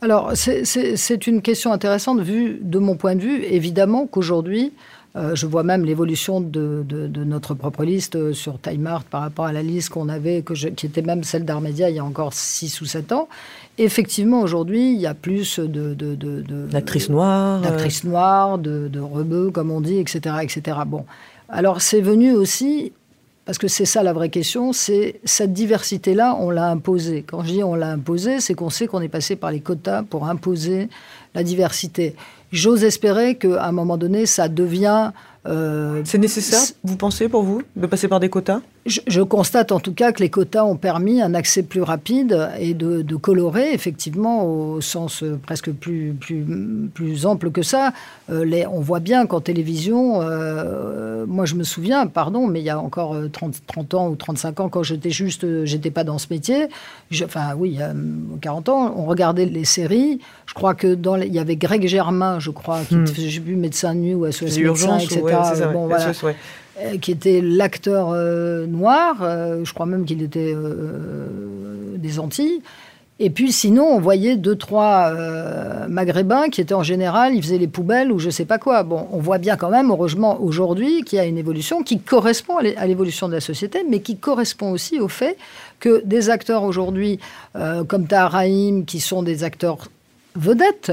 Alors, 0.01 0.31
c'est 0.35 1.27
une 1.27 1.41
question 1.41 1.73
intéressante, 1.73 2.21
vu 2.21 2.59
de 2.61 2.79
mon 2.79 2.95
point 2.95 3.15
de 3.15 3.21
vue, 3.21 3.43
évidemment 3.43 4.07
qu'aujourd'hui, 4.07 4.71
Euh, 5.15 5.33
je 5.33 5.47
vois 5.47 5.63
même 5.63 5.85
l'évolution 5.85 6.39
de, 6.39 6.85
notre 7.25 7.55
propre 7.55 7.83
liste 7.83 8.15
euh, 8.15 8.33
sur 8.33 8.61
Time 8.61 8.85
Art 8.85 9.03
par 9.03 9.21
rapport 9.21 9.45
à 9.45 9.53
la 9.53 9.63
liste 9.63 9.89
qu'on 9.89 10.07
avait, 10.07 10.43
que 10.43 10.53
qui 10.53 10.85
était 10.85 11.01
même 11.01 11.23
celle 11.23 11.45
d'Armédia 11.45 11.89
il 11.89 11.95
y 11.95 11.99
a 11.99 12.05
encore 12.05 12.33
6 12.33 12.81
ou 12.81 12.85
7 12.85 13.11
ans. 13.11 13.27
Effectivement, 13.79 14.41
aujourd'hui, 14.41 14.93
il 14.93 14.99
y 14.99 15.07
a 15.07 15.15
plus 15.15 15.59
de... 15.59 15.95
D'actrices 16.69 17.09
noires. 17.09 17.61
D'actrices 17.61 18.03
noires, 18.03 18.59
de, 18.59 18.87
de 18.87 18.99
rebeux, 18.99 19.49
comme 19.51 19.71
on 19.71 19.81
dit, 19.81 19.97
etc. 19.97 20.35
etc. 20.43 20.77
Bon. 20.85 21.05
Alors, 21.47 21.81
c'est 21.81 22.01
venu 22.01 22.33
aussi 22.33 22.91
parce 23.49 23.57
que 23.57 23.67
c'est 23.67 23.85
ça 23.85 24.03
la 24.03 24.13
vraie 24.13 24.29
question, 24.29 24.73
c'est 24.73 25.19
cette 25.23 25.53
diversité-là, 25.53 26.37
on 26.39 26.51
l'a 26.51 26.69
imposée. 26.69 27.23
Quand 27.23 27.41
je 27.41 27.53
dis 27.53 27.63
on 27.63 27.73
l'a 27.73 27.89
imposée, 27.89 28.41
c'est 28.41 28.53
qu'on 28.53 28.69
sait 28.69 28.85
qu'on 28.85 29.01
est 29.01 29.07
passé 29.07 29.35
par 29.35 29.49
les 29.49 29.59
quotas 29.59 30.03
pour 30.03 30.29
imposer 30.29 30.87
la 31.33 31.41
diversité. 31.41 32.15
J'ose 32.51 32.83
espérer 32.83 33.35
qu'à 33.35 33.65
un 33.65 33.71
moment 33.71 33.97
donné, 33.97 34.25
ça 34.25 34.47
devient 34.47 35.11
euh, 35.47 36.01
c'est 36.03 36.17
nécessaire, 36.17 36.61
vous 36.83 36.97
pensez, 36.97 37.29
pour 37.29 37.43
vous, 37.43 37.61
de 37.75 37.87
passer 37.87 38.07
par 38.07 38.19
des 38.19 38.29
quotas? 38.29 38.59
Je, 38.85 39.21
constate 39.21 39.71
en 39.71 39.79
tout 39.79 39.93
cas 39.93 40.11
que 40.11 40.21
les 40.23 40.29
quotas 40.29 40.63
ont 40.63 40.75
permis 40.75 41.21
un 41.21 41.35
accès 41.35 41.63
plus 41.63 41.81
rapide 41.81 42.49
et 42.59 42.73
de, 42.73 43.15
colorer, 43.15 43.73
effectivement, 43.73 44.45
au 44.45 44.81
sens 44.81 45.21
euh, 45.21 45.39
presque 45.41 45.71
plus, 45.71 46.15
plus, 46.19 46.43
plus 46.93 47.25
ample 47.25 47.51
que 47.51 47.61
ça. 47.61 47.93
Euh, 48.29 48.43
les, 48.43 48.65
on 48.65 48.79
voit 48.79 48.99
bien 48.99 49.27
qu'en 49.27 49.41
télévision, 49.41 50.19
moi 51.27 51.45
je 51.45 51.55
me 51.55 51.63
souviens, 51.63 52.07
pardon, 52.07 52.47
mais 52.47 52.59
il 52.59 52.65
y 52.65 52.69
a 52.69 52.79
encore 52.79 53.15
30, 53.31 53.61
30 53.67 53.93
ans 53.93 54.09
ou 54.09 54.15
35 54.15 54.59
ans, 54.59 54.69
quand 54.69 54.83
j'étais 54.83 55.11
juste, 55.11 55.65
j'étais 55.65 55.91
pas 55.91 56.03
dans 56.03 56.17
ce 56.17 56.27
métier, 56.31 56.67
enfin 57.23 57.53
oui, 57.57 57.71
il 57.73 57.79
y 57.79 57.83
a 57.83 57.93
40 58.41 58.69
ans, 58.69 58.93
on 58.97 59.05
regardait 59.05 59.45
les 59.45 59.65
séries. 59.65 60.19
Je 60.45 60.53
crois 60.53 60.73
que 60.73 60.95
dans 60.95 61.15
il 61.17 61.33
y 61.33 61.39
avait 61.39 61.55
Greg 61.55 61.87
Germain, 61.87 62.39
je 62.39 62.49
crois, 62.49 62.81
qui 62.87 62.95
hmm. 62.95 63.07
faisait 63.07 63.39
plus 63.39 63.55
médecin 63.55 63.93
nu 63.93 64.15
ou 64.15 64.29
SOS 64.31 64.57
médecin, 64.57 64.97
etc. 64.97 65.28
Euh, 66.81 66.97
qui 66.97 67.11
était 67.11 67.41
l'acteur 67.41 68.11
euh, 68.11 68.65
noir. 68.65 69.17
Euh, 69.21 69.65
je 69.65 69.73
crois 69.73 69.85
même 69.85 70.05
qu'il 70.05 70.21
était 70.21 70.55
des 71.97 72.19
Antilles. 72.19 72.61
Et 73.21 73.29
puis 73.29 73.51
sinon, 73.51 73.83
on 73.83 73.99
voyait 73.99 74.37
deux, 74.37 74.55
trois 74.55 75.13
maghrébins 75.89 76.47
qui 76.47 76.61
étaient 76.61 76.73
en 76.73 76.83
général, 76.83 77.35
ils 77.35 77.43
faisaient 77.43 77.57
les 77.57 77.67
poubelles 77.67 78.13
ou 78.13 78.19
je 78.19 78.29
sais 78.29 78.45
pas 78.45 78.57
quoi. 78.57 78.83
Bon, 78.83 79.07
on 79.11 79.17
voit 79.17 79.39
bien 79.39 79.57
quand 79.57 79.69
même, 79.69 79.89
heureusement, 79.89 80.39
aujourd'hui, 80.41 81.03
qu'il 81.03 81.17
y 81.17 81.19
a 81.19 81.25
une 81.25 81.37
évolution 81.37 81.83
qui 81.83 81.99
correspond 81.99 82.55
à 82.59 82.87
l'évolution 82.87 83.27
de 83.27 83.33
la 83.33 83.41
société, 83.41 83.83
mais 83.89 83.99
qui 83.99 84.15
correspond 84.15 84.71
aussi 84.71 85.01
au 85.01 85.09
fait 85.09 85.37
que 85.81 86.01
des 86.05 86.29
acteurs 86.29 86.63
aujourd'hui, 86.63 87.19
comme 87.89 88.07
Tahar 88.07 88.31
Rahim, 88.31 88.85
qui 88.85 89.01
sont 89.01 89.21
des 89.21 89.43
acteurs 89.43 89.89
vedette. 90.35 90.91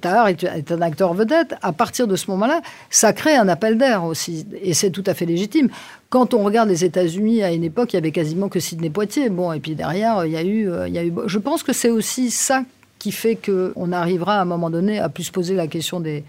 Tahar 0.00 0.28
est 0.28 0.72
un 0.72 0.80
acteur 0.80 1.14
vedette. 1.14 1.54
À 1.62 1.72
partir 1.72 2.06
de 2.06 2.16
ce 2.16 2.30
moment-là, 2.30 2.60
ça 2.90 3.12
crée 3.12 3.36
un 3.36 3.48
appel 3.48 3.78
d'air 3.78 4.04
aussi. 4.04 4.46
Et 4.62 4.74
c'est 4.74 4.90
tout 4.90 5.04
à 5.06 5.14
fait 5.14 5.26
légitime. 5.26 5.68
Quand 6.10 6.34
on 6.34 6.44
regarde 6.44 6.68
les 6.68 6.84
États-Unis, 6.84 7.42
à 7.42 7.52
une 7.52 7.64
époque, 7.64 7.92
il 7.92 7.96
y 7.96 7.98
avait 7.98 8.12
quasiment 8.12 8.48
que 8.48 8.60
Sidney 8.60 8.90
Poitier. 8.90 9.30
Bon, 9.30 9.52
et 9.52 9.60
puis 9.60 9.74
derrière, 9.74 10.24
il 10.26 10.32
y 10.32 10.36
a 10.36 10.42
eu. 10.42 10.70
Euh, 10.70 10.88
il 10.88 10.94
y 10.94 10.98
a 10.98 11.04
eu 11.04 11.12
je 11.26 11.38
pense 11.38 11.62
que 11.62 11.72
c'est 11.72 11.90
aussi 11.90 12.30
ça 12.30 12.64
qui 12.98 13.12
fait 13.12 13.36
qu'on 13.36 13.92
arrivera 13.92 14.38
à 14.38 14.42
un 14.42 14.44
moment 14.46 14.70
donné 14.70 14.98
à 14.98 15.08
plus 15.08 15.30
poser 15.30 15.54
la 15.54 15.66
question 15.66 16.00
des, 16.00 16.24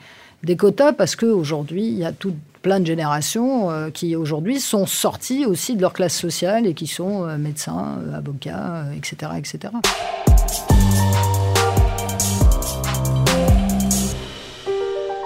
quotas, 0.58 0.92
parce 0.92 1.16
qu'aujourd'hui, 1.16 1.86
il 1.86 1.98
y 1.98 2.06
a 2.06 2.12
tout 2.12 2.36
plein 2.62 2.80
de 2.80 2.86
générations 2.86 3.72
euh, 3.72 3.90
qui 3.92 4.16
aujourd'hui 4.16 4.60
sont 4.60 4.86
sorties 4.86 5.46
aussi 5.46 5.76
de 5.76 5.82
leur 5.82 5.94
classe 5.94 6.16
sociale 6.16 6.68
et 6.68 6.74
qui 6.74 6.88
sont 6.88 7.26
euh, 7.26 7.38
médecins, 7.38 8.00
avocats, 8.14 8.86
etc., 8.98 9.32
etc. 9.38 9.72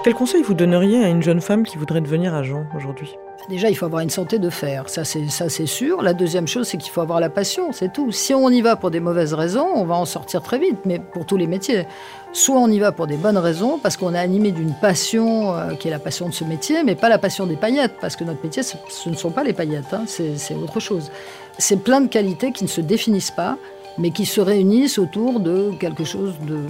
Quel 0.02 0.14
conseil 0.14 0.42
vous 0.42 0.54
donneriez 0.54 1.04
à 1.04 1.08
une 1.08 1.22
jeune 1.22 1.42
femme 1.42 1.62
qui 1.62 1.76
voudrait 1.76 2.00
devenir 2.00 2.34
agent 2.34 2.64
aujourd'hui? 2.74 3.10
Déjà, 3.50 3.68
il 3.68 3.74
faut 3.74 3.84
avoir 3.84 4.00
une 4.00 4.08
santé 4.08 4.38
de 4.38 4.48
fer, 4.48 4.88
ça 4.88 5.04
c'est 5.04 5.66
sûr. 5.66 6.00
La 6.00 6.14
deuxième 6.14 6.48
chose, 6.48 6.68
c'est 6.68 6.78
qu'il 6.78 6.90
faut 6.90 7.02
avoir 7.02 7.20
la 7.20 7.28
passion, 7.28 7.72
c'est 7.72 7.92
tout. 7.92 8.10
Si 8.10 8.32
on 8.32 8.48
y 8.48 8.62
va 8.62 8.76
pour 8.76 8.90
des 8.90 9.00
mauvaises 9.00 9.34
raisons, 9.34 9.66
on 9.74 9.84
va 9.84 9.96
en 9.96 10.06
sortir 10.06 10.40
très 10.40 10.58
vite, 10.58 10.78
mais 10.86 11.00
pour 11.00 11.26
tous 11.26 11.36
les 11.36 11.46
métiers. 11.46 11.86
Soit 12.32 12.58
on 12.58 12.68
y 12.68 12.78
va 12.78 12.92
pour 12.92 13.08
des 13.08 13.18
bonnes 13.18 13.36
raisons, 13.36 13.78
parce 13.78 13.98
qu'on 13.98 14.14
est 14.14 14.18
animé 14.18 14.52
d'une 14.52 14.72
passion 14.72 15.54
euh, 15.54 15.74
qui 15.74 15.88
est 15.88 15.90
la 15.90 15.98
passion 15.98 16.30
de 16.30 16.34
ce 16.34 16.44
métier, 16.44 16.82
mais 16.82 16.94
pas 16.94 17.10
la 17.10 17.18
passion 17.18 17.44
des 17.44 17.56
paillettes, 17.56 17.96
parce 18.00 18.16
que 18.16 18.24
notre 18.24 18.42
métier, 18.42 18.62
ce, 18.62 18.76
ne 19.08 19.16
sont 19.16 19.30
pas 19.30 19.44
les 19.44 19.52
paillettes, 19.52 19.92
hein, 19.92 20.04
c'est 20.06 20.54
autre 20.54 20.80
chose. 20.80 21.10
C'est 21.58 21.82
plein 21.82 22.00
de 22.00 22.08
qualités 22.08 22.52
qui 22.52 22.64
ne 22.64 22.70
se 22.70 22.80
définissent 22.80 23.32
pas, 23.32 23.58
mais 23.98 24.12
qui 24.12 24.24
se 24.24 24.40
réunissent 24.40 24.98
autour 24.98 25.40
de 25.40 25.72
quelque 25.78 26.04
chose 26.04 26.38
de 26.46 26.60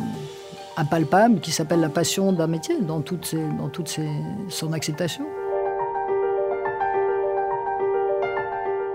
impalpable 0.80 1.40
qui 1.40 1.52
s'appelle 1.52 1.80
la 1.80 1.88
passion 1.88 2.32
d'un 2.32 2.46
métier 2.46 2.76
dans 2.80 3.00
toute, 3.00 3.34
son 4.48 4.72
acceptation. 4.72 5.24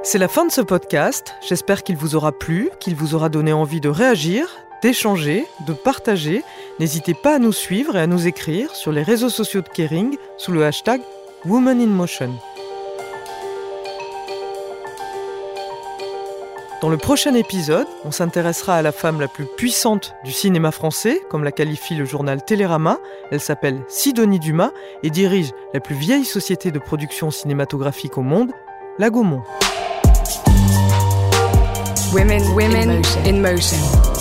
C'est 0.04 0.19
la 0.19 0.28
fin 0.28 0.45
de 0.45 0.52
ce 0.52 0.62
podcast. 0.62 1.34
J'espère 1.48 1.84
qu'il 1.84 1.98
vous 1.98 2.15
aura 2.15 2.32
plu, 2.32 2.69
qu'il 2.80 2.95
vous 2.95 3.15
aura 3.15 3.30
donné 3.30 3.54
envie 3.54 3.82
de 3.82 3.89
réagir, 3.89 4.48
d'échanger, 4.84 5.48
de 5.65 5.74
partager. 5.74 6.43
N'hésitez 6.80 7.13
pas 7.13 7.36
à 7.36 7.39
nous 7.39 7.54
suivre 7.54 7.95
et 7.95 8.02
à 8.02 8.08
nous 8.08 8.28
écrire 8.28 8.76
sur 8.76 8.91
les 8.91 9.04
réseaux 9.04 9.30
sociaux 9.30 9.62
de 9.62 9.69
Kering 9.69 10.17
sous 10.38 10.52
le 10.52 10.65
hashtag 10.65 11.02
Woman 11.45 11.82
in 11.82 11.88
Motion. 11.88 12.32
Dans 16.86 16.91
le 16.91 16.98
prochain 16.98 17.34
épisode, 17.34 17.88
on 18.04 18.12
s'intéressera 18.12 18.76
à 18.76 18.84
la 18.84 18.91
femme 18.91 19.19
la 19.19 19.28
plus 19.28 19.48
puissante 19.58 20.13
du 20.24 20.32
cinéma 20.32 20.69
français, 20.69 21.19
comme 21.32 21.43
la 21.43 21.52
qualifie 21.52 21.95
le 21.95 22.06
journal 22.06 22.45
Télérama. 22.45 23.00
Elle 23.32 23.39
s'appelle 23.39 23.82
Sidonie 23.88 24.38
Dumas 24.38 24.69
et 25.02 25.10
dirige 25.10 25.50
la 25.74 25.80
plus 25.80 25.95
vieille 25.95 26.26
société 26.26 26.69
de 26.69 26.78
production 26.78 27.32
cinématographique 27.32 28.19
au 28.19 28.21
monde, 28.21 28.52
la 29.00 29.10
Gaumont. 29.10 29.41
Women, 32.13 32.43
Women 32.54 33.02
In 33.26 33.41
motion. 33.41 34.14